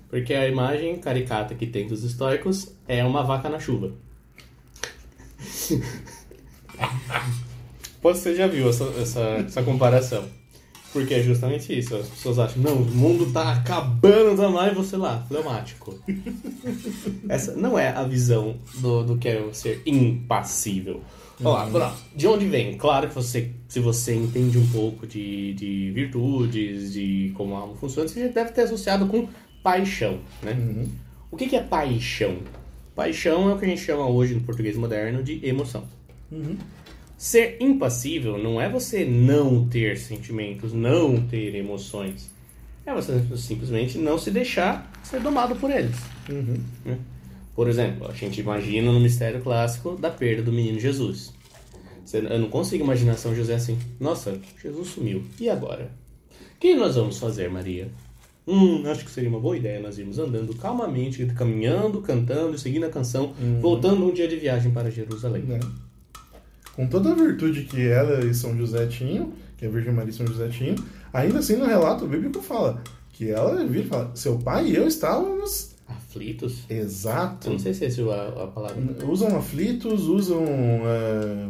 Porque 0.08 0.32
a 0.32 0.46
imagem 0.48 0.96
caricata 0.98 1.54
que 1.54 1.66
tem 1.66 1.88
dos 1.88 2.04
estoicos 2.04 2.72
é 2.86 3.04
uma 3.04 3.24
vaca 3.24 3.48
na 3.48 3.58
chuva. 3.58 3.92
Você 8.00 8.34
já 8.34 8.46
viu 8.46 8.68
essa, 8.68 8.84
essa, 9.00 9.20
essa 9.20 9.62
comparação. 9.62 10.24
Porque 10.92 11.14
é 11.14 11.22
justamente 11.22 11.76
isso. 11.76 11.94
As 11.96 12.08
pessoas 12.08 12.38
acham, 12.38 12.62
não, 12.62 12.76
o 12.76 12.84
mundo 12.84 13.30
tá 13.32 13.52
acabando 13.52 14.36
também, 14.36 14.72
você 14.74 14.96
lá, 14.96 15.22
fleumático. 15.28 15.98
Essa 17.28 17.54
não 17.54 17.78
é 17.78 17.90
a 17.90 18.04
visão 18.04 18.56
do, 18.76 19.04
do 19.04 19.18
que 19.18 19.28
é 19.28 19.52
ser 19.52 19.82
impassível. 19.84 21.02
Vamos 21.40 21.58
lá, 21.58 21.64
vamos 21.64 21.80
lá. 21.80 21.96
De 22.14 22.26
onde 22.26 22.46
vem? 22.46 22.76
Claro 22.76 23.08
que 23.08 23.14
você, 23.14 23.50
se 23.68 23.78
você 23.80 24.14
entende 24.14 24.58
um 24.58 24.66
pouco 24.68 25.06
de, 25.06 25.54
de 25.54 25.90
virtudes, 25.92 26.92
de 26.92 27.32
como 27.36 27.54
a 27.54 27.60
alma 27.60 27.76
funciona, 27.76 28.08
você 28.08 28.28
deve 28.28 28.50
ter 28.50 28.62
associado 28.62 29.06
com 29.06 29.28
paixão, 29.62 30.18
né? 30.42 30.56
O 31.30 31.36
que, 31.36 31.48
que 31.48 31.56
é 31.56 31.62
paixão? 31.62 32.38
Paixão 32.94 33.48
é 33.50 33.54
o 33.54 33.58
que 33.58 33.64
a 33.64 33.68
gente 33.68 33.80
chama 33.80 34.08
hoje 34.08 34.34
no 34.34 34.40
português 34.40 34.76
moderno 34.76 35.22
de 35.22 35.46
emoção. 35.46 35.84
Uhum. 36.32 36.56
Ser 37.16 37.56
impassível 37.60 38.38
não 38.38 38.60
é 38.60 38.68
você 38.68 39.04
não 39.04 39.68
ter 39.68 39.98
sentimentos, 39.98 40.72
não 40.72 41.20
ter 41.20 41.54
emoções. 41.54 42.30
É 42.84 42.94
você 42.94 43.22
simplesmente 43.36 43.98
não 43.98 44.18
se 44.18 44.30
deixar 44.30 44.90
ser 45.02 45.20
domado 45.20 45.54
por 45.56 45.70
eles. 45.70 45.96
Uhum. 46.28 46.58
né? 46.84 46.98
Por 47.58 47.68
exemplo, 47.68 48.06
a 48.08 48.14
gente 48.14 48.40
imagina 48.40 48.92
no 48.92 49.00
mistério 49.00 49.40
clássico 49.40 49.96
da 49.96 50.10
perda 50.10 50.44
do 50.44 50.52
menino 50.52 50.78
Jesus. 50.78 51.34
Eu 52.12 52.38
não 52.38 52.48
consigo 52.48 52.84
imaginar 52.84 53.16
São 53.16 53.34
José 53.34 53.54
assim. 53.54 53.76
Nossa, 53.98 54.38
Jesus 54.62 54.90
sumiu. 54.90 55.24
E 55.40 55.50
agora? 55.50 55.90
O 56.54 56.60
que 56.60 56.76
nós 56.76 56.94
vamos 56.94 57.18
fazer, 57.18 57.50
Maria? 57.50 57.88
Hum, 58.46 58.88
acho 58.88 59.04
que 59.04 59.10
seria 59.10 59.28
uma 59.28 59.40
boa 59.40 59.56
ideia 59.56 59.80
nós 59.80 59.98
irmos 59.98 60.20
andando 60.20 60.54
calmamente, 60.54 61.26
caminhando, 61.36 62.00
cantando, 62.00 62.56
seguindo 62.56 62.86
a 62.86 62.90
canção, 62.90 63.34
voltando 63.60 64.06
um 64.06 64.12
dia 64.12 64.28
de 64.28 64.36
viagem 64.36 64.70
para 64.70 64.88
Jerusalém. 64.88 65.42
Né? 65.42 65.58
Com 66.76 66.86
toda 66.86 67.10
a 67.10 67.14
virtude 67.16 67.64
que 67.64 67.88
ela 67.88 68.24
e 68.24 68.32
São 68.34 68.56
José 68.56 68.86
tinham, 68.86 69.32
que 69.56 69.66
a 69.66 69.68
Virgem 69.68 69.92
Maria 69.92 70.12
e 70.12 70.14
São 70.14 70.28
José 70.28 70.46
tinham, 70.46 70.76
ainda 71.12 71.40
assim 71.40 71.56
no 71.56 71.66
relato 71.66 72.06
bíblico 72.06 72.40
fala 72.40 72.80
que 73.12 73.28
ela 73.32 73.66
vira 73.66 73.84
e 73.84 73.88
fala: 73.88 74.12
seu 74.14 74.38
pai 74.38 74.68
e 74.68 74.76
eu 74.76 74.86
estávamos 74.86 75.76
Aflitos? 76.08 76.60
Eu 76.70 76.78
exato. 76.78 77.50
não 77.50 77.58
sei 77.58 77.74
se 77.74 77.84
é 77.84 78.12
a, 78.12 78.44
a 78.44 78.46
palavra. 78.46 78.76
Usam 79.06 79.36
aflitos, 79.36 80.04
usam. 80.04 80.42
é, 80.46 81.48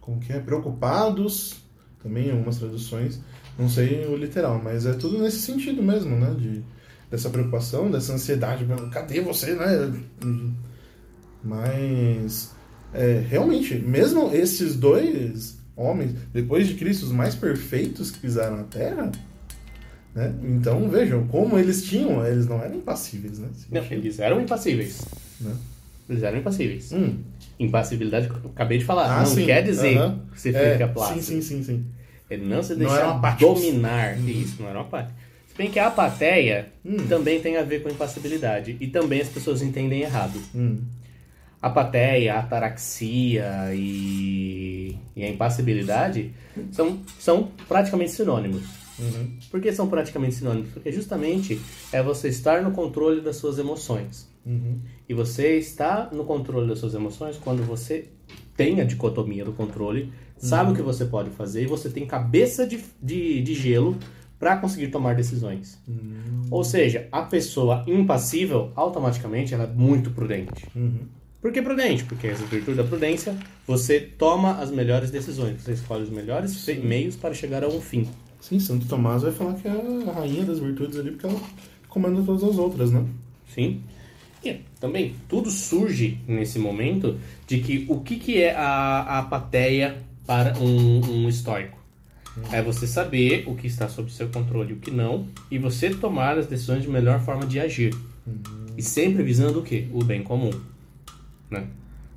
como 0.00 0.18
que 0.18 0.32
é? 0.32 0.40
Preocupados, 0.40 1.62
também 2.02 2.28
em 2.28 2.32
algumas 2.32 2.58
traduções. 2.58 3.20
Não 3.56 3.68
sei 3.68 4.04
o 4.06 4.16
literal, 4.16 4.60
mas 4.62 4.84
é 4.84 4.94
tudo 4.94 5.18
nesse 5.18 5.40
sentido 5.42 5.82
mesmo, 5.82 6.16
né? 6.16 6.34
De, 6.36 6.64
dessa 7.08 7.30
preocupação, 7.30 7.90
dessa 7.90 8.12
ansiedade. 8.12 8.66
Cadê 8.90 9.20
você, 9.20 9.54
né? 9.54 10.02
Mas. 11.42 12.50
é, 12.92 13.24
realmente, 13.28 13.76
mesmo 13.76 14.34
esses 14.34 14.74
dois 14.74 15.56
homens, 15.76 16.14
depois 16.32 16.66
de 16.66 16.74
Cristo, 16.74 17.04
os 17.04 17.12
mais 17.12 17.34
perfeitos 17.34 18.10
que 18.10 18.18
pisaram 18.18 18.56
na 18.56 18.64
Terra. 18.64 19.12
Né? 20.14 20.32
Então 20.42 20.88
vejam 20.88 21.26
como 21.28 21.58
eles 21.58 21.84
tinham, 21.84 22.24
eles 22.26 22.46
não 22.46 22.62
eram 22.62 22.76
impassíveis, 22.76 23.38
né? 23.38 23.48
Não, 23.70 23.82
eles 23.90 24.18
eram 24.18 24.40
impassíveis. 24.40 25.00
Né? 25.40 25.54
Eles 26.08 26.22
eram 26.22 26.38
impassíveis. 26.38 26.92
Hum. 26.92 27.18
Impassibilidade, 27.58 28.28
eu 28.28 28.50
acabei 28.50 28.78
de 28.78 28.84
falar, 28.84 29.06
Ah, 29.10 29.20
não 29.20 29.26
sim. 29.26 29.46
quer 29.46 29.62
dizer 29.62 29.96
Aham. 29.96 30.20
que 30.34 30.40
você 30.40 30.50
É, 30.50 30.72
fica 30.72 30.88
plácido. 30.88 31.22
Sim, 31.22 31.40
sim, 31.40 31.58
sim, 31.58 31.64
sim. 31.64 31.84
Ele 32.28 32.44
não 32.46 32.62
se 32.62 32.74
deixar 32.74 33.20
dominar. 33.38 34.18
Isso, 34.28 34.60
não 34.60 34.68
era 34.68 34.78
uma 34.78 34.84
apática. 34.86 35.14
Se 35.48 35.56
bem 35.56 35.70
que 35.70 35.78
a 35.78 35.86
apatia 35.86 36.66
Hum. 36.84 37.06
também 37.08 37.40
tem 37.40 37.56
a 37.56 37.62
ver 37.62 37.82
com 37.82 37.88
impassibilidade. 37.88 38.76
E 38.80 38.86
também 38.86 39.20
as 39.20 39.28
pessoas 39.28 39.62
entendem 39.62 40.00
errado. 40.00 40.40
Hum. 40.54 40.78
A 41.60 41.68
apatia, 41.68 42.34
a 42.34 42.38
ataraxia 42.40 43.70
e, 43.74 44.96
e 45.14 45.22
a 45.24 45.28
impassibilidade 45.28 46.32
são, 46.72 46.98
são 47.18 47.50
praticamente 47.68 48.10
sinônimos. 48.12 48.64
Uhum. 48.98 49.36
Por 49.50 49.60
que 49.60 49.72
são 49.72 49.88
praticamente 49.88 50.34
sinônimos? 50.36 50.70
Porque 50.70 50.92
justamente 50.92 51.60
é 51.92 52.02
você 52.02 52.28
estar 52.28 52.62
no 52.62 52.72
controle 52.72 53.20
das 53.20 53.36
suas 53.36 53.58
emoções. 53.58 54.28
Uhum. 54.44 54.78
E 55.08 55.14
você 55.14 55.56
está 55.56 56.10
no 56.12 56.24
controle 56.24 56.68
das 56.68 56.78
suas 56.78 56.94
emoções 56.94 57.36
quando 57.36 57.62
você 57.62 58.08
tem 58.56 58.80
a 58.80 58.84
dicotomia 58.84 59.44
do 59.44 59.52
controle, 59.52 60.12
sabe 60.36 60.72
o 60.72 60.74
que 60.74 60.82
você 60.82 61.04
pode 61.04 61.30
fazer 61.30 61.62
e 61.62 61.66
você 61.66 61.88
tem 61.88 62.04
cabeça 62.06 62.66
de, 62.66 62.80
de, 63.02 63.40
de 63.42 63.54
gelo 63.54 63.96
para 64.38 64.56
conseguir 64.56 64.88
tomar 64.88 65.14
decisões. 65.14 65.78
Ou 66.50 66.64
seja, 66.64 67.08
a 67.12 67.22
pessoa 67.22 67.84
impassível, 67.86 68.72
automaticamente, 68.74 69.54
ela 69.54 69.64
é 69.64 69.68
muito 69.68 70.10
prudente. 70.10 70.66
Uhum. 70.74 71.06
Por 71.40 71.50
que 71.52 71.62
prudente? 71.62 72.04
Porque 72.04 72.26
essa 72.26 72.44
virtude 72.44 72.76
da 72.76 72.84
prudência, 72.84 73.36
você 73.66 74.00
toma 74.00 74.60
as 74.60 74.70
melhores 74.70 75.10
decisões, 75.10 75.62
você 75.62 75.72
escolhe 75.72 76.02
os 76.02 76.10
melhores 76.10 76.64
fe- 76.64 76.74
meios 76.74 77.16
para 77.16 77.32
chegar 77.34 77.64
a 77.64 77.68
um 77.68 77.80
fim. 77.80 78.06
Sim, 78.42 78.58
Santo 78.58 78.86
Tomás 78.86 79.22
vai 79.22 79.30
falar 79.30 79.54
que 79.54 79.68
é 79.68 79.70
a 79.70 80.12
rainha 80.12 80.44
das 80.44 80.58
virtudes 80.58 80.98
ali, 80.98 81.12
porque 81.12 81.26
ela 81.26 81.40
comanda 81.88 82.20
todas 82.24 82.42
as 82.42 82.58
outras, 82.58 82.90
né? 82.90 83.06
Sim. 83.54 83.80
E 84.44 84.58
também 84.80 85.14
tudo 85.28 85.48
surge 85.48 86.18
nesse 86.26 86.58
momento 86.58 87.16
de 87.46 87.60
que 87.60 87.86
o 87.88 88.00
que, 88.00 88.16
que 88.16 88.42
é 88.42 88.52
a, 88.52 88.64
a 88.66 89.18
apatia 89.20 90.02
para 90.26 90.58
um, 90.58 91.00
um 91.08 91.28
estoico? 91.28 91.78
É 92.50 92.60
você 92.60 92.84
saber 92.84 93.44
o 93.46 93.54
que 93.54 93.68
está 93.68 93.88
sob 93.88 94.10
seu 94.10 94.28
controle 94.28 94.70
e 94.70 94.72
o 94.72 94.78
que 94.78 94.90
não, 94.90 95.28
e 95.48 95.56
você 95.56 95.90
tomar 95.90 96.36
as 96.36 96.48
decisões 96.48 96.82
de 96.82 96.90
melhor 96.90 97.20
forma 97.20 97.46
de 97.46 97.60
agir. 97.60 97.94
E 98.76 98.82
sempre 98.82 99.22
visando 99.22 99.60
o 99.60 99.62
quê? 99.62 99.86
O 99.92 100.02
bem 100.02 100.24
comum. 100.24 100.50
Né? 101.48 101.68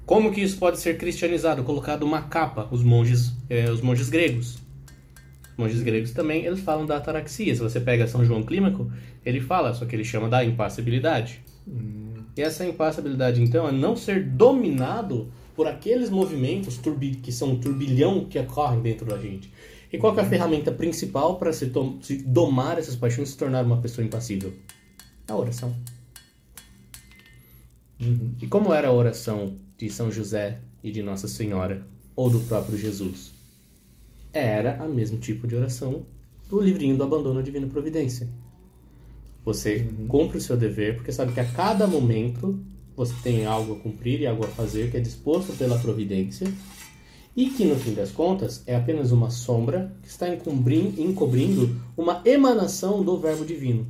Como 0.08 0.32
que 0.32 0.42
isso 0.42 0.58
pode 0.58 0.80
ser 0.80 0.98
cristianizado? 0.98 1.64
Colocado 1.64 2.02
uma 2.02 2.24
capa, 2.24 2.68
os 2.72 2.82
monges, 2.82 3.32
eh, 3.48 3.70
os 3.70 3.82
monges 3.82 4.10
gregos. 4.10 4.65
Os 5.56 5.58
monges 5.58 5.82
gregos 5.82 6.12
também, 6.12 6.46
eles 6.46 6.60
falam 6.60 6.86
da 6.86 6.98
ataraxia. 6.98 7.56
Se 7.56 7.62
você 7.62 7.80
pega 7.80 8.08
São 8.08 8.26
João 8.26 8.44
Clímaco, 8.44 8.92
ele 9.26 9.40
fala, 9.40 9.74
só 9.74 9.86
que 9.86 9.96
ele 9.96 10.04
chama 10.04 10.28
da 10.28 10.44
impassibilidade. 10.44 11.42
E 12.36 12.42
essa 12.42 12.66
impassibilidade, 12.66 13.42
então, 13.42 13.68
é 13.68 13.72
não 13.72 13.96
ser 13.96 14.24
dominado 14.24 15.32
por 15.56 15.66
aqueles 15.66 16.10
movimentos 16.10 16.78
que 17.24 17.32
são 17.32 17.52
um 17.52 17.60
turbilhão 17.60 18.26
que 18.26 18.38
ocorrem 18.38 18.82
dentro 18.82 19.06
da 19.06 19.18
gente. 19.18 19.50
E 19.92 19.98
qual 19.98 20.18
é 20.18 20.22
a 20.22 20.26
ferramenta 20.26 20.74
principal 20.74 21.38
para 21.38 21.54
se, 21.54 21.72
se 22.02 22.18
domar 22.18 22.78
essas 22.78 22.98
paixões 22.98 23.30
e 23.30 23.32
se 23.32 23.38
tornar 23.38 23.64
uma 23.64 23.78
pessoa 23.78 24.06
impassível? 24.06 24.54
A 25.26 25.36
oração. 25.36 25.74
E 28.42 28.48
como 28.48 28.74
era 28.74 28.90
a 28.90 28.92
oração 28.92 29.56
de 29.78 29.90
São 29.90 30.12
José 30.12 30.60
e 30.84 30.92
de 30.92 31.02
Nossa 31.02 31.30
Senhora, 31.30 31.88
ou 32.14 32.30
do 32.30 32.42
próprio 32.42 32.78
Jesus? 32.78 33.35
Era 34.38 34.84
a 34.84 34.86
mesmo 34.86 35.18
tipo 35.18 35.48
de 35.48 35.56
oração 35.56 36.06
do 36.50 36.60
livrinho 36.60 36.98
do 36.98 37.04
Abandono 37.04 37.40
à 37.40 37.42
Divina 37.42 37.68
Providência. 37.68 38.28
Você 39.46 39.88
cumpre 40.10 40.40
o 40.40 40.42
seu 40.42 40.58
dever, 40.58 40.96
porque 40.98 41.14
sabe 41.14 41.32
que 41.32 41.40
a 41.40 41.46
cada 41.46 41.88
momento 41.88 42.60
você 42.98 43.14
tem 43.24 43.46
algo 43.46 43.76
a 43.76 43.80
cumprir 43.80 44.20
e 44.20 44.28
algo 44.28 44.44
a 44.44 44.50
fazer 44.50 44.92
que 44.92 44.98
é 44.98 45.00
disposto 45.00 45.54
pela 45.54 45.80
providência, 45.80 46.52
e 47.34 47.50
que 47.50 47.64
no 47.64 47.78
fim 47.78 47.94
das 47.94 48.12
contas 48.12 48.62
é 48.68 48.76
apenas 48.76 49.14
uma 49.14 49.30
sombra 49.30 49.96
que 50.02 50.10
está 50.10 50.28
encobri- 50.28 50.96
encobrindo 50.98 51.74
uma 51.96 52.22
emanação 52.26 53.04
do 53.04 53.18
Verbo 53.18 53.46
Divino. 53.46 53.88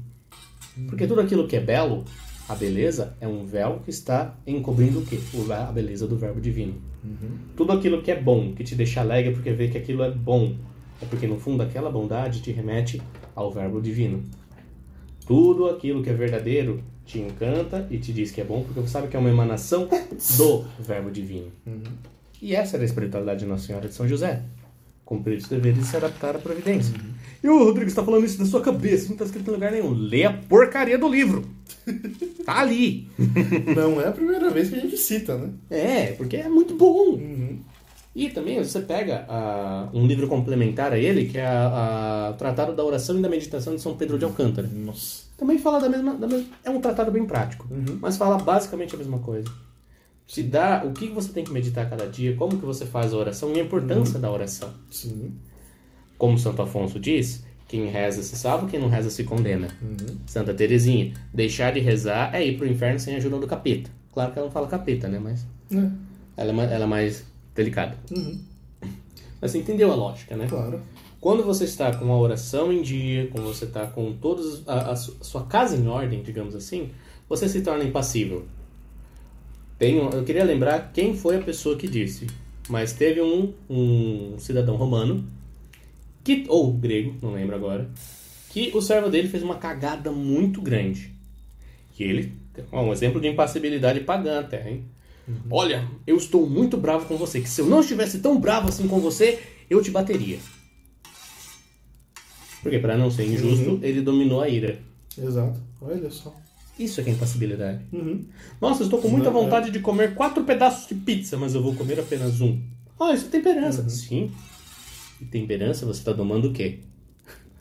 Porque 0.88 1.08
tudo 1.08 1.22
aquilo 1.22 1.48
que 1.48 1.56
é 1.56 1.60
belo, 1.60 2.06
a 2.48 2.54
beleza, 2.54 3.18
é 3.20 3.28
um 3.28 3.48
véu 3.48 3.80
que 3.84 3.90
está 3.90 4.38
encobrindo 4.46 5.00
o 5.00 5.06
quê? 5.06 5.20
A 5.50 5.72
beleza 5.72 6.06
do 6.06 6.16
Verbo 6.16 6.40
Divino. 6.40 6.76
Tudo 7.56 7.72
aquilo 7.72 8.02
que 8.02 8.12
é 8.12 8.20
bom, 8.20 8.54
que 8.54 8.64
te 8.64 8.76
deixa 8.76 9.02
alegre 9.02 9.34
porque 9.34 9.52
vê 9.52 9.68
que 9.68 9.78
aquilo 9.78 10.04
é 10.04 10.12
bom, 10.12 10.56
é 11.02 11.06
porque 11.06 11.28
no 11.28 11.40
fundo 11.40 11.64
aquela 11.64 11.90
bondade 11.90 12.42
te 12.42 12.52
remete 12.52 13.02
ao 13.36 13.52
Verbo 13.52 13.82
Divino. 13.82 14.24
Tudo 15.26 15.68
aquilo 15.70 16.04
que 16.04 16.10
é 16.10 16.14
verdadeiro 16.14 16.84
te 17.06 17.20
encanta 17.20 17.88
e 17.90 17.98
te 17.98 18.12
diz 18.12 18.32
que 18.32 18.42
é 18.42 18.44
bom 18.44 18.64
porque 18.64 18.80
você 18.80 18.90
sabe 18.90 19.08
que 19.08 19.16
é 19.16 19.20
uma 19.20 19.30
emanação 19.30 19.88
do 20.38 20.66
Verbo 20.80 21.12
Divino. 21.12 21.52
E 22.42 22.56
essa 22.56 22.76
era 22.78 22.84
a 22.84 22.86
espiritualidade 22.86 23.40
de 23.40 23.46
Nossa 23.46 23.66
Senhora 23.68 23.88
de 23.88 23.94
São 23.94 24.08
José. 24.08 24.44
Cumprir 25.04 25.38
os 25.38 25.48
deveres 25.48 25.80
e 25.80 25.88
se 25.88 25.98
adaptar 25.98 26.36
à 26.36 26.40
providência. 26.40 26.94
E 27.46 27.50
o 27.50 27.64
Rodrigo 27.64 27.88
está 27.88 28.04
falando 28.04 28.26
isso 28.26 28.40
da 28.40 28.46
sua 28.46 28.60
cabeça, 28.62 29.06
não 29.06 29.12
está 29.14 29.26
escrito 29.26 29.52
em 29.52 29.54
lugar 29.54 29.72
nenhum. 29.72 29.92
Lê 29.92 30.24
a 30.24 30.34
porcaria 30.34 30.98
do 30.98 31.08
livro. 31.08 31.46
Tá 32.44 32.60
ali. 32.62 33.08
Não 33.76 34.02
é 34.02 34.08
a 34.08 34.12
primeira 34.12 34.50
vez 34.50 34.70
que 34.70 34.76
a 34.76 34.80
gente 34.80 34.98
cita, 34.98 35.38
né? 35.38 35.50
É, 35.70 36.06
porque 36.14 36.38
é 36.38 36.50
muito 36.50 36.74
bom. 36.76 37.12
Uhum. 37.12 37.60
E 38.16 38.30
também 38.32 38.58
você 38.64 38.80
pega 38.80 39.26
ah, 39.30 39.90
um 39.94 40.08
livro 40.08 40.28
complementar 40.28 40.92
a 40.92 40.98
ele, 40.98 41.26
que 41.26 41.38
é 41.38 41.46
a, 41.46 42.30
a 42.30 42.34
Tratado 42.34 42.74
da 42.74 42.84
Oração 42.84 43.20
e 43.20 43.22
da 43.22 43.30
Meditação 43.30 43.76
de 43.76 43.82
São 43.82 43.96
Pedro 43.96 44.18
de 44.18 44.26
Alcântara. 44.26 44.68
Nossa. 44.68 45.26
Também 45.38 45.60
fala 45.60 45.80
da 45.80 45.88
mesma, 45.90 46.16
da 46.16 46.26
mesma- 46.28 46.48
É 46.64 46.72
um 46.72 46.82
tratado 46.82 47.12
bem 47.12 47.26
prático, 47.26 47.68
Uhum. 47.70 48.00
mas 48.02 48.18
fala 48.18 48.38
basicamente 48.40 48.96
a 48.96 48.98
mesma 48.98 49.20
coisa. 49.20 49.48
Te 50.26 50.42
dá 50.42 50.82
o 50.84 50.94
que 50.94 51.08
você 51.10 51.30
tem 51.32 51.44
que 51.44 51.52
meditar 51.52 51.88
cada 51.88 52.08
dia, 52.08 52.36
como 52.36 52.58
que 52.58 52.66
você 52.66 52.86
faz 52.88 53.14
a 53.14 53.18
oração 53.18 53.54
e 53.54 53.60
a 53.60 53.64
importância 53.64 54.18
da 54.18 54.32
oração. 54.32 54.72
Sim. 54.90 55.34
Como 56.18 56.38
Santo 56.38 56.62
Afonso 56.62 57.00
diz, 57.00 57.44
quem 57.68 57.88
reza 57.88 58.22
se 58.24 58.36
salva, 58.38 58.68
quem 58.68 58.80
não 58.80 58.88
reza 58.90 59.10
se 59.10 59.24
condena. 59.24 59.68
Uhum. 59.82 60.18
Santa 60.26 60.54
Terezinha, 60.54 61.14
deixar 61.34 61.74
de 61.74 61.80
rezar 61.80 62.34
é 62.34 62.46
ir 62.46 62.58
pro 62.58 62.68
inferno 62.68 63.00
sem 63.00 63.16
a 63.16 63.18
ajuda 63.18 63.38
do 63.40 63.48
capeta. 63.48 63.90
Claro 64.14 64.32
que 64.32 64.40
ela 64.40 64.48
não 64.48 64.54
fala 64.54 64.68
capeta, 64.68 65.08
né? 65.10 65.20
Mas 65.20 65.46
É. 65.72 65.90
ela 66.38 66.50
é 66.52 66.54
mais, 66.54 66.72
ela 66.72 66.84
é 66.84 66.88
mais 66.88 67.26
delicada. 67.54 67.98
Uhum. 68.16 68.40
Mas 69.42 69.52
você 69.52 69.58
entendeu 69.58 69.92
a 69.92 69.96
lógica, 69.96 70.36
né? 70.38 70.48
Claro. 70.48 70.80
Quando 71.20 71.44
você 71.44 71.64
está 71.66 71.92
com 71.94 72.12
a 72.14 72.18
oração 72.20 72.72
em 72.72 72.82
dia, 72.82 73.28
quando 73.32 73.46
você 73.48 73.66
está 73.66 73.88
com 73.88 74.14
todos 74.14 74.62
a, 74.68 74.92
a 74.92 74.96
su- 74.96 75.18
a 75.20 75.24
sua 75.24 75.44
casa 75.46 75.76
em 75.76 75.88
ordem, 75.88 76.22
digamos 76.22 76.56
assim, 76.56 76.92
você 77.28 77.50
se 77.50 77.62
torna 77.62 77.84
impassível. 77.84 78.46
Um- 79.82 80.10
eu 80.18 80.24
queria 80.24 80.44
lembrar 80.44 80.92
quem 80.94 81.16
foi 81.16 81.36
a 81.38 81.42
pessoa 81.42 81.76
que 81.76 81.88
disse, 81.88 82.28
mas 82.70 82.94
teve 82.94 83.22
um, 83.22 83.54
um 83.70 84.36
cidadão 84.40 84.76
romano, 84.78 85.26
que, 86.26 86.44
ou 86.50 86.74
grego, 86.74 87.16
não 87.22 87.34
lembro 87.34 87.56
agora, 87.56 87.90
que 88.50 88.72
o 88.74 88.82
servo 88.82 89.10
dele 89.10 89.30
fez 89.30 89.44
uma 89.44 89.56
cagada 89.56 90.12
muito 90.12 90.62
grande. 90.62 91.14
Que 91.94 92.04
ele 92.04 92.34
Ó, 92.72 92.84
um 92.84 92.92
exemplo 92.94 93.20
de 93.22 93.28
impassibilidade 93.28 94.00
pagã 94.02 94.40
até, 94.40 94.70
hein? 94.70 94.86
Olha, 95.50 95.88
eu 96.08 96.16
estou 96.18 96.50
muito 96.50 96.78
bravo 96.78 97.06
com 97.06 97.18
você, 97.18 97.42
que 97.42 97.50
se 97.50 97.60
eu 97.62 97.66
não 97.66 97.82
estivesse 97.82 98.20
tão 98.20 98.40
bravo 98.40 98.70
assim 98.70 98.88
com 98.88 99.00
você, 99.00 99.40
eu 99.70 99.82
te 99.82 99.92
bateria. 99.92 100.38
Porque, 102.62 102.80
para 102.80 102.98
não 102.98 103.12
ser 103.12 103.26
injusto, 103.26 103.72
Uhum. 103.72 103.80
ele 103.84 104.02
dominou 104.02 104.42
a 104.42 104.50
ira. 104.50 104.80
Exato. 105.18 105.60
Olha 105.82 106.10
só. 106.10 106.34
Isso 106.80 107.00
é 107.00 107.04
que 107.04 107.10
é 107.10 107.14
impassibilidade. 107.14 107.80
Uhum. 107.94 108.26
Nossa, 108.60 108.84
estou 108.84 109.00
com 109.02 109.08
muita 109.10 109.30
Não, 109.32 109.40
é. 109.40 109.44
vontade 109.44 109.72
de 109.72 109.80
comer 109.80 110.14
quatro 110.16 110.44
pedaços 110.44 110.88
de 110.88 110.96
pizza, 110.96 111.38
mas 111.38 111.54
eu 111.56 111.62
vou 111.62 111.74
comer 111.76 112.00
apenas 112.00 112.42
um. 112.42 112.60
Ah, 113.00 113.14
isso 113.14 113.26
é 113.28 113.30
temperança. 113.30 113.88
Sim. 113.90 114.32
E 115.22 115.26
temperança 115.26 115.86
você 115.86 116.00
está 116.00 116.12
domando 116.12 116.50
o 116.50 116.54
quê? 116.54 116.80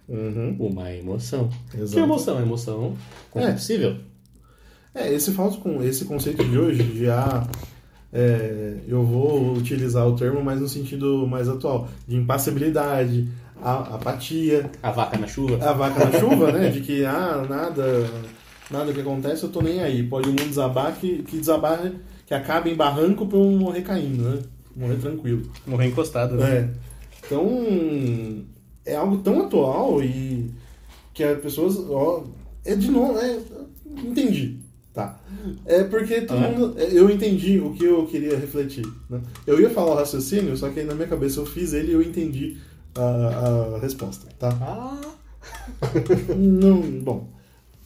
Uhum. 0.09 0.57
Uma 0.59 0.93
emoção. 0.93 1.49
Exato. 1.73 1.93
Que 1.95 2.01
emoção? 2.01 2.41
Emoção 2.41 2.97
É. 3.35 3.53
possível. 3.53 3.97
É, 4.95 5.13
esse 5.13 5.33
falso 5.33 5.59
com 5.61 5.83
esse 5.83 6.05
conceito 6.05 6.45
de 6.45 6.57
hoje 6.59 6.83
de 6.83 7.09
ah, 7.09 7.47
é, 8.13 8.77
eu 8.87 9.03
vou 9.05 9.55
utilizar 9.55 10.07
o 10.07 10.15
termo, 10.15 10.43
mas 10.43 10.61
no 10.61 10.69
sentido 10.69 11.27
mais 11.27 11.49
atual, 11.49 11.89
de 12.07 12.17
impassibilidade, 12.17 13.29
a, 13.61 13.97
apatia, 13.97 14.71
A 14.83 14.91
vaca 14.93 15.19
na 15.19 15.27
chuva. 15.27 15.57
a 15.65 15.73
vaca 15.73 16.05
na 16.05 16.21
chuva, 16.21 16.53
né? 16.53 16.69
De 16.69 16.81
que 16.81 17.05
ah, 17.05 17.45
nada, 17.49 18.09
nada 18.71 18.93
que 18.93 19.01
acontece, 19.01 19.43
eu 19.43 19.49
tô 19.49 19.63
nem 19.63 19.81
aí. 19.81 20.03
Pode 20.05 20.29
o 20.29 20.33
mundo 20.33 20.49
desabar 20.49 20.93
que, 20.95 21.23
que 21.25 21.39
desabar, 21.39 21.91
que 22.27 22.35
acabe 22.35 22.71
em 22.71 22.77
barranco 22.77 23.27
pra 23.27 23.39
eu 23.39 23.51
morrer 23.51 23.83
caindo, 23.83 24.23
né? 24.23 24.43
Morrer 24.77 24.97
tranquilo. 24.97 25.51
Morrer 25.67 25.87
encostado, 25.87 26.37
né? 26.37 26.57
É. 26.57 26.94
Então, 27.27 28.45
é 28.85 28.95
algo 28.97 29.19
tão 29.19 29.41
atual 29.43 30.03
e 30.03 30.51
que 31.13 31.23
as 31.25 31.41
pessoas, 31.41 31.79
ó, 31.89 32.25
é 32.65 32.75
de 32.75 32.91
novo, 32.91 33.19
é, 33.19 33.39
entendi, 34.05 34.59
tá? 34.93 35.19
É 35.65 35.85
porque 35.85 36.23
todo 36.23 36.39
Ah. 36.45 36.49
mundo, 36.51 36.75
é, 36.79 36.89
eu 36.93 37.09
entendi 37.11 37.59
o 37.61 37.73
que 37.73 37.85
eu 37.85 38.07
queria 38.07 38.37
refletir, 38.37 38.87
né? 39.09 39.21
Eu 39.47 39.61
ia 39.61 39.71
falar 39.71 39.93
o 39.93 39.97
raciocínio, 39.97 40.57
só 40.57 40.69
que 40.71 40.81
aí 40.81 40.87
na 40.87 40.95
minha 40.95 41.09
cabeça 41.09 41.41
eu 41.41 41.47
fiz 41.47 41.73
ele 41.73 41.91
e 41.93 41.95
eu 41.95 42.03
entendi 42.03 42.57
a, 42.95 43.77
a 43.77 43.79
resposta, 43.79 44.27
tá? 44.39 44.49
Ah, 44.61 45.01
Não, 46.37 46.81
bom, 46.81 47.29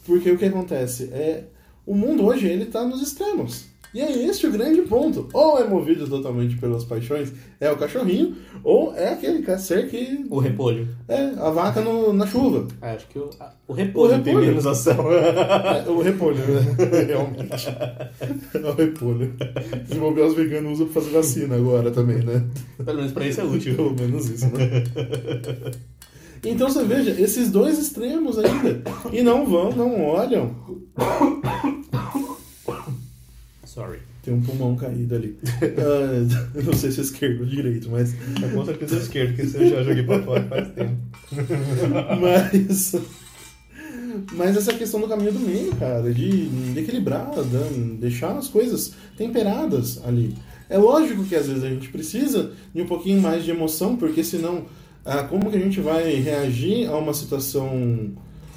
porque 0.05 0.31
o 0.31 0.37
que 0.37 0.45
acontece 0.45 1.05
é, 1.13 1.45
o 1.85 1.95
mundo 1.95 2.25
hoje 2.25 2.47
ele 2.47 2.65
tá 2.65 2.83
nos 2.85 3.01
extremos. 3.01 3.65
E 3.91 3.99
é 4.01 4.11
este 4.27 4.45
o 4.45 4.51
grande 4.51 4.81
ponto. 4.83 5.27
Ou 5.33 5.57
é 5.59 5.67
movido 5.67 6.07
totalmente 6.07 6.55
pelas 6.57 6.83
paixões, 6.83 7.31
é 7.59 7.71
o 7.71 7.75
cachorrinho, 7.77 8.35
ou 8.63 8.93
é 8.95 9.09
aquele 9.13 9.43
ser 9.57 9.89
que 9.89 10.25
o 10.29 10.37
repolho. 10.37 10.87
é 11.07 11.31
a 11.39 11.49
vaca 11.49 11.81
no- 11.81 12.13
na 12.13 12.27
chuva. 12.27 12.67
Ah, 12.81 12.91
Acho 12.91 13.07
que 13.07 13.17
o, 13.17 13.29
a- 13.39 13.51
o 13.67 13.73
repolho, 13.73 14.13
O 14.15 14.19
tem 14.21 14.33
repolho. 14.33 14.47
menos 14.47 14.67
ação. 14.67 14.95
É, 15.09 15.89
o 15.89 16.01
repolho, 16.01 16.37
né? 16.37 16.75
Realmente. 17.07 17.67
É 18.53 18.59
o 18.69 18.73
repolho. 18.75 19.33
Se 19.87 19.95
bobear, 19.95 20.27
os 20.27 20.35
veganos 20.35 20.73
usam 20.73 20.87
pra 20.87 21.01
fazer 21.01 21.13
vacina 21.15 21.55
agora 21.55 21.89
também, 21.89 22.17
né? 22.17 22.45
Pelo 22.83 22.97
menos 22.97 23.11
pra 23.11 23.25
isso 23.27 23.41
é 23.41 23.43
útil. 23.43 23.75
Pelo 23.75 23.95
menos 23.95 24.29
isso, 24.29 24.45
né? 24.47 24.83
Então 26.45 26.69
você 26.69 26.83
veja, 26.85 27.09
esses 27.19 27.49
dois 27.51 27.77
extremos 27.79 28.37
ainda. 28.39 28.81
E 29.11 29.21
não 29.21 29.45
vão, 29.45 29.71
não 29.71 30.01
olham. 30.05 30.55
Sorry. 33.79 33.99
Tem 34.21 34.33
um 34.33 34.41
pulmão 34.41 34.75
caído 34.75 35.15
ali. 35.15 35.37
Eu 36.53 36.63
não 36.63 36.73
sei 36.73 36.91
se 36.91 36.99
é 36.99 37.03
esquerdo 37.03 37.41
ou 37.41 37.45
direito, 37.45 37.89
mas. 37.89 38.13
É 38.43 38.47
com 38.53 38.65
certeza 38.65 38.97
esquerdo, 38.97 39.35
que 39.35 39.41
eu 39.41 39.69
já 39.69 39.83
joguei 39.83 40.03
pra 40.03 40.21
fora 40.21 40.43
faz 40.43 40.67
tempo. 40.73 40.97
Mas. 42.19 42.95
Mas 44.33 44.57
essa 44.57 44.73
questão 44.73 44.99
do 44.99 45.07
caminho 45.07 45.31
do 45.31 45.39
meio, 45.39 45.73
cara, 45.75 46.11
de, 46.11 46.49
de 46.49 46.79
equilibrar, 46.79 47.31
de 47.31 47.79
deixar 47.97 48.37
as 48.37 48.49
coisas 48.49 48.93
temperadas 49.15 50.03
ali. 50.05 50.35
É 50.69 50.77
lógico 50.77 51.23
que 51.23 51.35
às 51.35 51.47
vezes 51.47 51.63
a 51.63 51.69
gente 51.69 51.87
precisa 51.89 52.51
de 52.73 52.81
um 52.81 52.87
pouquinho 52.87 53.21
mais 53.21 53.45
de 53.45 53.51
emoção, 53.51 53.95
porque 53.95 54.23
senão, 54.23 54.65
ah, 55.05 55.23
como 55.23 55.49
que 55.49 55.57
a 55.57 55.59
gente 55.59 55.79
vai 55.79 56.15
reagir 56.15 56.89
a 56.89 56.97
uma 56.97 57.13
situação, 57.13 58.11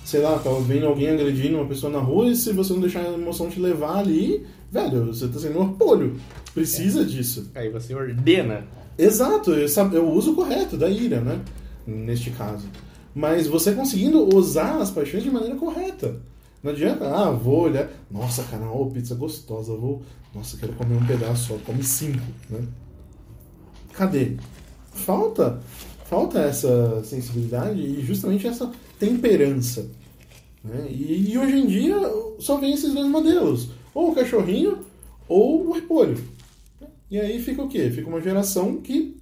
sei 0.05 0.21
lá, 0.21 0.39
tá 0.39 0.51
vendo 0.67 0.87
alguém 0.87 1.11
agredindo 1.11 1.59
uma 1.59 1.67
pessoa 1.67 1.93
na 1.93 2.01
rua 2.01 2.29
e 2.29 2.35
se 2.35 2.53
você 2.53 2.73
não 2.73 2.81
deixar 2.81 3.01
a 3.01 3.13
emoção 3.13 3.49
te 3.49 3.61
levar 3.61 3.99
ali, 3.99 4.45
velho, 4.73 5.07
você 5.07 5.29
tá 5.29 5.39
sendo 5.39 5.59
um 5.59 5.63
orpolho. 5.63 6.19
Precisa 6.55 7.05
disso. 7.05 7.51
Aí 7.55 7.69
você 7.69 7.95
ordena. 7.95 8.67
Exato, 8.97 9.53
eu, 9.53 9.69
eu 9.93 10.11
uso 10.11 10.33
o 10.33 10.35
correto 10.35 10.77
da 10.77 10.89
ira, 10.89 11.21
né? 11.21 11.41
Neste 11.87 12.31
caso. 12.31 12.67
Mas 13.15 13.47
você 13.47 13.73
conseguindo 13.73 14.35
usar 14.35 14.79
as 14.79 14.91
paixões 14.91 15.23
de 15.23 15.31
maneira 15.31 15.57
correta. 15.57 16.21
Não 16.63 16.71
adianta, 16.71 17.05
ah, 17.05 17.31
vou 17.31 17.63
olhar, 17.63 17.91
nossa, 18.11 18.45
cara, 18.45 18.65
pizza 18.93 19.17
gostosa, 19.17 19.75
vou, 19.75 20.01
nossa, 20.33 20.57
quero 20.57 20.73
comer 20.75 20.95
um 20.95 21.05
pedaço 21.05 21.49
só, 21.49 21.59
come 21.67 21.83
cinco, 21.83 22.23
né? 22.49 22.61
Cadê? 23.93 24.37
Falta, 24.95 25.61
falta 26.05 26.39
essa 26.39 27.03
sensibilidade 27.03 27.81
e 27.81 28.01
justamente 28.03 28.47
essa 28.47 28.71
temperança. 28.97 29.91
Né? 30.63 30.87
E, 30.89 31.33
e 31.33 31.39
hoje 31.39 31.57
em 31.57 31.67
dia 31.67 31.97
só 32.39 32.59
vem 32.59 32.75
esses 32.75 32.95
dois 32.95 33.09
modelos, 33.09 33.71
ou 33.95 34.11
o 34.11 34.15
cachorrinho 34.15 34.79
ou 35.29 35.69
o 35.69 35.73
repolho. 35.73 36.17
E 37.11 37.21
aí 37.21 37.43
fica 37.43 37.63
o 37.63 37.69
quê? 37.69 37.91
Fica 37.91 38.09
uma 38.09 38.21
geração 38.21 38.77
que. 38.77 39.17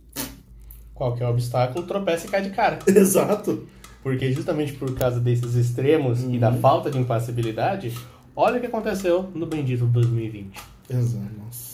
Qualquer 0.94 1.26
obstáculo, 1.26 1.86
tropeça 1.86 2.26
e 2.26 2.30
cai 2.30 2.42
de 2.42 2.50
cara. 2.50 2.78
Exato. 2.86 3.66
Porque 4.02 4.32
justamente 4.32 4.72
por 4.74 4.94
causa 4.94 5.18
desses 5.18 5.54
extremos 5.54 6.22
e 6.22 6.38
da 6.38 6.52
falta 6.52 6.90
de 6.90 6.98
impassibilidade, 6.98 7.92
olha 8.36 8.58
o 8.58 8.60
que 8.60 8.66
aconteceu 8.66 9.30
no 9.34 9.46
bendito 9.46 9.86
2020. 9.86 10.58
Exato. 10.88 11.24
Nossa. 11.38 11.70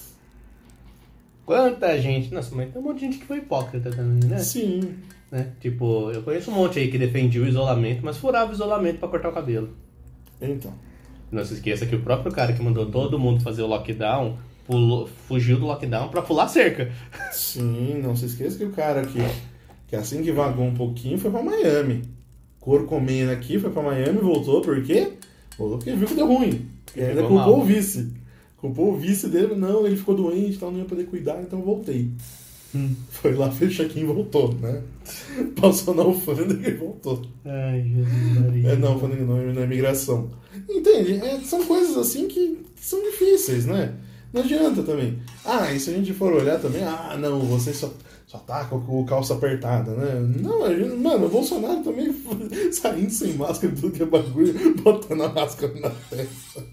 Quanta 1.45 2.01
gente. 2.01 2.33
Nossa, 2.33 2.55
mas 2.55 2.73
tem 2.73 2.81
um 2.81 2.85
monte 2.85 3.01
de 3.01 3.05
gente 3.07 3.19
que 3.19 3.27
foi 3.27 3.39
hipócrita 3.39 3.91
também, 3.91 4.29
né? 4.29 4.39
Sim. 4.39 4.97
né? 5.31 5.53
Tipo, 5.61 6.11
eu 6.11 6.23
conheço 6.23 6.51
um 6.51 6.55
monte 6.55 6.79
aí 6.79 6.91
que 6.91 6.99
defendia 6.99 7.43
o 7.43 7.47
isolamento, 7.47 8.01
mas 8.05 8.17
furava 8.17 8.51
o 8.51 8.55
isolamento 8.55 8.99
pra 8.99 9.09
cortar 9.09 9.29
o 9.29 9.33
cabelo. 9.33 9.71
Então. 10.41 10.73
Não 11.31 11.45
se 11.45 11.55
esqueça 11.55 11.87
que 11.87 11.97
o 11.97 12.03
próprio 12.03 12.33
cara 12.33 12.53
que 12.53 12.63
mandou 12.63 12.87
todo 12.87 13.19
mundo 13.19 13.43
fazer 13.43 13.63
o 13.63 13.67
lockdown 13.67 14.37
pulou, 14.67 15.09
fugiu 15.29 15.59
do 15.59 15.67
lockdown 15.67 16.09
pra 16.09 16.23
pular 16.23 16.49
cerca. 16.49 16.93
Sim, 17.33 18.01
não 18.03 18.17
se 18.17 18.27
esqueça 18.27 18.59
que 18.59 18.65
o 18.65 18.71
cara 18.71 19.05
que, 19.05 19.19
que 19.89 19.97
assim 19.97 20.23
que 20.23 20.33
vagou 20.33 20.65
um 20.65 20.75
pouquinho 20.75 21.19
foi 21.19 21.31
pra 21.31 21.43
Miami. 21.43 22.03
Cor 22.61 22.85
comendo 22.85 23.31
aqui, 23.31 23.59
foi 23.59 23.71
pra 23.71 23.83
Miami, 23.83 24.19
voltou, 24.19 24.61
por 24.61 24.83
quê? 24.83 25.13
Voltou 25.57 25.79
porque 25.79 25.93
viu 25.93 26.09
que 26.09 26.15
deu 26.15 26.27
ruim. 26.27 26.69
E 26.95 27.01
ainda 27.03 27.23
culpou 27.23 27.57
mal. 27.57 27.61
o 27.61 27.65
vice. 27.65 28.13
Culpou 28.57 28.93
o 28.93 28.97
vice 28.97 29.29
dele, 29.29 29.55
não, 29.55 29.87
ele 29.87 29.97
ficou 29.97 30.15
doente, 30.15 30.57
então 30.57 30.71
não 30.71 30.79
ia 30.79 30.85
poder 30.85 31.05
cuidar, 31.05 31.41
então 31.41 31.61
voltei. 31.61 32.11
Foi 33.11 33.35
lá, 33.35 33.51
fez 33.51 33.75
check-in 33.75 34.01
e 34.01 34.05
voltou, 34.05 34.55
né? 34.55 34.83
Passou 35.61 35.95
na 35.95 36.03
alfândega 36.03 36.69
e 36.69 36.75
voltou. 36.75 37.23
Ai, 37.45 37.83
Jesus 37.83 38.41
Maria. 38.41 38.69
É, 38.71 38.77
não, 38.77 38.93
alfândega 38.93 39.25
não, 39.25 39.55
na 39.55 39.63
imigração. 39.63 40.31
Entende? 40.69 41.15
É, 41.15 41.41
são 41.41 41.65
coisas 41.65 41.97
assim 41.97 42.29
que, 42.29 42.59
que 42.75 42.85
são 42.85 43.03
difíceis, 43.03 43.67
né? 43.67 43.95
Não 44.33 44.43
adianta 44.43 44.83
também. 44.83 45.19
Ah, 45.45 45.73
e 45.73 45.81
se 45.81 45.91
a 45.91 45.93
gente 45.95 46.13
for 46.13 46.33
olhar 46.33 46.61
também, 46.61 46.83
ah, 46.85 47.17
não, 47.19 47.41
você 47.41 47.73
só, 47.73 47.93
só 48.27 48.39
tá 48.39 48.65
com 48.65 48.77
o 48.77 49.07
calça 49.07 49.35
apertada, 49.35 49.93
né? 49.93 50.21
Não, 50.41 50.65
a 50.65 50.75
gente, 50.75 50.95
mano, 50.97 51.27
o 51.27 51.31
Bolsonaro 51.31 51.83
também 51.83 52.15
saindo 52.73 53.11
sem 53.11 53.35
máscara, 53.35 53.75
tudo 53.75 53.93
que 53.93 54.03
é 54.03 54.07
bagulho, 54.07 54.75
botando 54.83 55.23
a 55.23 55.29
máscara 55.29 55.73
na 55.81 55.91
testa. 55.91 56.65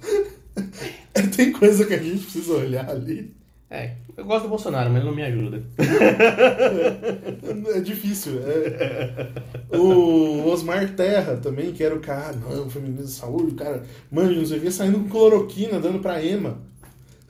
É, 1.16 1.22
Tem 1.22 1.52
coisa 1.52 1.86
que 1.86 1.94
a 1.94 1.98
gente 1.98 2.24
precisa 2.24 2.54
olhar 2.54 2.90
ali. 2.90 3.36
É, 3.74 3.96
eu 4.16 4.24
gosto 4.24 4.44
do 4.44 4.50
Bolsonaro, 4.50 4.88
mas 4.92 4.98
ele 4.98 5.10
não 5.10 5.16
me 5.16 5.24
ajuda. 5.24 5.64
É 7.76 7.80
difícil. 7.80 8.34
é. 8.46 9.30
O 9.76 10.48
Osmar 10.48 10.96
Terra 10.96 11.38
também, 11.38 11.72
que 11.72 11.84
era 11.84 11.96
o 11.96 12.00
cara, 12.00 12.36
não, 12.36 12.70
foi 12.70 12.84
ministro 12.84 13.06
da 13.06 13.12
saúde, 13.12 13.54
o 13.54 13.56
cara, 13.56 13.84
mano, 14.12 14.36
não 14.36 14.46
sei 14.46 14.60
o 14.60 14.62
que, 14.62 14.72
saindo 14.72 15.00
com 15.00 15.10
cloroquina, 15.10 15.80
dando 15.80 16.00
pra 16.00 16.24
Ema. 16.24 16.60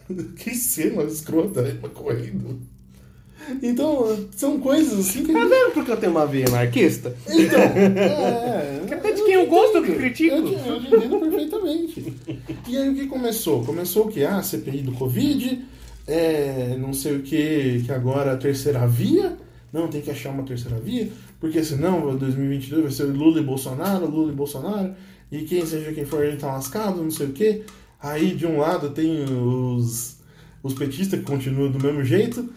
Que 0.36 0.54
cena 0.54 1.04
escrota, 1.04 1.62
a 1.62 1.70
Ema 1.70 1.88
correndo. 1.88 2.60
Então, 3.62 4.28
são 4.36 4.60
coisas 4.60 5.00
assim 5.00 5.24
que. 5.24 5.32
Tá 5.32 5.46
vendo 5.46 5.72
porque 5.74 5.92
eu 5.92 5.98
tenho 5.98 6.12
uma 6.12 6.26
veia 6.26 6.48
anarquista? 6.48 7.16
Então, 7.28 7.60
é. 7.76 8.82
Que 8.86 8.94
até 8.94 9.12
de 9.14 9.24
quem 9.24 9.34
eu 9.34 9.48
gosto, 9.48 9.78
eu 9.78 9.84
que 9.84 9.94
critico. 9.94 10.36
Eu, 10.36 10.48
eu 10.48 10.82
te 10.82 10.88
entendo 10.88 11.20
perfeitamente. 11.20 12.14
E 12.68 12.78
aí 12.78 12.90
o 12.90 12.96
que 12.96 13.08
começou? 13.08 13.64
Começou 13.64 14.08
o 14.08 14.12
que? 14.12 14.24
Ah, 14.26 14.42
CPI 14.44 14.82
do 14.82 14.92
Covid, 14.94 15.62
é, 16.08 16.76
não 16.78 16.94
sei 16.94 17.18
o 17.18 17.22
que, 17.22 17.84
que 17.86 17.92
agora 17.92 18.34
a 18.34 18.38
terceira 18.38 18.88
via. 18.88 19.38
Não, 19.72 19.88
tem 19.88 20.02
que 20.02 20.12
achar 20.12 20.30
uma 20.30 20.44
terceira 20.44 20.78
via, 20.80 21.10
porque 21.40 21.64
senão 21.64 22.16
2022 22.16 22.84
vai 22.84 22.92
ser 22.92 23.04
Lula 23.06 23.40
e 23.40 23.44
Bolsonaro, 23.44 24.06
Lula 24.08 24.32
e 24.32 24.36
Bolsonaro, 24.36 24.94
e 25.32 25.44
quem 25.46 25.66
seja 25.66 25.92
quem 25.92 26.06
for, 26.06 26.22
a 26.24 26.30
gente 26.30 26.42
tá 26.42 26.52
lascado, 26.54 27.02
não 27.02 27.10
sei 27.10 27.28
o 27.28 27.32
que. 27.34 27.64
Aí 28.00 28.36
de 28.36 28.46
um 28.46 28.60
lado 28.60 28.92
tem 28.92 29.24
os, 29.24 30.20
os 30.62 30.74
petistas 30.76 31.20
que 31.20 31.26
continuam 31.26 31.72
do 31.72 31.80
mesmo 31.80 32.04
jeito, 32.04 32.48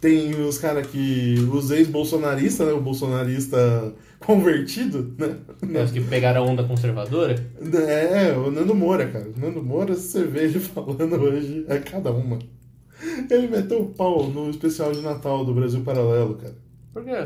Tem 0.00 0.34
os 0.42 0.58
caras 0.58 0.86
que. 0.86 1.34
Os 1.52 1.70
ex-bolsonaristas, 1.70 2.66
né? 2.66 2.72
O 2.72 2.80
bolsonarista 2.80 3.94
convertido, 4.18 5.14
né? 5.18 5.36
É, 5.74 5.82
Os 5.84 5.90
que 5.90 6.00
pegaram 6.00 6.42
a 6.42 6.46
onda 6.46 6.64
conservadora. 6.64 7.34
É, 7.88 8.32
o 8.36 8.50
Nando 8.50 8.74
Moura, 8.74 9.08
cara. 9.08 9.28
O 9.36 9.40
Nando 9.40 9.62
Moura, 9.62 9.94
você 9.94 10.24
vê 10.24 10.44
ele 10.44 10.58
falando 10.60 11.16
hoje, 11.16 11.64
é 11.68 11.78
cada 11.78 12.10
uma. 12.12 12.38
Ele 13.30 13.48
meteu 13.48 13.82
o 13.82 13.88
pau 13.88 14.28
no 14.28 14.50
especial 14.50 14.92
de 14.92 15.00
Natal 15.00 15.44
do 15.44 15.54
Brasil 15.54 15.80
Paralelo, 15.82 16.34
cara. 16.34 16.54
Por 16.92 17.04
quê? 17.04 17.24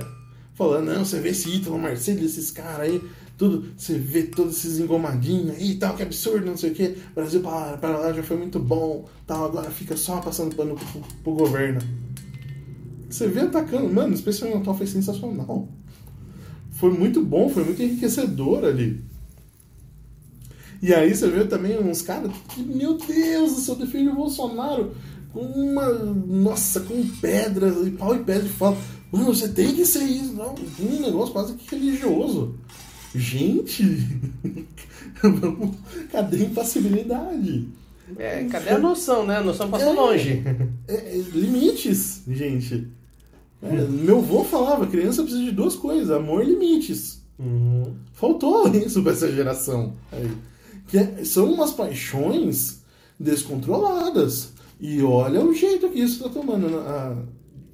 Falando, 0.54 0.92
não, 0.92 1.04
você 1.04 1.18
vê 1.18 1.30
esse 1.30 1.50
Ítalo 1.50 1.78
Marcelo, 1.78 2.24
esses 2.24 2.50
caras 2.50 2.88
aí, 2.88 3.02
tudo, 3.36 3.66
você 3.76 3.98
vê 3.98 4.22
todos 4.22 4.56
esses 4.56 4.78
engomadinhos 4.78 5.56
aí 5.56 5.72
e 5.72 5.74
tal, 5.76 5.96
que 5.96 6.02
absurdo, 6.02 6.46
não 6.46 6.56
sei 6.56 6.70
o 6.70 6.74
que. 6.74 6.96
Brasil 7.14 7.40
para, 7.40 7.76
para 7.76 7.98
lá 7.98 8.12
já 8.12 8.22
foi 8.22 8.36
muito 8.36 8.60
bom, 8.60 9.08
tal, 9.26 9.46
agora 9.46 9.70
fica 9.70 9.96
só 9.96 10.20
passando 10.20 10.54
pano 10.54 10.76
pro, 10.76 11.00
pro 11.24 11.34
governo. 11.34 11.80
Você 13.10 13.26
vê 13.26 13.40
atacando, 13.40 13.92
mano, 13.92 14.10
o 14.10 14.14
especial 14.14 14.50
de 14.50 14.58
Natal 14.58 14.76
foi 14.76 14.86
sensacional. 14.86 15.68
Foi 16.70 16.90
muito 16.90 17.22
bom, 17.22 17.48
foi 17.48 17.64
muito 17.64 17.82
enriquecedor 17.82 18.64
ali. 18.64 19.02
E 20.82 20.92
aí 20.92 21.14
você 21.14 21.28
vê 21.28 21.44
também 21.44 21.78
uns 21.78 22.02
caras 22.02 22.30
que, 22.48 22.62
meu 22.62 22.98
Deus, 22.98 23.54
do 23.54 23.60
céu, 23.60 23.74
defende 23.74 24.10
o 24.10 24.14
Bolsonaro 24.14 24.92
com 25.34 25.40
uma. 25.40 25.88
Nossa, 25.92 26.80
com 26.80 27.06
pedras 27.20 27.86
e 27.86 27.90
pau 27.90 28.14
e 28.14 28.20
pedra 28.20 28.46
e 28.46 28.48
fala, 28.52 28.78
mano, 29.12 29.26
você 29.34 29.48
tem 29.48 29.74
que 29.74 29.84
ser 29.84 30.04
isso, 30.04 30.32
não. 30.32 30.54
Um 30.80 31.00
negócio 31.02 31.32
quase 31.34 31.54
que 31.54 31.74
religioso. 31.76 32.54
Gente, 33.14 33.84
cadê 36.10 36.36
a 36.36 36.44
impassibilidade? 36.46 37.68
É, 38.18 38.44
cadê 38.44 38.70
a 38.70 38.78
noção, 38.78 39.26
né? 39.26 39.36
A 39.38 39.42
noção 39.42 39.68
passou 39.70 39.90
É. 39.92 39.92
longe. 39.92 40.42
É, 40.88 40.94
é, 40.94 41.22
limites, 41.32 42.22
gente. 42.28 42.88
É, 43.62 43.72
meu 43.88 44.18
avô 44.18 44.44
falava, 44.44 44.86
criança 44.86 45.22
precisa 45.22 45.44
de 45.44 45.52
duas 45.52 45.74
coisas, 45.74 46.10
amor 46.10 46.42
e 46.42 46.50
limites. 46.50 47.22
Uhum. 47.38 47.94
Faltou 48.12 48.68
isso 48.76 49.02
pra 49.02 49.12
essa 49.12 49.30
geração. 49.32 49.94
Que 50.88 50.98
é- 50.98 51.24
são 51.24 51.52
umas 51.52 51.72
paixões 51.72 52.82
descontroladas. 53.18 54.52
E 54.84 55.02
olha 55.02 55.42
o 55.42 55.54
jeito 55.54 55.88
que 55.88 55.98
isso 55.98 56.22
tá 56.22 56.28
tomando 56.28 56.68
na, 56.68 56.78
a, 56.78 57.16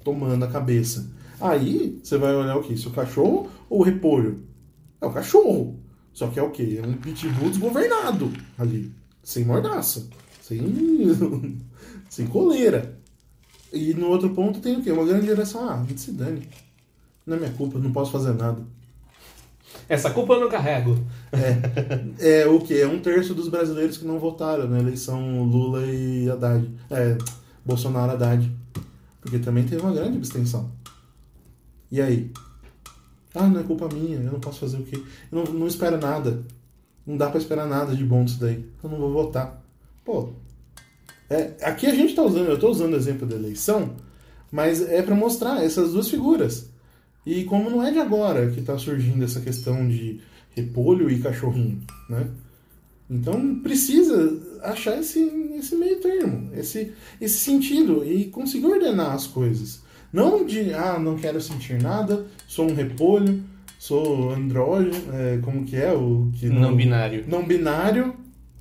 tomando 0.01 0.45
a 0.45 0.47
cabeça. 0.47 1.11
Aí 1.41 1.99
você 2.01 2.17
vai 2.17 2.33
olhar 2.33 2.55
o 2.55 2.63
que? 2.63 2.77
Se 2.77 2.87
o 2.87 2.91
cachorro 2.91 3.49
ou 3.69 3.81
o 3.81 3.83
repolho? 3.83 4.45
É 5.01 5.05
o 5.05 5.11
cachorro. 5.11 5.77
Só 6.13 6.27
que 6.27 6.39
é 6.39 6.41
o 6.41 6.51
que? 6.51 6.77
É 6.77 6.81
um 6.81 6.93
pitbull 6.93 7.49
desgovernado 7.49 8.31
ali. 8.57 8.93
Sem 9.21 9.43
mordaça. 9.43 10.07
Sem, 10.41 10.61
sem 12.09 12.27
coleira. 12.27 12.97
E 13.73 13.93
no 13.93 14.07
outro 14.07 14.29
ponto 14.29 14.61
tem 14.61 14.77
o 14.77 14.81
quê? 14.81 14.93
Uma 14.93 15.03
grande 15.03 15.25
geração. 15.25 15.69
Ah, 15.69 15.85
se 15.93 16.13
dane. 16.13 16.47
Não 17.25 17.35
é 17.35 17.39
minha 17.41 17.51
culpa, 17.51 17.77
não 17.77 17.91
posso 17.91 18.13
fazer 18.13 18.31
nada. 18.35 18.65
Essa 19.87 20.09
culpa 20.09 20.33
eu 20.33 20.41
não 20.41 20.49
carrego. 20.49 20.97
É 22.19 22.47
o 22.47 22.59
que? 22.59 22.79
É 22.79 22.87
um 22.87 22.99
terço 22.99 23.33
dos 23.33 23.49
brasileiros 23.49 23.97
que 23.97 24.05
não 24.05 24.19
votaram 24.19 24.67
na 24.67 24.79
eleição 24.79 25.43
Lula 25.43 25.85
e 25.85 26.29
Haddad. 26.29 26.69
É, 26.89 27.17
Bolsonaro 27.65 28.13
Haddad. 28.13 28.51
Porque 29.19 29.37
também 29.37 29.65
teve 29.65 29.81
uma 29.81 29.93
grande 29.93 30.17
abstenção. 30.17 30.71
E 31.91 32.01
aí? 32.01 32.31
Ah, 33.35 33.47
não 33.47 33.59
é 33.59 33.63
culpa 33.63 33.87
minha, 33.93 34.17
eu 34.17 34.31
não 34.31 34.39
posso 34.39 34.59
fazer 34.59 34.77
o 34.77 34.83
quê? 34.83 35.01
Eu 35.31 35.43
não, 35.43 35.53
não 35.53 35.67
espero 35.67 35.97
nada. 35.99 36.41
Não 37.05 37.17
dá 37.17 37.29
pra 37.29 37.39
esperar 37.39 37.67
nada 37.67 37.95
de 37.95 38.03
bom 38.03 38.23
disso 38.23 38.39
daí. 38.39 38.65
Eu 38.83 38.89
não 38.89 38.97
vou 38.97 39.11
votar. 39.11 39.61
Pô. 40.05 40.29
É, 41.29 41.53
aqui 41.61 41.85
a 41.85 41.95
gente 41.95 42.15
tá 42.15 42.23
usando, 42.23 42.47
eu 42.47 42.59
tô 42.59 42.69
usando 42.69 42.93
o 42.93 42.97
exemplo 42.97 43.27
da 43.27 43.35
eleição, 43.35 43.95
mas 44.51 44.81
é 44.81 45.01
pra 45.01 45.15
mostrar 45.15 45.63
essas 45.63 45.93
duas 45.93 46.09
figuras. 46.09 46.70
E 47.25 47.43
como 47.43 47.69
não 47.69 47.83
é 47.83 47.91
de 47.91 47.99
agora 47.99 48.49
que 48.49 48.61
tá 48.61 48.77
surgindo 48.77 49.23
essa 49.23 49.41
questão 49.41 49.87
de 49.87 50.19
repolho 50.55 51.09
e 51.09 51.19
cachorrinho, 51.19 51.79
né? 52.09 52.27
Então 53.09 53.59
precisa 53.59 54.39
achar 54.63 54.97
esse, 54.97 55.19
esse 55.57 55.75
meio 55.75 55.99
termo, 55.99 56.49
esse, 56.55 56.93
esse 57.19 57.39
sentido 57.39 58.05
e 58.05 58.25
conseguir 58.25 58.67
ordenar 58.67 59.11
as 59.11 59.27
coisas. 59.27 59.81
Não 60.13 60.45
de, 60.45 60.73
ah, 60.73 60.97
não 60.97 61.17
quero 61.17 61.41
sentir 61.41 61.81
nada, 61.81 62.25
sou 62.47 62.69
um 62.69 62.73
repolho, 62.73 63.43
sou 63.77 64.31
andrógeno, 64.31 64.95
é, 65.13 65.39
como 65.41 65.65
que 65.65 65.75
é? 65.75 65.91
O 65.91 66.31
que 66.33 66.47
Não 66.47 66.75
binário. 66.75 67.25
não 67.27 67.45
binário, 67.45 68.13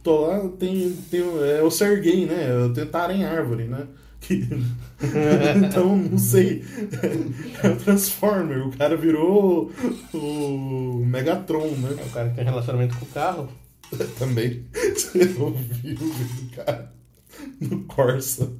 tô 0.02 0.26
lá, 0.26 0.48
tem, 0.58 0.96
tem 1.10 1.20
é 1.20 1.62
o 1.62 1.70
ser 1.70 2.00
gay, 2.00 2.26
né? 2.26 2.48
Eu 2.50 2.72
tentar 2.72 3.10
em 3.14 3.24
árvore, 3.24 3.64
né? 3.64 3.86
Que- 4.20 4.46
então, 5.66 5.96
não 5.96 6.18
sei. 6.18 6.62
É 7.62 7.68
o 7.68 7.76
Transformer, 7.76 8.66
o 8.66 8.70
cara 8.76 8.96
virou 8.96 9.72
o 10.12 11.02
Megatron, 11.06 11.70
né? 11.76 11.96
É 11.98 12.04
o 12.04 12.10
cara 12.10 12.28
que 12.30 12.36
tem 12.36 12.44
relacionamento 12.44 12.96
com 12.98 13.04
o 13.04 13.08
carro. 13.08 13.48
Também. 14.18 14.64
Você 14.94 15.34
ouviu 15.38 15.96
o 15.96 16.56
cara 16.56 16.92
no 17.60 17.82
Corsa. 17.84 18.52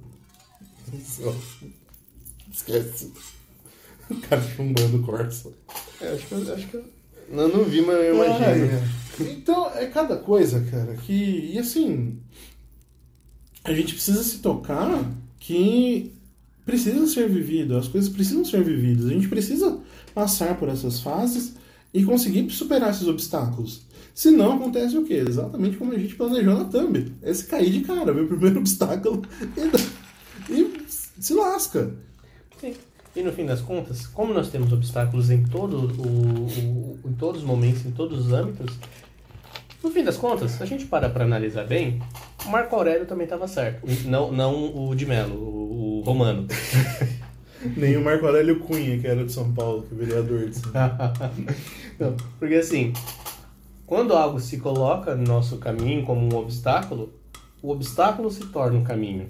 Esquece. 2.52 3.12
O 4.10 4.16
cara 4.16 4.42
chumbando 4.42 4.96
o 4.98 5.02
Corsa. 5.02 5.52
É, 6.00 6.14
acho 6.14 6.26
que 6.26 6.32
eu. 6.32 6.54
Acho 6.54 6.66
que 6.66 6.74
eu... 6.74 6.84
Não, 7.30 7.48
não 7.48 7.64
vi, 7.64 7.80
mas 7.82 7.96
eu 7.96 8.14
imagino. 8.14 8.44
Ah, 8.44 9.22
é. 9.22 9.30
Então, 9.30 9.70
é 9.76 9.86
cada 9.86 10.16
coisa, 10.16 10.60
cara, 10.70 10.94
que. 10.96 11.50
E 11.52 11.58
assim. 11.58 12.18
A 13.62 13.72
gente 13.72 13.92
precisa 13.94 14.22
se 14.24 14.38
tocar 14.38 15.04
que 15.40 16.12
precisa 16.64 17.04
ser 17.08 17.28
vivido, 17.28 17.76
as 17.76 17.88
coisas 17.88 18.08
precisam 18.08 18.44
ser 18.44 18.62
vividas. 18.62 19.06
A 19.06 19.12
gente 19.12 19.26
precisa 19.28 19.80
passar 20.14 20.56
por 20.56 20.68
essas 20.68 21.00
fases 21.00 21.54
e 21.92 22.04
conseguir 22.04 22.48
superar 22.50 22.90
esses 22.90 23.08
obstáculos. 23.08 23.82
Senão 24.14 24.52
acontece 24.52 24.96
o 24.96 25.04
quê? 25.04 25.14
Exatamente 25.14 25.76
como 25.76 25.92
a 25.92 25.98
gente 25.98 26.14
planejou 26.14 26.54
na 26.54 26.64
thumb. 26.66 27.12
É 27.22 27.32
se 27.34 27.46
cair 27.46 27.70
de 27.72 27.80
cara, 27.80 28.12
ver 28.12 28.22
o 28.22 28.28
primeiro 28.28 28.60
obstáculo 28.60 29.22
e, 30.48 30.52
e 30.52 30.84
se 30.88 31.34
lasca. 31.34 31.92
Sim. 32.60 32.74
E 33.16 33.22
no 33.22 33.32
fim 33.32 33.44
das 33.46 33.60
contas, 33.60 34.06
como 34.06 34.32
nós 34.32 34.50
temos 34.50 34.72
obstáculos 34.72 35.30
em, 35.30 35.42
todo 35.42 35.76
o, 36.00 36.06
o- 36.06 36.98
em 37.08 37.12
todos 37.14 37.40
os 37.40 37.46
momentos, 37.46 37.84
em 37.84 37.90
todos 37.90 38.26
os 38.26 38.32
âmbitos, 38.32 38.76
no 39.82 39.90
fim 39.90 40.04
das 40.04 40.16
contas, 40.16 40.52
se 40.52 40.62
a 40.62 40.66
gente 40.66 40.84
parar 40.86 41.08
para 41.10 41.24
analisar 41.24 41.66
bem, 41.66 42.00
Marco 42.50 42.74
Aurélio 42.76 43.06
também 43.06 43.24
estava 43.24 43.46
certo. 43.48 43.86
Não, 44.06 44.30
não 44.32 44.88
o 44.88 44.94
de 44.94 45.06
Mello, 45.06 45.36
o, 45.36 45.98
o 45.98 46.00
romano. 46.02 46.46
Nem 47.76 47.96
o 47.96 48.04
Marco 48.04 48.26
Aurélio 48.26 48.58
Cunha, 48.60 48.98
que 48.98 49.06
era 49.06 49.24
de 49.24 49.32
São 49.32 49.52
Paulo, 49.52 49.82
que 49.82 49.94
é 49.94 49.98
vereador 49.98 50.48
de 50.48 50.56
São 50.56 50.72
Paulo. 50.72 50.96
Não, 51.98 52.16
porque 52.38 52.54
assim, 52.54 52.92
quando 53.86 54.14
algo 54.14 54.40
se 54.40 54.58
coloca 54.58 55.14
no 55.14 55.24
nosso 55.24 55.58
caminho 55.58 56.04
como 56.04 56.22
um 56.22 56.38
obstáculo, 56.38 57.12
o 57.62 57.70
obstáculo 57.70 58.30
se 58.30 58.46
torna 58.46 58.78
um 58.78 58.84
caminho. 58.84 59.28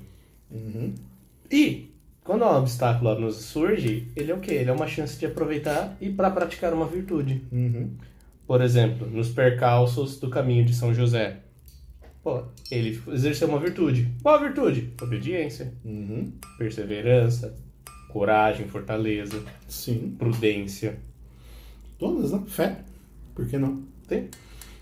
Uhum. 0.51 0.95
E 1.51 1.91
quando 2.23 2.45
um 2.45 2.59
obstáculo 2.59 3.18
nos 3.18 3.37
surge, 3.37 4.07
ele 4.14 4.31
é 4.31 4.35
o 4.35 4.39
quê? 4.39 4.53
Ele 4.53 4.71
é 4.71 4.73
uma 4.73 4.87
chance 4.87 5.18
de 5.18 5.27
aproveitar 5.27 5.97
e 6.01 6.11
para 6.11 6.31
praticar 6.31 6.73
uma 6.73 6.87
virtude. 6.87 7.43
Uhum. 7.51 7.91
Por 8.47 8.61
exemplo, 8.61 9.09
nos 9.09 9.29
percalços 9.31 10.21
do 10.21 10.31
caminho 10.31 10.64
de 10.64 10.75
São 10.75 10.95
José. 10.95 11.39
Pô, 12.23 12.43
ele 12.71 13.01
exerceu 13.09 13.49
uma 13.49 13.59
virtude. 13.59 14.09
Qual 14.23 14.35
a 14.35 14.39
virtude? 14.39 14.91
Obediência, 15.01 15.73
Uhum. 15.85 16.31
perseverança, 16.59 17.55
coragem, 18.11 18.66
fortaleza, 18.68 19.43
Sim. 19.68 20.14
prudência. 20.18 20.99
Todas, 21.99 22.33
né? 22.33 22.43
Fé. 22.47 22.79
Por 23.35 23.47
que 23.47 23.57
não? 23.57 23.83
Tem? 24.07 24.29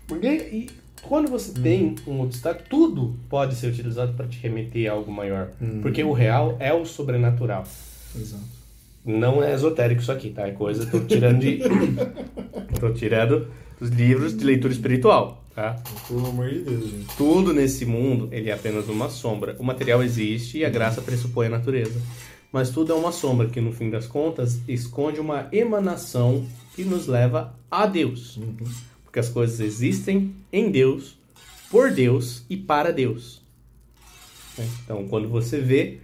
Porque 0.07 0.27
e 0.27 0.69
quando 1.01 1.29
você 1.29 1.53
tem 1.53 1.95
um 2.05 2.21
obstáculo, 2.21 2.65
tudo 2.69 3.15
pode 3.29 3.55
ser 3.55 3.67
utilizado 3.67 4.13
para 4.13 4.27
te 4.27 4.37
remeter 4.39 4.89
a 4.89 4.93
algo 4.93 5.11
maior. 5.11 5.51
Uhum. 5.61 5.81
Porque 5.81 6.03
o 6.03 6.11
real 6.11 6.57
é 6.59 6.73
o 6.73 6.85
sobrenatural. 6.85 7.63
Exato. 8.15 8.43
Não 9.05 9.41
é 9.41 9.53
esotérico 9.53 10.01
isso 10.01 10.11
aqui, 10.11 10.29
tá? 10.31 10.45
É 10.47 10.51
coisa, 10.51 10.85
tô 10.85 10.99
tirando 11.01 11.39
de. 11.39 11.59
tô 12.79 12.91
tirando 12.93 13.47
dos 13.79 13.89
livros 13.89 14.35
de 14.35 14.43
leitura 14.43 14.73
espiritual, 14.73 15.38
tá? 15.53 15.81
Pelo 16.07 16.27
amor 16.27 16.49
de 16.49 16.59
Deus, 16.59 16.89
gente. 16.89 17.15
Tudo 17.17 17.53
nesse 17.53 17.85
mundo, 17.85 18.29
ele 18.31 18.49
é 18.49 18.53
apenas 18.53 18.87
uma 18.87 19.09
sombra. 19.09 19.55
O 19.59 19.63
material 19.63 20.03
existe 20.03 20.59
e 20.59 20.65
a 20.65 20.69
graça 20.69 21.01
pressupõe 21.01 21.47
a 21.47 21.49
natureza. 21.49 21.99
Mas 22.51 22.69
tudo 22.69 22.91
é 22.91 22.95
uma 22.95 23.11
sombra 23.11 23.47
que, 23.47 23.61
no 23.61 23.71
fim 23.71 23.89
das 23.89 24.07
contas, 24.07 24.59
esconde 24.67 25.19
uma 25.19 25.47
emanação 25.51 26.45
que 26.75 26.83
nos 26.83 27.05
leva 27.07 27.53
a 27.69 27.85
Deus. 27.85 28.39
Porque 29.03 29.19
as 29.19 29.29
coisas 29.29 29.59
existem 29.59 30.33
em 30.51 30.71
Deus, 30.71 31.17
por 31.69 31.91
Deus 31.91 32.43
e 32.49 32.57
para 32.57 32.91
Deus. 32.91 33.41
né? 34.57 34.67
Então, 34.83 35.07
quando 35.07 35.27
você 35.27 35.59
vê, 35.59 35.99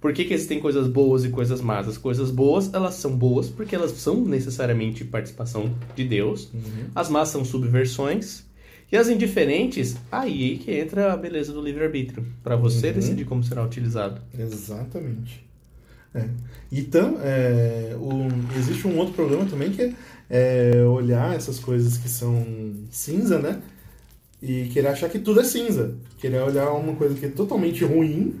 por 0.00 0.12
que, 0.12 0.24
que 0.24 0.34
existem 0.34 0.60
coisas 0.60 0.88
boas 0.88 1.24
e 1.24 1.30
coisas 1.30 1.60
más? 1.60 1.88
As 1.88 1.98
coisas 1.98 2.30
boas, 2.30 2.72
elas 2.72 2.94
são 2.94 3.16
boas 3.16 3.48
porque 3.48 3.74
elas 3.74 3.92
são 3.92 4.24
necessariamente 4.24 5.04
participação 5.04 5.74
de 5.94 6.04
Deus. 6.04 6.48
As 6.94 7.08
más 7.08 7.28
são 7.28 7.44
subversões. 7.44 8.44
E 8.90 8.96
as 8.96 9.08
indiferentes, 9.08 9.96
aí 10.12 10.58
que 10.58 10.70
entra 10.72 11.12
a 11.12 11.16
beleza 11.16 11.52
do 11.52 11.60
livre-arbítrio. 11.60 12.24
Para 12.42 12.54
você 12.56 12.88
Uhum. 12.88 12.92
decidir 12.94 13.24
como 13.24 13.42
será 13.42 13.64
utilizado. 13.64 14.20
Exatamente. 14.38 15.44
É. 16.14 16.28
Então, 16.72 17.16
é, 17.20 17.94
o- 17.98 18.28
existe 18.58 18.86
um 18.86 18.96
outro 18.96 19.12
problema 19.14 19.44
também 19.46 19.70
que 19.70 19.82
é, 19.82 19.92
é 20.30 20.84
olhar 20.84 21.34
essas 21.34 21.58
coisas 21.58 21.98
que 21.98 22.08
são 22.08 22.46
cinza, 22.90 23.38
né? 23.38 23.60
E 24.40 24.66
querer 24.72 24.88
achar 24.88 25.08
que 25.10 25.18
tudo 25.18 25.40
é 25.40 25.44
cinza. 25.44 25.94
Querer 26.18 26.42
olhar 26.42 26.70
uma 26.72 26.94
coisa 26.94 27.14
que 27.14 27.26
é 27.26 27.28
totalmente 27.28 27.84
ruim, 27.84 28.34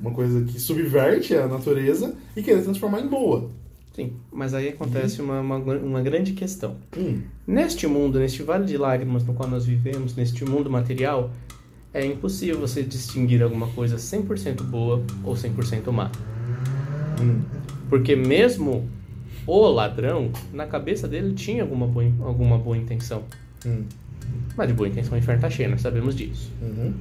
uma 0.00 0.12
coisa 0.12 0.42
que 0.44 0.58
subverte 0.60 1.34
a 1.34 1.46
natureza 1.48 2.14
e 2.36 2.42
querer 2.42 2.62
transformar 2.62 3.00
em 3.00 3.08
boa. 3.08 3.50
Sim, 3.94 4.14
mas 4.32 4.54
aí 4.54 4.68
acontece 4.68 5.20
uma, 5.20 5.40
uma, 5.40 5.56
uma 5.58 6.00
grande 6.02 6.32
questão. 6.32 6.76
Hum, 6.96 7.20
Neste 7.46 7.86
mundo, 7.86 8.18
neste 8.18 8.42
vale 8.42 8.64
de 8.64 8.76
lágrimas 8.76 9.24
no 9.24 9.34
qual 9.34 9.48
nós 9.48 9.66
vivemos, 9.66 10.14
neste 10.14 10.44
mundo 10.44 10.70
material, 10.70 11.30
é 11.92 12.04
impossível 12.06 12.58
você 12.60 12.82
distinguir 12.82 13.42
alguma 13.42 13.66
coisa 13.68 13.96
100% 13.96 14.62
boa 14.62 15.02
ou 15.24 15.34
100% 15.34 15.90
má. 15.90 16.10
hum, 17.20 17.40
Porque 17.88 18.14
mesmo 18.14 18.88
o 19.46 19.66
ladrão, 19.68 20.30
na 20.52 20.66
cabeça 20.66 21.08
dele 21.08 21.34
tinha 21.34 21.62
alguma 21.62 21.86
boa, 21.86 22.04
alguma 22.20 22.56
boa 22.58 22.76
intenção. 22.76 23.24
hum, 23.66 23.82
Mas 24.56 24.68
de 24.68 24.74
boa 24.74 24.88
intenção 24.88 25.14
o 25.14 25.18
inferno 25.18 25.40
tá 25.40 25.50
cheio, 25.50 25.68
nós 25.70 25.80
sabemos 25.80 26.14
disso. 26.14 26.50
uhum. 26.62 26.92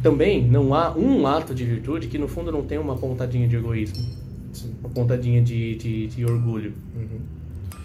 Também 0.00 0.46
não 0.46 0.72
há 0.72 0.96
um 0.96 1.26
ato 1.26 1.52
de 1.52 1.64
virtude 1.64 2.06
que 2.06 2.16
no 2.18 2.28
fundo 2.28 2.52
não 2.52 2.62
tenha 2.62 2.80
uma 2.80 2.94
pontadinha 2.96 3.48
de 3.48 3.56
egoísmo, 3.56 4.06
Sim. 4.52 4.72
uma 4.80 4.88
pontadinha 4.90 5.42
de, 5.42 5.74
de, 5.74 6.06
de 6.06 6.24
orgulho. 6.24 6.72
Uhum. 6.96 7.18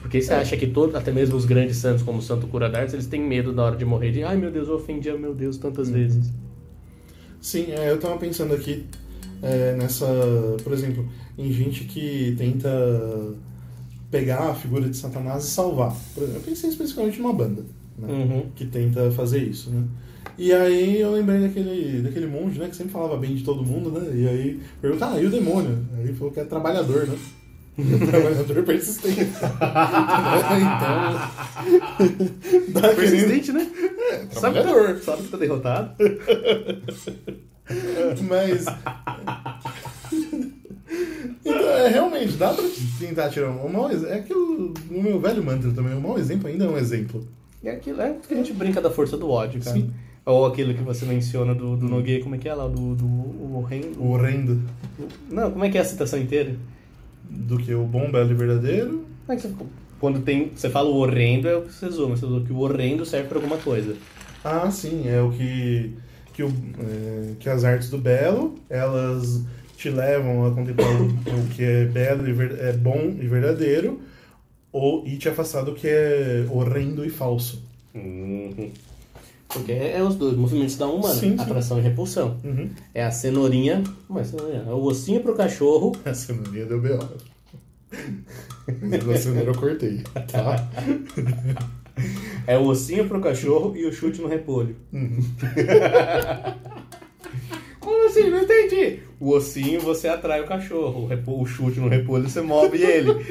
Porque 0.04 0.22
você 0.22 0.34
acha 0.34 0.58
que 0.58 0.68
todo, 0.68 0.96
até 0.98 1.12
mesmo 1.14 1.36
os 1.38 1.46
grandes 1.46 1.78
santos, 1.78 2.04
como 2.04 2.20
o 2.20 2.22
Santo 2.22 2.46
Cura 2.46 2.70
d'Ars, 2.70 2.94
eles 2.94 3.08
têm 3.08 3.22
medo 3.22 3.54
na 3.54 3.64
hora 3.64 3.76
de 3.78 3.86
morrer, 3.86 4.12
de 4.12 4.22
ai 4.22 4.36
meu 4.36 4.52
Deus, 4.52 4.68
eu 4.68 4.76
ofendi 4.76 5.10
a 5.10 5.18
meu 5.18 5.34
Deus 5.34 5.58
tantas 5.58 5.90
vezes. 5.90 6.30
Sim, 7.42 7.72
é, 7.72 7.90
eu 7.90 7.98
tava 8.00 8.18
pensando 8.18 8.54
aqui 8.54 8.86
é, 9.42 9.76
nessa, 9.78 10.06
por 10.62 10.74
exemplo, 10.74 11.08
em 11.38 11.52
gente 11.54 11.86
que 11.86 12.36
tenta 12.38 12.70
pegar 14.12 14.52
a 14.52 14.54
figura 14.54 14.88
de 14.90 14.96
Satanás 14.96 15.46
e 15.46 15.48
salvar. 15.50 15.96
Por 16.14 16.24
exemplo, 16.24 16.42
eu 16.42 16.44
pensei 16.46 16.70
especificamente 16.70 17.20
numa 17.20 17.34
banda, 17.34 17.64
né, 17.98 18.08
Uhum. 18.14 18.46
que 18.56 18.66
tenta 18.66 19.10
fazer 19.12 19.42
isso, 19.42 19.70
né? 19.72 19.84
E 20.38 20.52
aí 20.52 21.00
eu 21.00 21.12
lembrei 21.14 21.40
daquele, 21.40 22.02
daquele 22.02 22.28
monge, 22.28 22.60
né, 22.60 22.68
que 22.68 22.76
sempre 22.76 22.92
falava 22.92 23.16
bem 23.18 23.36
de 23.36 23.44
todo 23.44 23.64
mundo, 23.64 23.90
né? 23.90 24.12
E 24.14 24.28
aí 24.28 24.60
pergunta, 24.82 25.12
ah, 25.12 25.22
e 25.22 25.26
o 25.26 25.30
demônio? 25.30 25.78
Aí 25.96 26.04
ele 26.04 26.14
falou 26.14 26.34
que 26.34 26.40
é 26.42 26.44
trabalhador, 26.44 27.08
né? 27.08 27.18
Trabalhador 28.10 28.64
persistente. 28.64 29.22
então. 29.22 29.50
aquele- 32.84 32.96
Persistente, 32.96 33.52
né? 33.52 33.68
sabe, 34.32 34.58
que 34.58 34.64
trabalhador. 34.64 34.96
tá, 34.96 35.02
sabe 35.02 35.24
que 35.24 35.28
tá 35.30 35.38
derrotado. 35.38 35.96
Mas. 38.28 38.66
Então, 41.46 41.70
é, 41.70 41.88
realmente, 41.90 42.34
dá 42.34 42.54
pra 42.54 42.64
tentar 43.00 43.30
tirar 43.30 43.50
um 43.50 43.70
mau 43.70 43.90
exemplo. 43.90 44.14
É 44.14 44.20
aquilo, 44.20 44.74
no 44.90 45.02
meu 45.02 45.20
velho 45.20 45.44
mantra 45.44 45.72
também, 45.72 45.96
um 45.96 46.02
mau 46.02 46.18
exemplo 46.20 46.48
ainda 46.48 46.66
é 46.66 46.70
um 46.70 46.78
exemplo. 46.78 47.26
É 47.64 47.72
aquilo, 47.72 48.02
é 48.02 48.16
que 48.28 48.34
a 48.34 48.38
gente 48.38 48.54
brinca 48.54 48.82
da 48.82 48.92
força 48.92 49.18
do 49.18 49.30
ódio, 49.30 49.62
cara. 49.62 49.76
Sim. 49.76 49.92
Ou 50.26 50.46
aquilo 50.46 50.74
que 50.74 50.82
você 50.84 51.06
menciona 51.06 51.54
do, 51.54 51.76
do 51.76 51.86
Nogueira, 51.88 52.24
como 52.24 52.36
é 52.36 52.38
que 52.38 52.48
é 52.48 52.54
lá? 52.54 52.68
Do, 52.68 52.96
do 52.96 53.06
o 53.06 53.56
horrendo. 53.58 54.02
O 54.02 54.12
horrendo 54.12 54.62
Não, 55.30 55.52
como 55.52 55.66
é 55.66 55.70
que 55.70 55.78
é 55.78 55.82
a 55.82 55.86
citação 55.86 56.20
inteira? 56.20 56.56
Do 57.30 57.58
que 57.58 57.74
o 57.74 57.84
bom, 57.84 58.12
belo 58.12 58.32
e 58.32 58.36
verdadeiro. 58.36 59.06
Como 59.26 59.38
é 59.38 59.42
você, 59.42 59.54
quando 60.00 60.22
tem, 60.22 60.52
você 60.56 60.70
fala 60.70 60.90
o 60.90 60.96
horrendo, 60.96 61.48
é 61.48 61.56
o 61.56 61.62
que 61.64 61.74
você 61.74 61.90
zoa, 61.90 62.10
mas 62.10 62.20
você 62.20 62.26
falou 62.26 62.44
que 62.44 62.52
o 62.54 62.60
horrendo 62.60 63.06
serve 63.06 63.30
pra 63.30 63.38
alguma 63.38 63.58
coisa. 63.58 63.96
Ah, 64.44 64.70
sim, 64.70 65.08
é 65.08 65.22
o 65.22 65.32
que. 65.32 65.94
Que, 66.34 66.42
o, 66.44 66.48
é, 66.50 67.34
que 67.40 67.48
as 67.48 67.64
artes 67.64 67.90
do 67.92 67.98
belo, 68.00 68.56
elas 68.68 69.44
te 69.78 69.90
levam 69.90 70.48
a 70.48 70.52
contemplar 70.52 70.90
o, 71.00 71.48
que 71.56 71.64
é 71.64 71.86
belo 71.86 72.28
e 72.28 72.34
ver- 72.34 72.58
é 72.60 72.74
bom 72.74 73.16
e 73.22 73.28
verdadeiro, 73.28 74.02
ou, 74.72 75.06
e 75.06 75.16
te 75.18 75.30
afastar 75.30 75.62
do 75.62 75.76
que 75.76 75.88
é 75.88 76.48
horrendo 76.50 77.06
e 77.06 77.10
falso. 77.10 77.64
Porque 79.54 79.72
é, 79.72 79.98
é 79.98 80.04
os 80.04 80.16
dois 80.16 80.36
movimentos 80.36 80.76
da 80.78 80.88
humana, 80.88 81.14
Sim, 81.14 81.38
sim. 81.38 81.42
atração 81.42 81.78
e 81.78 81.82
repulsão. 81.82 82.38
Uhum. 82.44 82.70
É 82.94 83.04
a 83.04 83.12
cenourinha, 83.12 83.84
mas 84.10 84.28
cenourinha, 84.28 84.64
é 84.68 84.72
o 84.72 84.82
ossinho 84.84 85.22
pro 85.22 85.36
cachorro, 85.36 85.92
A 86.04 86.14
cenourinha 86.14 86.66
deu 86.66 86.82
B.O. 86.82 87.00
A 89.14 89.18
cenoura 89.18 89.52
eu 89.52 89.56
cortei, 89.56 90.02
tá? 90.32 90.68
é 92.48 92.58
o 92.58 92.64
ossinho 92.66 93.08
pro 93.08 93.22
cachorro 93.22 93.76
e 93.78 93.86
o 93.86 93.94
chute 93.94 94.20
no 94.20 94.28
repolho. 94.28 94.76
Como 97.80 98.08
assim? 98.08 98.30
Não 98.32 98.42
entendi. 98.42 99.02
O 99.20 99.30
ossinho 99.32 99.80
você 99.82 100.08
atrai 100.08 100.42
o 100.42 100.48
cachorro, 100.48 101.04
o, 101.04 101.06
repo- 101.06 101.40
o 101.42 101.46
chute 101.46 101.80
no 101.80 101.88
repolho 101.90 102.28
você 102.30 102.42
move 102.42 102.82
ele. 102.82 103.12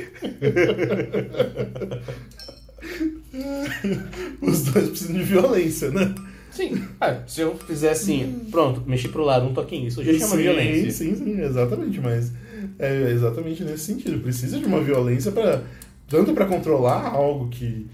Os 4.40 4.64
dois 4.64 4.88
precisam 4.88 5.14
de 5.14 5.22
violência, 5.22 5.90
né? 5.90 6.14
Sim. 6.50 6.82
Ah, 7.00 7.22
se 7.26 7.40
eu 7.40 7.56
fizer 7.56 7.90
assim, 7.90 8.46
pronto, 8.50 8.82
mexi 8.86 9.08
pro 9.08 9.24
lado, 9.24 9.46
um 9.46 9.54
toquinho, 9.54 9.88
isso 9.88 10.04
já 10.04 10.12
chama 10.12 10.36
sim, 10.36 10.42
violência. 10.42 10.90
Sim, 10.90 11.16
sim, 11.16 11.40
exatamente, 11.40 11.98
mas 12.00 12.30
é 12.78 13.10
exatamente 13.10 13.64
nesse 13.64 13.84
sentido. 13.84 14.20
Precisa 14.20 14.58
de 14.58 14.66
uma 14.66 14.80
violência 14.80 15.32
para 15.32 15.62
tanto 16.08 16.34
para 16.34 16.44
controlar 16.44 17.06
algo 17.06 17.48
que 17.48 17.86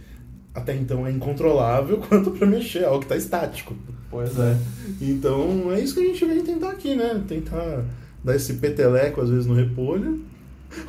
até 0.53 0.75
então 0.75 1.07
é 1.07 1.13
incontrolável, 1.13 1.99
quanto 2.09 2.33
para 2.33 2.47
mexer 2.47 2.85
algo 2.85 2.99
que 2.99 3.05
está 3.05 3.17
estático. 3.17 3.77
Pois 4.11 4.37
é. 4.39 4.57
Então 5.01 5.73
é 5.73 5.81
isso 5.81 5.95
que 5.95 6.01
a 6.01 6.05
gente 6.05 6.25
vem 6.25 6.43
tentar 6.43 6.71
aqui, 6.71 6.97
né? 6.97 7.23
Tentar 7.29 7.85
dar 8.25 8.35
esse 8.35 8.55
peteleco 8.55 9.21
às 9.21 9.31
vezes 9.31 9.47
no 9.47 9.55
repolho, 9.55 10.21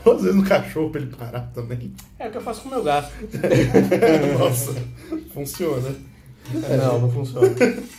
ou 0.05 0.13
às 0.15 0.21
vezes 0.21 0.35
no 0.35 0.43
cachorro 0.45 0.89
para 0.89 1.01
ele 1.01 1.15
parar 1.15 1.51
também. 1.53 1.93
É 2.17 2.27
o 2.27 2.31
que 2.31 2.37
eu 2.37 2.41
faço 2.41 2.61
com 2.61 2.69
o 2.69 2.71
meu 2.71 2.83
gato. 2.83 3.11
Nossa, 4.39 4.73
funciona. 5.33 5.95
Não, 6.53 7.01
não 7.01 7.11
funciona. 7.11 7.47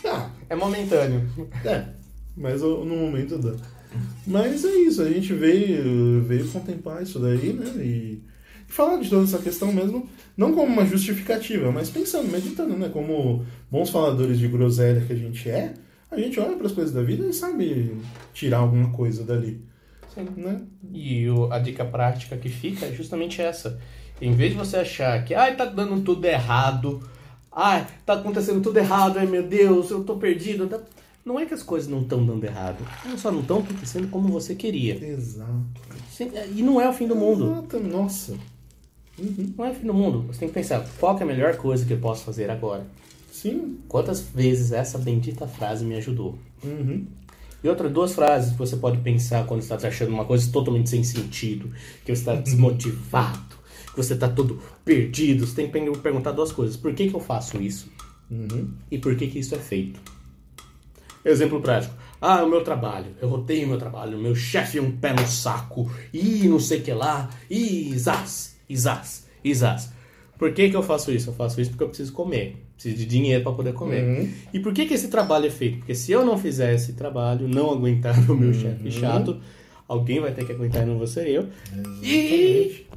Ah, 0.05 0.29
É 0.49 0.55
momentâneo. 0.55 1.27
É, 1.63 1.85
mas 2.35 2.61
no 2.61 2.85
momento 2.85 3.37
dá. 3.37 3.55
Mas 4.25 4.63
é 4.63 4.71
isso, 4.71 5.01
a 5.01 5.09
gente 5.09 5.33
veio, 5.33 6.23
veio 6.23 6.47
contemplar 6.47 7.03
isso 7.03 7.19
daí, 7.19 7.53
né? 7.53 7.65
E, 7.77 8.21
e 8.67 8.71
falar 8.71 8.97
de 8.97 9.09
toda 9.09 9.23
essa 9.23 9.39
questão 9.39 9.71
mesmo, 9.73 10.07
não 10.37 10.53
como 10.53 10.71
uma 10.71 10.85
justificativa, 10.85 11.71
mas 11.71 11.89
pensando, 11.89 12.31
meditando, 12.31 12.77
né? 12.77 12.89
Como 12.89 13.45
bons 13.69 13.89
faladores 13.89 14.39
de 14.39 14.47
groselha 14.47 15.01
que 15.01 15.13
a 15.13 15.15
gente 15.15 15.49
é, 15.49 15.73
a 16.09 16.17
gente 16.17 16.39
olha 16.39 16.55
para 16.55 16.67
as 16.67 16.73
coisas 16.73 16.93
da 16.93 17.01
vida 17.01 17.25
e 17.25 17.33
sabe 17.33 17.97
tirar 18.33 18.59
alguma 18.59 18.91
coisa 18.91 19.23
dali, 19.23 19.61
Sim. 20.13 20.27
né? 20.37 20.61
E 20.93 21.27
o- 21.29 21.51
a 21.51 21.59
dica 21.59 21.85
prática 21.85 22.35
que 22.37 22.49
fica 22.49 22.85
é 22.85 22.91
justamente 22.93 23.41
essa. 23.41 23.79
Em 24.21 24.33
vez 24.33 24.51
de 24.51 24.57
você 24.57 24.77
achar 24.77 25.23
que, 25.25 25.33
ai, 25.33 25.55
tá 25.55 25.65
dando 25.65 26.01
tudo 26.01 26.25
errado, 26.25 27.01
ai, 27.51 27.87
tá 28.05 28.13
acontecendo 28.13 28.61
tudo 28.61 28.77
errado, 28.77 29.17
ai 29.17 29.25
meu 29.25 29.43
Deus, 29.47 29.89
eu 29.89 30.03
tô 30.03 30.15
perdido. 30.17 30.67
tá- 30.67 30.79
Não 31.25 31.39
é 31.39 31.45
que 31.45 31.53
as 31.53 31.61
coisas 31.63 31.87
não 31.89 32.01
estão 32.01 32.25
dando 32.25 32.43
errado, 32.43 32.77
elas 33.05 33.19
só 33.21 33.31
não 33.31 33.41
estão 33.41 33.59
acontecendo 33.59 34.07
como 34.09 34.27
você 34.29 34.55
queria. 34.55 34.95
Exato. 35.03 35.49
Sim, 36.09 36.31
E 36.55 36.61
não 36.63 36.79
é 36.81 36.89
o 36.89 36.93
fim 36.93 37.07
do 37.07 37.15
mundo. 37.15 37.51
Exato, 37.51 37.79
Nossa. 37.79 38.33
Uhum. 39.19 39.53
Não 39.57 39.65
é 39.65 39.69
o 39.69 39.73
fim 39.75 39.85
do 39.87 39.93
mundo. 39.93 40.23
Você 40.27 40.39
tem 40.39 40.47
que 40.47 40.53
pensar, 40.55 40.83
qual 40.99 41.15
que 41.15 41.21
é 41.21 41.25
a 41.25 41.27
melhor 41.27 41.55
coisa 41.57 41.85
que 41.85 41.93
eu 41.93 41.99
posso 41.99 42.23
fazer 42.23 42.49
agora? 42.49 42.85
Sim. 43.31 43.77
Quantas 43.87 44.21
vezes 44.21 44.71
essa 44.71 44.97
bendita 44.97 45.47
frase 45.47 45.85
me 45.85 45.95
ajudou? 45.95 46.37
Uhum. 46.63 47.05
E 47.63 47.69
outras 47.69 47.91
duas 47.91 48.13
frases 48.13 48.51
que 48.53 48.57
você 48.57 48.75
pode 48.75 48.97
pensar 48.99 49.45
quando 49.45 49.61
está 49.61 49.75
achando 49.75 50.11
uma 50.11 50.25
coisa 50.25 50.51
totalmente 50.51 50.89
sem 50.89 51.03
sentido, 51.03 51.71
que 52.03 52.15
você 52.15 52.21
está 52.21 52.35
desmotivado, 52.35 53.55
que 53.91 53.97
você 53.97 54.13
está 54.13 54.27
todo 54.27 54.59
perdido. 54.83 55.45
Você 55.45 55.55
tem 55.55 55.67
que 55.67 55.71
per- 55.71 55.97
perguntar 55.99 56.31
duas 56.31 56.51
coisas. 56.51 56.75
Por 56.75 56.93
que, 56.93 57.07
que 57.09 57.15
eu 57.15 57.19
faço 57.19 57.61
isso? 57.61 57.91
Uhum. 58.29 58.71
E 58.89 58.97
por 58.97 59.15
que, 59.15 59.27
que 59.27 59.39
isso 59.39 59.53
é 59.53 59.59
feito? 59.59 59.99
Exemplo 61.23 61.61
prático. 61.61 61.93
Ah, 62.19 62.43
o 62.43 62.49
meu 62.49 62.63
trabalho. 62.63 63.15
Eu 63.21 63.31
odeio 63.31 63.65
o 63.65 63.69
meu 63.69 63.77
trabalho. 63.77 64.17
Meu 64.17 64.35
chefe 64.35 64.77
é 64.77 64.81
um 64.81 64.91
pé 64.91 65.13
no 65.13 65.27
saco. 65.27 65.91
E 66.13 66.47
não 66.47 66.59
sei 66.59 66.79
o 66.79 66.83
que 66.83 66.93
lá. 66.93 67.29
E 67.49 67.97
zás, 67.97 68.57
e 68.69 68.73
e 69.43 69.53
zás. 69.55 69.91
Por 70.37 70.53
que, 70.53 70.69
que 70.69 70.75
eu 70.75 70.81
faço 70.83 71.11
isso? 71.11 71.29
Eu 71.29 71.33
faço 71.33 71.61
isso 71.61 71.71
porque 71.71 71.83
eu 71.83 71.87
preciso 71.89 72.13
comer. 72.13 72.65
Preciso 72.81 72.97
de 72.97 73.05
dinheiro 73.05 73.43
para 73.43 73.51
poder 73.51 73.73
comer. 73.73 74.03
Uhum. 74.03 74.29
E 74.51 74.59
por 74.59 74.73
que, 74.73 74.87
que 74.87 74.95
esse 74.95 75.07
trabalho 75.07 75.45
é 75.45 75.51
feito? 75.51 75.77
Porque 75.77 75.93
se 75.93 76.11
eu 76.11 76.25
não 76.25 76.35
fizer 76.35 76.73
esse 76.73 76.93
trabalho, 76.93 77.47
não 77.47 77.69
aguentar 77.69 78.17
o 78.27 78.35
meu 78.35 78.51
chefe 78.51 78.89
chato, 78.89 79.39
alguém 79.87 80.19
vai 80.19 80.33
ter 80.33 80.45
que 80.47 80.51
aguentar 80.51 80.81
e 80.81 80.85
não 80.87 80.97
vou 80.97 81.05
ser 81.05 81.27
eu. 81.27 81.47
E 82.01 82.87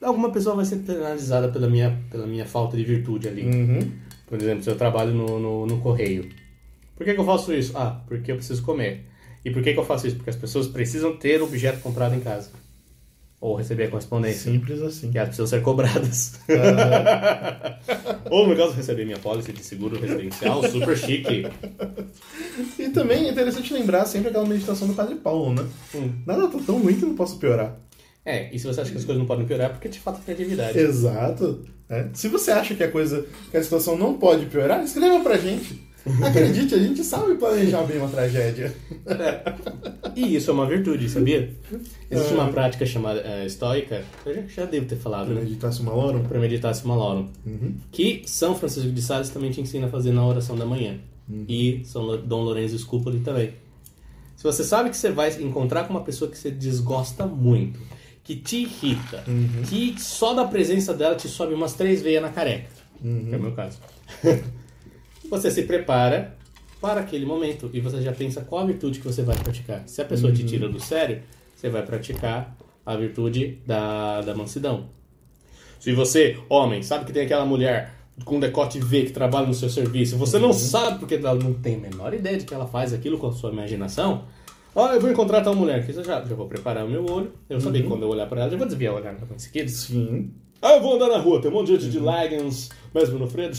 alguma 0.00 0.30
pessoa 0.30 0.54
vai 0.54 0.64
ser 0.64 0.76
penalizada 0.76 1.48
pela 1.48 1.68
minha, 1.68 2.00
pela 2.08 2.28
minha 2.28 2.46
falta 2.46 2.76
de 2.76 2.84
virtude 2.84 3.26
ali. 3.26 3.42
Uhum. 3.42 3.90
Por 4.24 4.40
exemplo, 4.40 4.62
se 4.62 4.70
eu 4.70 4.76
trabalho 4.76 5.12
no, 5.12 5.40
no, 5.40 5.66
no 5.66 5.78
correio. 5.80 6.28
Por 6.94 7.04
que, 7.04 7.14
que 7.14 7.20
eu 7.20 7.24
faço 7.24 7.52
isso? 7.52 7.76
Ah, 7.76 8.00
porque 8.06 8.30
eu 8.30 8.36
preciso 8.36 8.62
comer. 8.62 9.04
E 9.44 9.50
por 9.50 9.62
que, 9.62 9.72
que 9.72 9.80
eu 9.80 9.84
faço 9.84 10.06
isso? 10.06 10.14
Porque 10.14 10.30
as 10.30 10.36
pessoas 10.36 10.68
precisam 10.68 11.16
ter 11.16 11.42
objeto 11.42 11.80
comprado 11.80 12.14
em 12.14 12.20
casa. 12.20 12.50
Ou 13.40 13.54
receber 13.54 13.84
a 13.84 13.88
correspondência. 13.88 14.50
Simples 14.50 14.82
assim. 14.82 15.12
Que 15.12 15.18
elas 15.18 15.28
precisam 15.28 15.46
ser 15.46 15.62
cobradas. 15.62 16.40
Ou, 18.30 18.48
no 18.48 18.56
caso, 18.56 18.72
receber 18.72 19.04
minha 19.04 19.18
pólice 19.18 19.52
de 19.52 19.62
seguro 19.62 19.98
residencial, 19.98 20.62
super 20.68 20.96
chique. 20.96 21.46
E 22.76 22.88
também 22.88 23.26
é 23.26 23.30
interessante 23.30 23.72
lembrar 23.72 24.06
sempre 24.06 24.30
aquela 24.30 24.44
meditação 24.44 24.88
do 24.88 24.94
Padre 24.94 25.14
Paulo, 25.16 25.54
né? 25.54 25.64
Hum. 25.94 26.10
Nada 26.26 26.48
tá 26.48 26.58
tão 26.66 26.78
ruim 26.80 26.96
que 26.96 27.04
não 27.04 27.14
possa 27.14 27.36
piorar. 27.36 27.76
É, 28.24 28.54
e 28.54 28.58
se 28.58 28.66
você 28.66 28.80
acha 28.80 28.90
que 28.90 28.98
as 28.98 29.04
coisas 29.04 29.20
não 29.20 29.26
podem 29.26 29.46
piorar, 29.46 29.70
é 29.70 29.72
porque 29.72 29.88
de 29.88 30.00
fato 30.00 30.16
tem 30.16 30.34
criatividade. 30.34 30.78
Exato. 30.78 31.64
É. 31.88 32.08
Se 32.12 32.28
você 32.28 32.50
acha 32.50 32.74
que 32.74 32.82
a 32.82 32.90
coisa, 32.90 33.24
que 33.50 33.56
a 33.56 33.62
situação 33.62 33.96
não 33.96 34.18
pode 34.18 34.46
piorar, 34.46 34.82
escreva 34.84 35.20
pra 35.20 35.38
gente. 35.38 35.87
Acredite, 36.24 36.74
a 36.74 36.78
gente 36.78 37.04
sabe 37.04 37.34
planejar 37.34 37.82
bem 37.82 37.98
uma 37.98 38.08
tragédia. 38.08 38.74
E 40.16 40.36
isso 40.36 40.50
é 40.50 40.54
uma 40.54 40.66
virtude, 40.66 41.08
sabia? 41.08 41.54
Existe 42.10 42.32
É. 42.32 42.34
uma 42.34 42.48
prática 42.50 42.86
chamada 42.86 43.20
eh, 43.20 43.44
estoica, 43.46 44.02
eu 44.24 44.34
já, 44.34 44.42
já 44.48 44.64
devo 44.64 44.86
ter 44.86 44.96
falado, 44.96 45.28
né? 45.28 45.34
Premeditasse 45.40 45.80
uma 45.82 45.92
loro. 45.92 46.20
Premeditatio 46.28 46.88
malorum. 46.88 47.28
Uhum. 47.46 47.74
Que 47.92 48.22
São 48.26 48.54
Francisco 48.56 48.90
de 48.90 49.02
Sales 49.02 49.28
também 49.28 49.50
te 49.50 49.60
ensina 49.60 49.86
a 49.86 49.90
fazer 49.90 50.12
na 50.12 50.26
oração 50.26 50.56
da 50.56 50.64
manhã. 50.64 50.98
E 51.46 51.82
São 51.84 52.16
Dom 52.22 52.40
Lourenço 52.42 52.78
Scupoli 52.78 53.20
também. 53.20 53.52
Se 54.34 54.42
você 54.44 54.64
sabe 54.64 54.88
que 54.88 54.96
você 54.96 55.10
vai 55.10 55.30
encontrar 55.42 55.84
com 55.84 55.90
uma 55.92 56.02
pessoa 56.02 56.30
que 56.30 56.38
você 56.38 56.50
desgosta 56.50 57.26
muito, 57.26 57.78
que 58.24 58.36
te 58.36 58.58
irrita, 58.62 59.24
que 59.68 59.94
só 59.98 60.32
da 60.32 60.44
presença 60.46 60.94
dela 60.94 61.16
te 61.16 61.28
sobe 61.28 61.52
umas 61.52 61.74
três 61.74 62.00
veias 62.00 62.22
na 62.22 62.30
careca, 62.30 62.68
que 63.02 63.34
é 63.34 63.36
o 63.36 63.40
meu 63.42 63.52
caso. 63.52 63.78
você 65.28 65.50
se 65.50 65.62
prepara 65.62 66.36
para 66.80 67.00
aquele 67.00 67.26
momento 67.26 67.70
e 67.72 67.80
você 67.80 68.00
já 68.00 68.12
pensa 68.12 68.42
qual 68.42 68.62
a 68.62 68.66
virtude 68.66 69.00
que 69.00 69.06
você 69.06 69.22
vai 69.22 69.36
praticar. 69.36 69.82
Se 69.86 70.00
a 70.00 70.04
pessoa 70.04 70.32
te 70.32 70.44
tira 70.44 70.68
do 70.68 70.80
sério, 70.80 71.22
você 71.54 71.68
vai 71.68 71.82
praticar 71.82 72.56
a 72.86 72.96
virtude 72.96 73.58
da, 73.66 74.20
da 74.22 74.34
mansidão. 74.34 74.88
Se 75.78 75.92
você, 75.92 76.38
homem, 76.48 76.82
sabe 76.82 77.04
que 77.04 77.12
tem 77.12 77.24
aquela 77.24 77.44
mulher 77.44 77.94
com 78.24 78.40
decote 78.40 78.80
V 78.80 79.04
que 79.04 79.12
trabalha 79.12 79.46
no 79.46 79.54
seu 79.54 79.68
serviço, 79.68 80.16
você 80.16 80.38
não 80.38 80.52
sabe 80.52 80.98
porque 80.98 81.14
ela 81.14 81.34
não 81.34 81.54
tem 81.54 81.76
a 81.76 81.78
menor 81.78 82.14
ideia 82.14 82.36
de 82.36 82.44
que 82.44 82.54
ela 82.54 82.66
faz 82.66 82.92
aquilo 82.92 83.18
com 83.18 83.28
a 83.28 83.32
sua 83.32 83.52
imaginação. 83.52 84.24
Ó, 84.74 84.92
eu 84.92 85.00
vou 85.00 85.10
encontrar 85.10 85.40
tal 85.40 85.54
mulher 85.54 85.80
aqui, 85.80 85.94
eu 85.94 86.04
já, 86.04 86.24
já 86.24 86.34
vou 86.34 86.46
preparar 86.46 86.84
o 86.84 86.88
meu 86.88 87.04
olho. 87.04 87.32
Eu 87.48 87.60
sabia 87.60 87.82
que 87.82 87.88
quando 87.88 88.02
eu 88.02 88.08
olhar 88.08 88.26
para 88.26 88.42
ela, 88.42 88.52
eu 88.52 88.58
vou 88.58 88.66
desviar 88.66 88.94
o 88.94 88.96
olhar 88.96 89.14
em 89.14 89.38
seguida. 89.38 89.68
Sim. 89.68 90.32
Ah, 90.60 90.74
eu 90.74 90.82
vou 90.82 90.94
andar 90.94 91.08
na 91.08 91.18
rua, 91.18 91.40
tem 91.40 91.50
um 91.50 91.54
monte 91.54 91.68
de 91.68 91.80
gente 91.80 91.90
de 91.90 92.00
leggings, 92.00 92.70
mesmo 92.94 93.18
no 93.18 93.28
frio, 93.28 93.50
de 93.50 93.56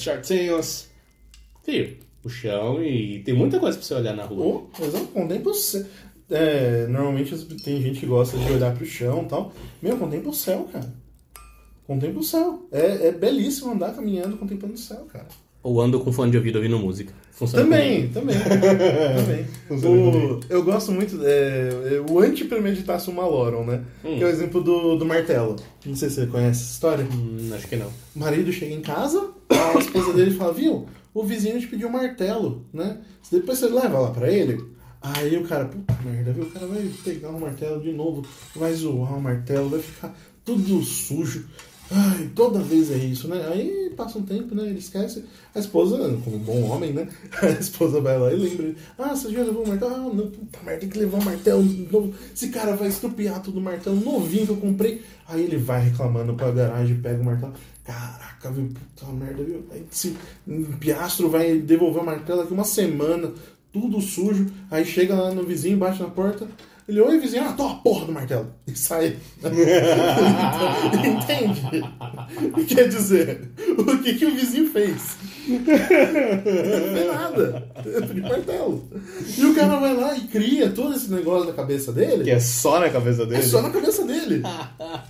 Fio, 1.64 1.98
o 2.24 2.30
chão 2.30 2.84
e 2.84 3.20
tem 3.24 3.34
muita 3.34 3.60
coisa 3.60 3.78
pra 3.78 3.86
você 3.86 3.94
olhar 3.94 4.16
na 4.16 4.24
rua. 4.24 4.44
Ou, 4.46 4.70
exato, 4.82 5.06
contempla 5.08 5.52
o 5.52 5.56
céu. 5.56 5.86
É, 6.30 6.86
normalmente 6.88 7.36
tem 7.64 7.82
gente 7.82 8.00
que 8.00 8.06
gosta 8.06 8.38
de 8.38 8.52
olhar 8.52 8.76
pro 8.76 8.86
chão 8.86 9.24
e 9.24 9.30
tal. 9.30 9.52
Meu, 9.82 9.98
contempla 9.98 10.30
o 10.30 10.34
céu, 10.34 10.68
cara. 10.72 10.94
Contempla 11.88 12.20
o 12.20 12.24
céu. 12.24 12.68
É, 12.72 13.08
é 13.08 13.12
belíssimo 13.12 13.72
andar 13.72 13.96
caminhando 13.96 14.38
contemplando 14.38 14.76
o 14.76 14.78
céu, 14.78 15.08
cara. 15.12 15.28
Ou 15.62 15.82
ando 15.82 16.00
com 16.00 16.12
fone 16.14 16.32
de 16.32 16.38
ouvido 16.38 16.56
ouvindo 16.58 16.78
música. 16.80 17.12
Funciona 17.32 17.64
Também, 17.66 18.08
também. 18.10 18.36
também. 18.40 19.46
Funciona 19.68 19.96
O- 19.96 20.40
eu 20.50 20.64
gosto 20.64 20.92
muito. 20.92 21.20
É, 21.26 21.70
é, 21.96 22.12
o 22.12 22.20
anti-premeditatio 22.20 23.12
malorum, 23.12 23.66
né? 23.66 23.84
Hum. 24.06 24.18
Que 24.18 24.24
é 24.24 24.26
o 24.28 24.30
exemplo 24.30 24.62
do, 24.64 24.96
do 24.98 25.06
martelo. 25.06 25.56
Não 25.86 25.96
sei 25.96 26.10
se 26.10 26.16
você 26.16 26.28
conhece 26.28 26.62
essa 26.62 26.72
história. 26.74 27.06
Hum, 27.12 27.50
acho 27.54 27.68
que 27.68 27.76
não. 27.76 27.88
O 28.16 28.20
marido 28.20 28.54
chega 28.54 28.74
em 28.74 28.82
casa, 28.82 29.32
a 29.50 29.78
esposa 29.80 30.14
dele 30.14 30.32
fala, 30.32 30.54
viu, 30.54 30.86
o 31.14 31.24
vizinho 31.24 31.60
te 31.60 31.68
pediu 31.68 31.88
um 31.88 31.92
martelo, 31.92 32.66
né? 32.74 33.00
Depois 33.32 33.58
você 33.58 33.68
leva 33.68 34.00
lá 34.00 34.12
pra 34.12 34.32
ele. 34.32 34.64
Aí 35.02 35.38
o 35.38 35.48
cara, 35.48 35.66
puta 35.66 35.98
merda, 36.04 36.34
viu? 36.34 36.44
O 36.44 36.52
cara 36.52 36.68
vai 36.68 36.90
pegar 37.04 37.30
o 37.30 37.40
martelo 37.40 37.82
de 37.82 37.92
novo, 37.92 38.26
vai 38.56 38.74
zoar 38.74 39.18
o 39.18 39.22
martelo, 39.22 39.70
vai 39.70 39.80
ficar 39.80 40.14
tudo 40.44 40.84
sujo. 40.84 41.46
Ai, 41.92 42.30
toda 42.36 42.60
vez 42.60 42.92
é 42.92 42.98
isso, 42.98 43.28
né? 43.28 43.48
Aí 43.52 43.92
passa 43.98 44.20
um 44.20 44.22
tempo, 44.22 44.54
né? 44.54 44.68
Ele 44.68 44.78
esquece. 44.78 45.26
A 45.56 45.60
esposa, 45.60 45.98
como 46.24 46.36
um 46.36 46.40
bom 46.40 46.70
homem, 46.70 46.94
né? 46.94 47.08
A 47.42 47.48
esposa 47.48 48.00
vai 48.00 48.20
lá 48.20 48.32
e 48.32 48.36
lembra. 48.36 48.76
Ah, 48.98 49.16
você 49.16 49.32
já 49.32 49.42
levou 49.42 49.64
o 49.64 49.68
martelo? 49.68 49.96
Ah, 49.96 49.98
não, 49.98 50.30
puta 50.30 50.60
merda, 50.64 50.82
tem 50.82 50.90
que 50.90 51.00
levar 51.00 51.20
o 51.20 51.26
martelo 51.26 51.64
novo. 51.64 52.14
Esse 52.32 52.50
cara 52.50 52.76
vai 52.76 52.90
estrupiar 52.90 53.42
tudo 53.42 53.58
o 53.58 53.62
martelo 53.62 53.96
novinho 53.96 54.46
que 54.46 54.52
eu 54.52 54.58
comprei. 54.58 55.02
Aí 55.28 55.44
ele 55.44 55.58
vai 55.58 55.86
reclamando 55.86 56.36
pra 56.36 56.52
garagem, 56.52 57.02
pega 57.02 57.20
o 57.20 57.26
martelo. 57.26 57.54
Caraca, 57.90 58.52
viu? 58.52 58.70
Puta 58.70 59.12
merda, 59.12 59.44
viu? 59.44 59.66
Aí 59.72 59.84
esse 59.92 60.16
piastro 60.80 61.28
vai 61.28 61.58
devolver 61.58 62.04
o 62.04 62.06
martelo 62.06 62.42
daqui 62.42 62.54
uma 62.54 62.64
semana, 62.64 63.34
tudo 63.74 64.00
sujo. 64.00 64.46
Aí 64.70 64.86
chega 64.86 65.16
lá 65.16 65.32
no 65.32 65.42
vizinho, 65.44 65.76
bate 65.76 66.00
na 66.00 66.08
porta. 66.08 66.48
Ele, 66.88 67.02
oi 67.02 67.18
vizinho, 67.20 67.44
ah, 67.44 67.54
toma 67.54 67.72
a 67.72 67.76
porra 67.78 68.06
do 68.06 68.12
martelo. 68.12 68.54
E 68.68 68.76
sai. 68.76 69.18
Entende? 71.08 72.66
Quer 72.68 72.90
dizer, 72.90 73.50
o 73.76 73.98
que, 73.98 74.14
que 74.14 74.26
o 74.26 74.36
vizinho 74.36 74.72
fez? 74.72 75.18
Não 75.48 75.66
fez 76.94 77.08
nada. 77.08 77.72
De 78.14 78.22
martelo. 78.22 78.88
E 79.36 79.46
o 79.46 79.56
cara 79.56 79.80
vai 79.80 79.96
lá 79.96 80.16
e 80.16 80.28
cria 80.28 80.70
todo 80.70 80.94
esse 80.96 81.12
negócio 81.12 81.48
na 81.48 81.54
cabeça 81.54 81.92
dele. 81.92 82.24
Que 82.24 82.32
é 82.32 82.40
só 82.40 82.80
na 82.80 82.90
cabeça 82.92 83.26
dele? 83.26 83.42
É 83.42 83.46
só 83.46 83.64
na 83.64 83.72
cabeça 83.72 84.06
dele. 84.06 84.44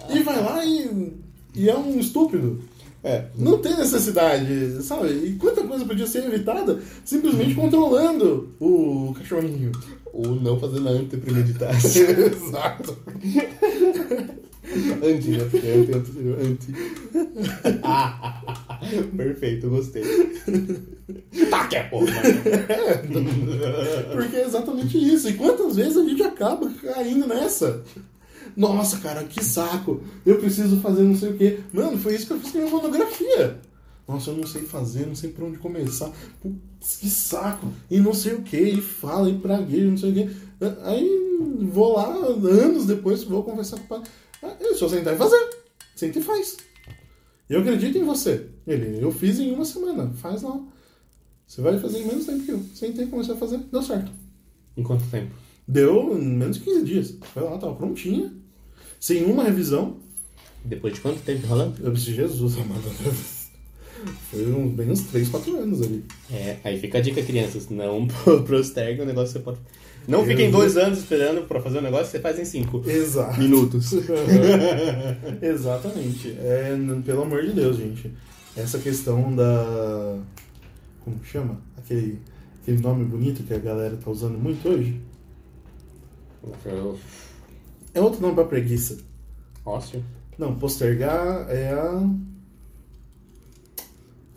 E 0.09 0.23
vai 0.23 0.41
lá 0.41 0.65
e, 0.65 1.13
e 1.56 1.70
é 1.70 1.78
um 1.78 2.00
estúpido. 2.00 2.60
É. 3.04 3.26
Não 3.38 3.60
tem 3.60 3.78
necessidade, 3.78 4.84
sabe? 4.84 5.10
E 5.10 5.36
quanta 5.36 5.64
coisa 5.64 5.86
podia 5.86 6.06
ser 6.06 6.26
evitada 6.26 6.82
simplesmente 7.06 7.56
controlando 7.56 8.50
o 8.60 9.14
cachorrinho. 9.18 9.72
Ou 10.12 10.36
não 10.36 10.60
fazendo 10.60 10.89
a 10.89 10.91
antepremeditácio. 10.91 12.06
Exato. 12.10 12.97
anti, 15.04 15.30
né? 15.30 15.47
Porque 15.50 15.68
anti, 15.68 15.93
anti, 15.93 16.12
anti. 16.41 16.74
Perfeito, 19.16 19.70
gostei. 19.70 20.04
Tá 21.50 21.66
que 21.68 21.78
é 21.78 21.84
porra. 21.84 22.12
Porque 24.12 24.36
é 24.36 24.45
exatamente 24.45 24.97
isso. 24.97 25.30
E 25.30 25.34
quantas 25.34 25.76
vezes 25.76 25.97
a 25.97 26.04
gente 26.04 26.24
acaba 26.24 26.68
caindo 26.82 27.28
nessa? 27.28 27.84
Nossa, 28.56 28.97
cara, 28.97 29.24
que 29.24 29.43
saco. 29.43 30.02
Eu 30.26 30.38
preciso 30.39 30.80
fazer 30.82 31.04
não 31.04 31.16
sei 31.16 31.32
o 31.32 31.38
quê. 31.38 31.60
Mano, 31.74 31.97
foi 31.97 32.16
isso 32.16 32.28
que 32.28 32.34
eu 32.34 32.39
fiz 32.39 32.52
com 32.52 32.58
a 32.58 32.62
minha 32.62 32.74
monografia. 32.74 33.60
Nossa, 34.08 34.32
eu 34.32 34.38
não 34.38 34.47
sei 34.47 34.64
fazer, 34.64 35.06
não 35.06 35.16
sei 35.16 35.30
por 35.30 35.43
onde 35.43 35.58
começar. 35.60 36.12
Putz, 36.41 36.97
que 36.97 37.10
saco. 37.10 37.72
E 37.91 38.00
não 38.00 38.14
sei 38.14 38.34
o 38.34 38.41
que, 38.41 38.58
e 38.58 38.82
fala, 38.82 39.30
e 39.30 39.38
praguejo, 39.38 39.91
não 39.91 39.97
sei 39.97 40.10
o 40.10 40.14
que. 40.14 40.30
Aí 40.84 41.08
vou 41.72 41.93
lá, 41.93 42.12
anos 42.16 42.86
depois, 42.86 43.24
vou 43.24 43.43
conversar 43.43 43.78
com 43.78 43.84
o 43.84 43.88
pai. 43.88 44.04
Ah, 44.41 44.56
é 44.60 44.74
só 44.74 44.89
sentar 44.89 45.14
e 45.14 45.18
fazer. 45.18 45.50
Senta 45.95 46.18
e 46.18 46.24
faz. 46.24 46.58
Eu 47.50 47.62
acredito 47.62 47.97
em 47.97 48.04
você. 48.04 48.47
Ele, 48.66 49.04
eu 49.04 49.12
fiz 49.12 49.39
em 49.39 49.54
uma 49.54 49.66
semana. 49.66 50.12
Faz 50.16 50.41
lá. 50.41 50.60
Você 51.45 51.62
vai 51.62 51.80
fazer 51.80 52.00
em 52.00 52.08
menos 52.08 52.26
tempo 52.26 52.43
que 52.43 52.52
eu. 52.52 52.64
Sentei, 52.74 53.08
comecei 53.08 53.34
a 53.34 53.38
fazer, 53.38 53.58
deu 53.72 53.82
certo. 53.82 54.12
Em 54.78 54.84
quanto 54.84 55.04
tempo? 55.10 55.34
Deu 55.68 56.18
em 56.18 56.38
menos 56.38 56.58
de 56.58 56.64
15 56.64 56.84
dias. 56.84 57.16
Foi 57.34 57.43
lá, 57.43 57.58
tava 57.58 57.76
prontinha. 57.76 58.34
Sem 59.00 59.24
uma 59.26 59.43
revisão. 59.43 59.97
Depois 60.64 60.93
de 60.93 61.02
quanto 61.02 61.22
tempo 61.22 61.47
rolando? 61.47 61.76
Eu 61.82 61.93
disse, 61.93 62.14
Jesus, 62.14 62.58
amado. 62.58 62.84
Foi 64.32 64.45
uns, 64.54 64.74
bem 64.74 64.89
uns 64.91 65.02
3, 65.02 65.28
4 65.30 65.58
anos 65.58 65.82
ali. 65.82 66.04
É, 66.32 66.58
aí 66.64 66.80
fica 66.80 66.97
a 66.97 67.02
dica, 67.02 67.22
crianças. 67.22 67.70
Não 67.70 68.08
postergue 68.47 69.02
o 69.02 69.06
negócio 69.06 69.34
que 69.34 69.39
você 69.39 69.43
pode. 69.43 69.60
Não 70.08 70.26
fiquem 70.26 70.50
dois 70.50 70.76
anos 70.76 71.00
esperando 71.00 71.47
pra 71.47 71.62
fazer 71.62 71.80
um 71.80 71.82
negócio 71.82 72.06
que 72.06 72.12
você 72.12 72.20
faz 72.20 72.39
em 72.39 72.45
cinco 72.45 72.82
Exato. 72.86 73.39
minutos. 73.39 73.91
Exatamente. 75.41 76.36
É, 76.39 76.76
pelo 77.06 77.22
amor 77.24 77.43
de 77.43 77.52
Deus, 77.52 77.78
gente. 77.78 78.12
Essa 78.58 78.80
questão 78.80 79.36
da. 79.36 80.18
Como 81.04 81.20
que 81.20 81.28
chama? 81.28 81.62
Aquele, 81.78 82.20
aquele 82.62 82.82
nome 82.82 83.06
bonito 83.06 83.43
que 83.43 83.54
a 83.54 83.60
galera 83.60 83.97
tá 84.04 84.10
usando 84.10 84.38
muito 84.38 84.68
hoje. 84.68 85.00
É 87.94 88.02
outro 88.02 88.22
nome 88.22 88.36
pra 88.36 88.46
preguiça. 88.46 88.98
Ócio. 89.66 90.04
Não, 90.38 90.56
postergar 90.56 91.48
é 91.50 91.72
a. 91.72 92.10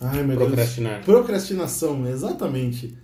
Ai, 0.00 0.22
meu 0.24 0.36
Procrastinar. 0.36 0.94
Deus. 0.94 1.04
Procrastinação, 1.04 2.06
exatamente. 2.08 2.96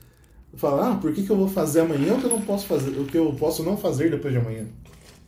Falar, 0.54 0.92
ah, 0.92 0.96
por 0.96 1.12
que, 1.12 1.22
que 1.22 1.30
eu 1.30 1.36
vou 1.36 1.48
fazer 1.48 1.80
amanhã 1.80 2.14
o 2.14 2.18
que 2.18 2.24
eu 2.24 2.30
não 2.30 2.40
posso 2.40 2.66
fazer, 2.66 2.98
o 2.98 3.04
que 3.04 3.16
eu 3.16 3.32
posso 3.34 3.62
não 3.62 3.76
fazer 3.76 4.10
depois 4.10 4.32
de 4.32 4.40
amanhã? 4.40 4.66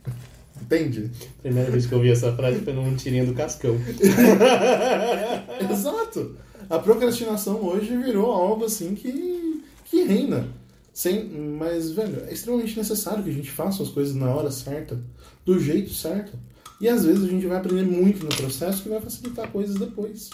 Entende? 0.61 1.11
Primeira 1.41 1.71
vez 1.71 1.87
que 1.87 1.93
eu 1.93 1.99
ouvi 1.99 2.11
essa 2.11 2.33
frase 2.35 2.59
foi 2.61 2.73
num 2.73 2.97
tirinho 2.97 3.27
do 3.27 3.35
Cascão. 3.35 3.77
Exato. 5.71 6.37
A 6.69 6.79
procrastinação 6.79 7.63
hoje 7.63 7.97
virou 7.97 8.33
algo 8.33 8.65
assim 8.65 8.95
que, 8.95 9.63
que 9.85 10.03
reina. 10.03 10.49
Sem, 10.93 11.29
mas, 11.29 11.93
velho, 11.93 12.25
é 12.27 12.33
extremamente 12.33 12.77
necessário 12.77 13.23
que 13.23 13.31
a 13.31 13.33
gente 13.33 13.51
faça 13.51 13.83
as 13.83 13.89
coisas 13.89 14.15
na 14.15 14.35
hora 14.35 14.51
certa, 14.51 15.01
do 15.45 15.59
jeito 15.59 15.93
certo. 15.93 16.37
E 16.81 16.89
às 16.89 17.05
vezes 17.05 17.25
a 17.25 17.29
gente 17.29 17.47
vai 17.47 17.59
aprender 17.59 17.85
muito 17.85 18.25
no 18.25 18.35
processo 18.35 18.83
que 18.83 18.89
vai 18.89 19.01
facilitar 19.01 19.51
coisas 19.51 19.77
depois. 19.77 20.31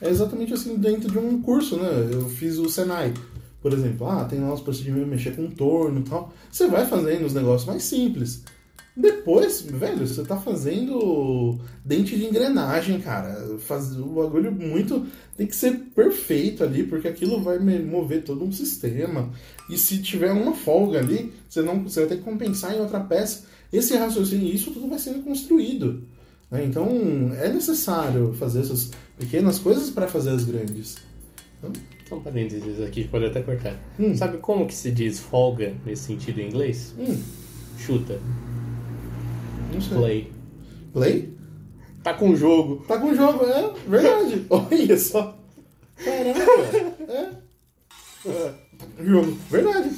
É 0.00 0.08
exatamente 0.08 0.52
assim 0.52 0.76
dentro 0.76 1.10
de 1.10 1.18
um 1.18 1.40
curso, 1.40 1.76
né? 1.76 2.08
Eu 2.10 2.28
fiz 2.28 2.58
o 2.58 2.68
Senai, 2.68 3.14
por 3.60 3.72
exemplo. 3.72 4.08
Ah, 4.08 4.24
tem 4.24 4.40
lá 4.40 4.52
os 4.52 4.60
procedimentos, 4.60 5.08
mexer 5.08 5.36
com 5.36 5.48
torno 5.50 6.00
e 6.00 6.02
tal. 6.02 6.32
Você 6.50 6.66
vai 6.66 6.86
fazendo 6.86 7.26
os 7.26 7.34
negócios 7.34 7.66
mais 7.66 7.84
simples. 7.84 8.42
Depois, 8.96 9.62
velho, 9.62 10.06
você 10.06 10.22
tá 10.22 10.36
fazendo 10.36 11.58
dente 11.84 12.16
de 12.16 12.26
engrenagem, 12.26 13.00
cara. 13.00 13.58
Faz 13.58 13.98
o 13.98 14.04
bagulho 14.06 14.52
muito. 14.52 15.04
Tem 15.36 15.46
que 15.48 15.56
ser 15.56 15.72
perfeito 15.94 16.62
ali, 16.62 16.84
porque 16.84 17.08
aquilo 17.08 17.42
vai 17.42 17.58
mover 17.58 18.22
todo 18.22 18.44
um 18.44 18.52
sistema. 18.52 19.30
E 19.68 19.76
se 19.76 19.98
tiver 19.98 20.30
uma 20.30 20.54
folga 20.54 21.00
ali, 21.00 21.32
você, 21.48 21.60
não, 21.60 21.82
você 21.82 22.00
vai 22.00 22.08
ter 22.10 22.16
que 22.18 22.22
compensar 22.22 22.72
em 22.74 22.80
outra 22.80 23.00
peça. 23.00 23.46
Esse 23.72 23.96
raciocínio, 23.96 24.54
isso 24.54 24.70
tudo 24.70 24.88
vai 24.88 24.98
sendo 25.00 25.24
construído. 25.24 26.04
né? 26.48 26.64
Então, 26.64 26.88
é 27.40 27.48
necessário 27.52 28.32
fazer 28.34 28.60
essas 28.60 28.92
pequenas 29.18 29.58
coisas 29.58 29.90
para 29.90 30.06
fazer 30.06 30.30
as 30.30 30.44
grandes. 30.44 30.98
Só 32.08 32.16
um 32.16 32.20
parênteses 32.20 32.80
aqui, 32.80 33.08
pode 33.08 33.24
até 33.24 33.40
cortar. 33.40 33.76
Hum. 33.98 34.14
Sabe 34.14 34.38
como 34.38 34.66
que 34.66 34.74
se 34.74 34.92
diz 34.92 35.18
folga 35.18 35.74
nesse 35.84 36.04
sentido 36.04 36.40
em 36.40 36.48
inglês? 36.48 36.94
Hum, 36.96 37.18
Chuta. 37.78 38.20
Não 39.74 39.80
sei. 39.80 39.96
Play. 39.96 40.32
Play? 40.92 41.34
Tá 42.02 42.14
com 42.14 42.30
o 42.30 42.36
jogo. 42.36 42.84
Tá 42.86 42.98
com 42.98 43.10
o 43.10 43.14
jogo, 43.14 43.44
é 43.44 43.72
verdade. 43.88 44.44
Olha 44.50 44.98
só. 44.98 45.38
Caraca, 45.96 46.40
é. 47.08 47.30
é. 48.28 48.54
Tá 48.78 48.86
com 48.96 49.02
o 49.02 49.06
jogo, 49.06 49.38
verdade. 49.50 49.90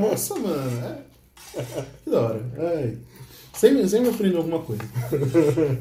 Nossa, 0.00 0.34
mano. 0.36 0.84
É. 0.84 1.04
Que 2.02 2.10
da 2.10 2.20
hora. 2.20 2.42
Ai. 2.58 2.98
Sempre, 3.54 3.88
sempre 3.88 4.10
aprendo 4.10 4.38
alguma 4.38 4.58
coisa. 4.58 4.82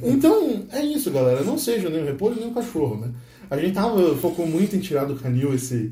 Então, 0.04 0.68
é 0.72 0.86
isso, 0.86 1.10
galera. 1.10 1.44
Não 1.44 1.58
seja 1.58 1.90
nem 1.90 2.04
o 2.04 2.06
repolho 2.06 2.36
nem 2.36 2.50
o 2.50 2.54
cachorro, 2.54 2.98
né? 2.98 3.12
A 3.50 3.58
gente 3.58 3.74
tava, 3.74 4.16
focou 4.18 4.46
muito 4.46 4.76
em 4.76 4.80
tirar 4.80 5.06
do 5.06 5.16
canil 5.16 5.54
esse, 5.54 5.92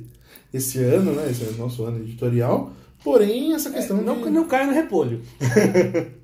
esse 0.54 0.78
ano, 0.84 1.14
né? 1.14 1.30
Esse 1.32 1.44
é 1.44 1.48
o 1.48 1.58
nosso 1.58 1.84
ano 1.84 2.00
editorial. 2.00 2.72
Porém, 3.04 3.54
essa 3.54 3.72
questão 3.72 3.98
Não, 3.98 4.22
de 4.22 4.30
não 4.30 4.46
cai 4.46 4.68
no 4.68 4.74
repolho. 4.74 5.22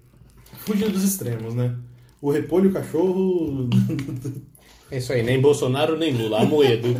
fugir 0.67 0.89
dos 0.89 1.03
extremos, 1.03 1.55
né? 1.55 1.75
O 2.21 2.29
repolho 2.29 2.65
e 2.65 2.69
o 2.69 2.73
cachorro 2.73 3.69
É 4.89 4.99
isso 4.99 5.11
aí, 5.11 5.21
nem 5.21 5.41
Bolsonaro 5.41 5.97
nem 5.97 6.13
Lula, 6.13 6.41
Amoedo. 6.41 6.95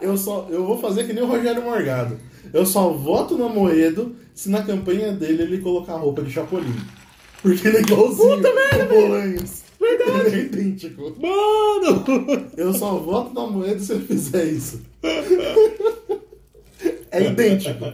Eu 0.00 0.16
só 0.16 0.48
eu 0.50 0.64
vou 0.66 0.78
fazer 0.78 1.06
que 1.06 1.12
nem 1.12 1.22
o 1.22 1.26
Rogério 1.26 1.62
Morgado. 1.62 2.18
Eu 2.52 2.64
só 2.64 2.90
voto 2.90 3.36
no 3.36 3.44
Amoedo 3.44 4.16
se 4.34 4.48
na 4.48 4.62
campanha 4.62 5.12
dele 5.12 5.42
ele 5.42 5.58
colocar 5.58 5.92
a 5.94 5.98
roupa 5.98 6.22
de 6.22 6.30
Chapolin. 6.30 6.74
Porque 7.42 7.68
ele 7.68 7.76
é 7.76 7.80
igualzinho 7.82 8.38
o 8.38 8.88
Bolanhos. 8.88 9.62
Verdade. 9.78 10.26
Ele 10.28 10.36
é 10.36 10.38
idêntico. 10.40 11.14
Mano! 11.20 12.50
Eu 12.56 12.72
só 12.72 12.96
voto 12.98 13.34
no 13.34 13.40
Amoedo 13.42 13.80
se 13.80 13.92
ele 13.92 14.06
fizer 14.06 14.44
isso. 14.46 14.80
É 17.16 17.30
idêntico. 17.30 17.84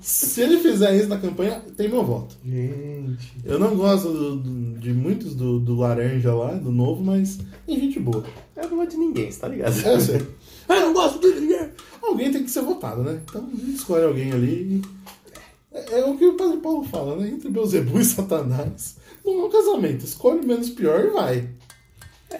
Se 0.00 0.42
ele 0.42 0.58
fizer 0.58 0.94
isso 0.96 1.08
na 1.08 1.18
campanha, 1.18 1.60
tem 1.76 1.88
meu 1.88 2.04
voto. 2.04 2.36
Gente. 2.44 3.32
Eu 3.44 3.58
não 3.58 3.74
gosto 3.76 4.08
do- 4.12 4.36
do- 4.36 4.78
de 4.78 4.92
muitos 4.92 5.34
do, 5.34 5.58
do 5.58 5.74
laranja 5.76 6.34
lá, 6.34 6.52
do 6.54 6.70
novo, 6.70 7.02
mas 7.02 7.38
tem 7.66 7.80
gente 7.80 7.98
boa. 7.98 8.24
Eu 8.54 8.68
não 8.70 8.76
gosto 8.78 8.90
de 8.92 8.96
ninguém, 8.98 9.30
você 9.30 9.40
tá 9.40 9.48
ligado? 9.48 9.78
É, 9.86 9.94
eu 9.94 10.00
sei. 10.00 10.26
Eu 10.68 10.80
não 10.80 10.92
gosto 10.92 11.20
de 11.20 11.40
ninguém. 11.40 11.70
Alguém 12.02 12.32
tem 12.32 12.42
que 12.42 12.50
ser 12.50 12.62
votado, 12.62 13.02
né? 13.04 13.20
Então 13.24 13.48
escolhe 13.72 14.04
alguém 14.04 14.32
ali. 14.32 14.82
É, 15.72 16.00
é 16.00 16.04
o 16.04 16.16
que 16.16 16.26
o 16.26 16.34
Padre 16.34 16.56
Paulo 16.58 16.82
fala, 16.84 17.14
né? 17.16 17.28
Entre 17.28 17.48
Beuzebu 17.48 18.00
e 18.00 18.04
Satanás. 18.04 18.96
Não 19.24 19.42
é 19.42 19.44
um 19.46 19.48
casamento. 19.50 20.04
Escolhe 20.04 20.40
o 20.40 20.46
menos 20.46 20.70
pior 20.70 21.04
e 21.04 21.10
vai. 21.10 21.48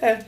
É. 0.03 0.25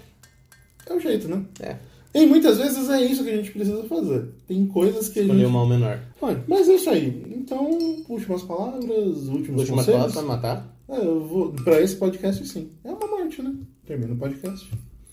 É 0.86 0.92
o 0.94 1.00
jeito, 1.00 1.26
né? 1.28 1.42
É. 1.60 1.76
E 2.14 2.24
muitas 2.26 2.56
vezes 2.58 2.88
é 2.88 3.02
isso 3.04 3.22
que 3.22 3.30
a 3.30 3.36
gente 3.36 3.50
precisa 3.52 3.84
fazer. 3.84 4.28
Tem 4.46 4.66
coisas 4.66 5.08
que 5.08 5.18
a 5.20 5.22
Escolher 5.22 5.40
gente. 5.40 5.48
o 5.50 5.52
mal 5.52 5.66
menor. 5.68 6.00
Mas 6.48 6.68
é 6.68 6.74
isso 6.74 6.90
aí. 6.90 7.22
Então, 7.36 7.68
últimas 8.08 8.42
palavras, 8.42 8.88
últimos 9.28 9.60
Última 9.60 9.76
conselhos. 9.78 9.86
palavra 9.86 10.12
pra 10.12 10.22
matar. 10.22 10.78
É, 10.88 10.98
eu 11.06 11.20
vou, 11.26 11.52
pra 11.52 11.80
esse 11.82 11.96
podcast, 11.96 12.46
sim. 12.48 12.70
É 12.82 12.90
uma 12.90 13.06
morte, 13.06 13.42
né? 13.42 13.54
Termina 13.86 14.14
o 14.14 14.16
podcast. 14.16 14.70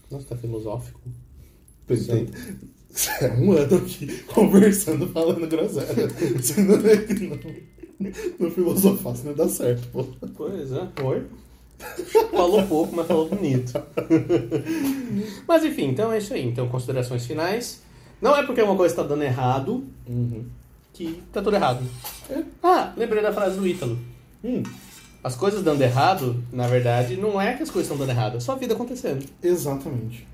Nossa, 0.10 0.26
tá 0.28 0.38
filosófico. 0.38 1.02
Tem, 1.88 2.28
é 3.22 3.34
um 3.34 3.52
ano 3.52 3.76
aqui 3.76 4.08
conversando, 4.34 5.08
falando 5.10 5.46
groselha. 5.48 6.08
Você 6.41 6.62
não 6.62 6.76
é 6.78 6.98
que 6.98 7.14
não, 7.28 7.38
não 8.39 8.52
filosofasse, 8.52 9.26
não 9.26 9.34
dá 9.34 9.48
certo, 9.50 9.88
pô. 9.89 10.04
Pois 10.36 10.72
é. 10.72 10.89
Oi? 11.04 11.24
Falou 12.32 12.64
pouco, 12.68 12.96
mas 12.96 13.08
falou 13.08 13.28
bonito. 13.30 13.74
mas 15.48 15.64
enfim, 15.64 15.90
então 15.90 16.12
é 16.12 16.18
isso 16.18 16.34
aí. 16.34 16.46
Então, 16.48 16.68
considerações 16.68 17.26
finais. 17.26 17.82
Não 18.22 18.36
é 18.36 18.44
porque 18.44 18.62
uma 18.62 18.76
coisa 18.76 18.94
está 18.94 19.04
dando 19.04 19.24
errado 19.24 19.86
que 20.94 21.22
tá 21.34 21.42
tudo 21.42 21.56
errado. 21.56 21.84
É. 22.30 22.42
Ah, 22.64 22.94
lembrei 22.96 23.22
da 23.22 23.34
frase 23.34 23.58
do 23.58 23.68
Ítalo. 23.68 24.00
Hum, 24.44 24.64
As 25.24 25.36
coisas 25.36 25.64
dando 25.64 25.82
errado, 25.82 26.42
na 26.52 26.68
verdade, 26.68 27.18
não 27.18 27.40
é 27.42 27.54
que 27.54 27.64
as 27.64 27.70
coisas 27.70 27.92
estão 27.92 27.98
dando 27.98 28.16
errado, 28.16 28.38
é 28.38 28.40
só 28.40 28.54
a 28.54 28.56
vida 28.56 28.74
acontecendo. 28.74 29.26
exatamente. 29.44 30.26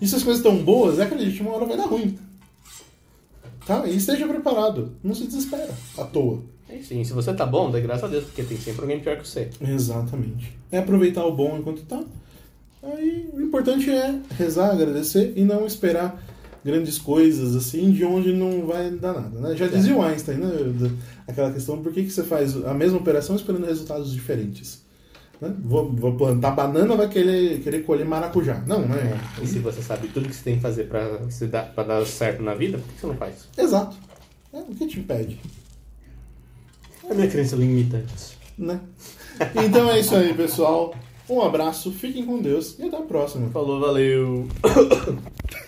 E 0.00 0.06
se 0.06 0.16
as 0.16 0.22
coisas 0.22 0.44
estão 0.44 0.62
boas, 0.62 0.98
acredite, 1.00 1.40
uma 1.42 1.52
hora 1.54 1.64
vai 1.64 1.76
dar 1.76 1.86
ruim. 1.86 2.18
Tá? 3.64 3.86
E 3.86 3.96
esteja 3.96 4.26
preparado. 4.26 4.96
Não 5.02 5.14
se 5.14 5.26
desespera 5.26 5.72
à 5.96 6.04
toa. 6.04 6.42
É 6.72 6.76
e 6.76 7.04
se 7.04 7.12
você 7.12 7.34
tá 7.34 7.44
bom, 7.44 7.70
dá 7.70 7.78
graças 7.80 8.04
a 8.04 8.08
Deus, 8.08 8.24
porque 8.24 8.42
tem 8.42 8.56
sempre 8.56 8.82
alguém 8.82 9.00
pior 9.00 9.18
que 9.18 9.28
você. 9.28 9.50
Exatamente. 9.60 10.56
É 10.70 10.78
aproveitar 10.78 11.24
o 11.26 11.32
bom 11.32 11.58
enquanto 11.58 11.82
tá. 11.82 12.02
Aí 12.82 13.28
o 13.32 13.40
importante 13.40 13.90
é 13.90 14.18
rezar, 14.36 14.70
agradecer 14.70 15.34
e 15.36 15.44
não 15.44 15.66
esperar 15.66 16.20
grandes 16.64 16.98
coisas 16.98 17.54
assim 17.54 17.90
de 17.92 18.04
onde 18.04 18.32
não 18.32 18.66
vai 18.66 18.90
dar 18.90 19.12
nada. 19.12 19.40
Né? 19.40 19.56
Já 19.56 19.66
dizia 19.66 19.94
o 19.94 20.02
Einstein, 20.02 20.38
né? 20.38 20.50
Aquela 21.28 21.52
questão, 21.52 21.82
por 21.82 21.92
que, 21.92 22.04
que 22.04 22.10
você 22.10 22.22
faz 22.22 22.56
a 22.64 22.72
mesma 22.72 22.98
operação 22.98 23.36
esperando 23.36 23.66
resultados 23.66 24.12
diferentes? 24.12 24.82
Né? 25.40 25.52
Vou, 25.62 25.92
vou 25.92 26.16
plantar 26.16 26.52
banana, 26.52 26.96
vai 26.96 27.08
querer, 27.08 27.60
querer 27.60 27.84
colher 27.84 28.06
maracujá. 28.06 28.62
Não, 28.66 28.80
né? 28.80 29.20
E 29.42 29.46
se 29.46 29.58
você 29.58 29.82
sabe 29.82 30.08
tudo 30.08 30.28
que 30.28 30.34
você 30.34 30.44
tem 30.44 30.56
que 30.56 30.62
fazer 30.62 30.88
se 31.28 31.46
dar, 31.46 31.64
pra 31.74 31.84
dar 31.84 32.06
certo 32.06 32.42
na 32.42 32.54
vida, 32.54 32.78
por 32.78 32.88
que 32.88 33.00
você 33.00 33.06
não 33.06 33.16
faz? 33.16 33.48
Exato. 33.58 33.96
É, 34.52 34.58
o 34.58 34.74
que 34.74 34.86
te 34.86 35.00
impede? 35.00 35.38
É 37.08 37.12
a 37.12 37.14
minha 37.14 37.28
crença 37.28 37.56
limitante. 37.56 38.38
Né? 38.58 38.80
Então 39.64 39.90
é 39.90 40.00
isso 40.00 40.14
aí, 40.14 40.34
pessoal. 40.34 40.94
Um 41.28 41.40
abraço, 41.40 41.92
fiquem 41.92 42.24
com 42.26 42.40
Deus 42.40 42.78
e 42.78 42.84
até 42.84 42.96
a 42.96 43.02
próxima. 43.02 43.48
Falou, 43.50 43.80
valeu! 43.80 44.48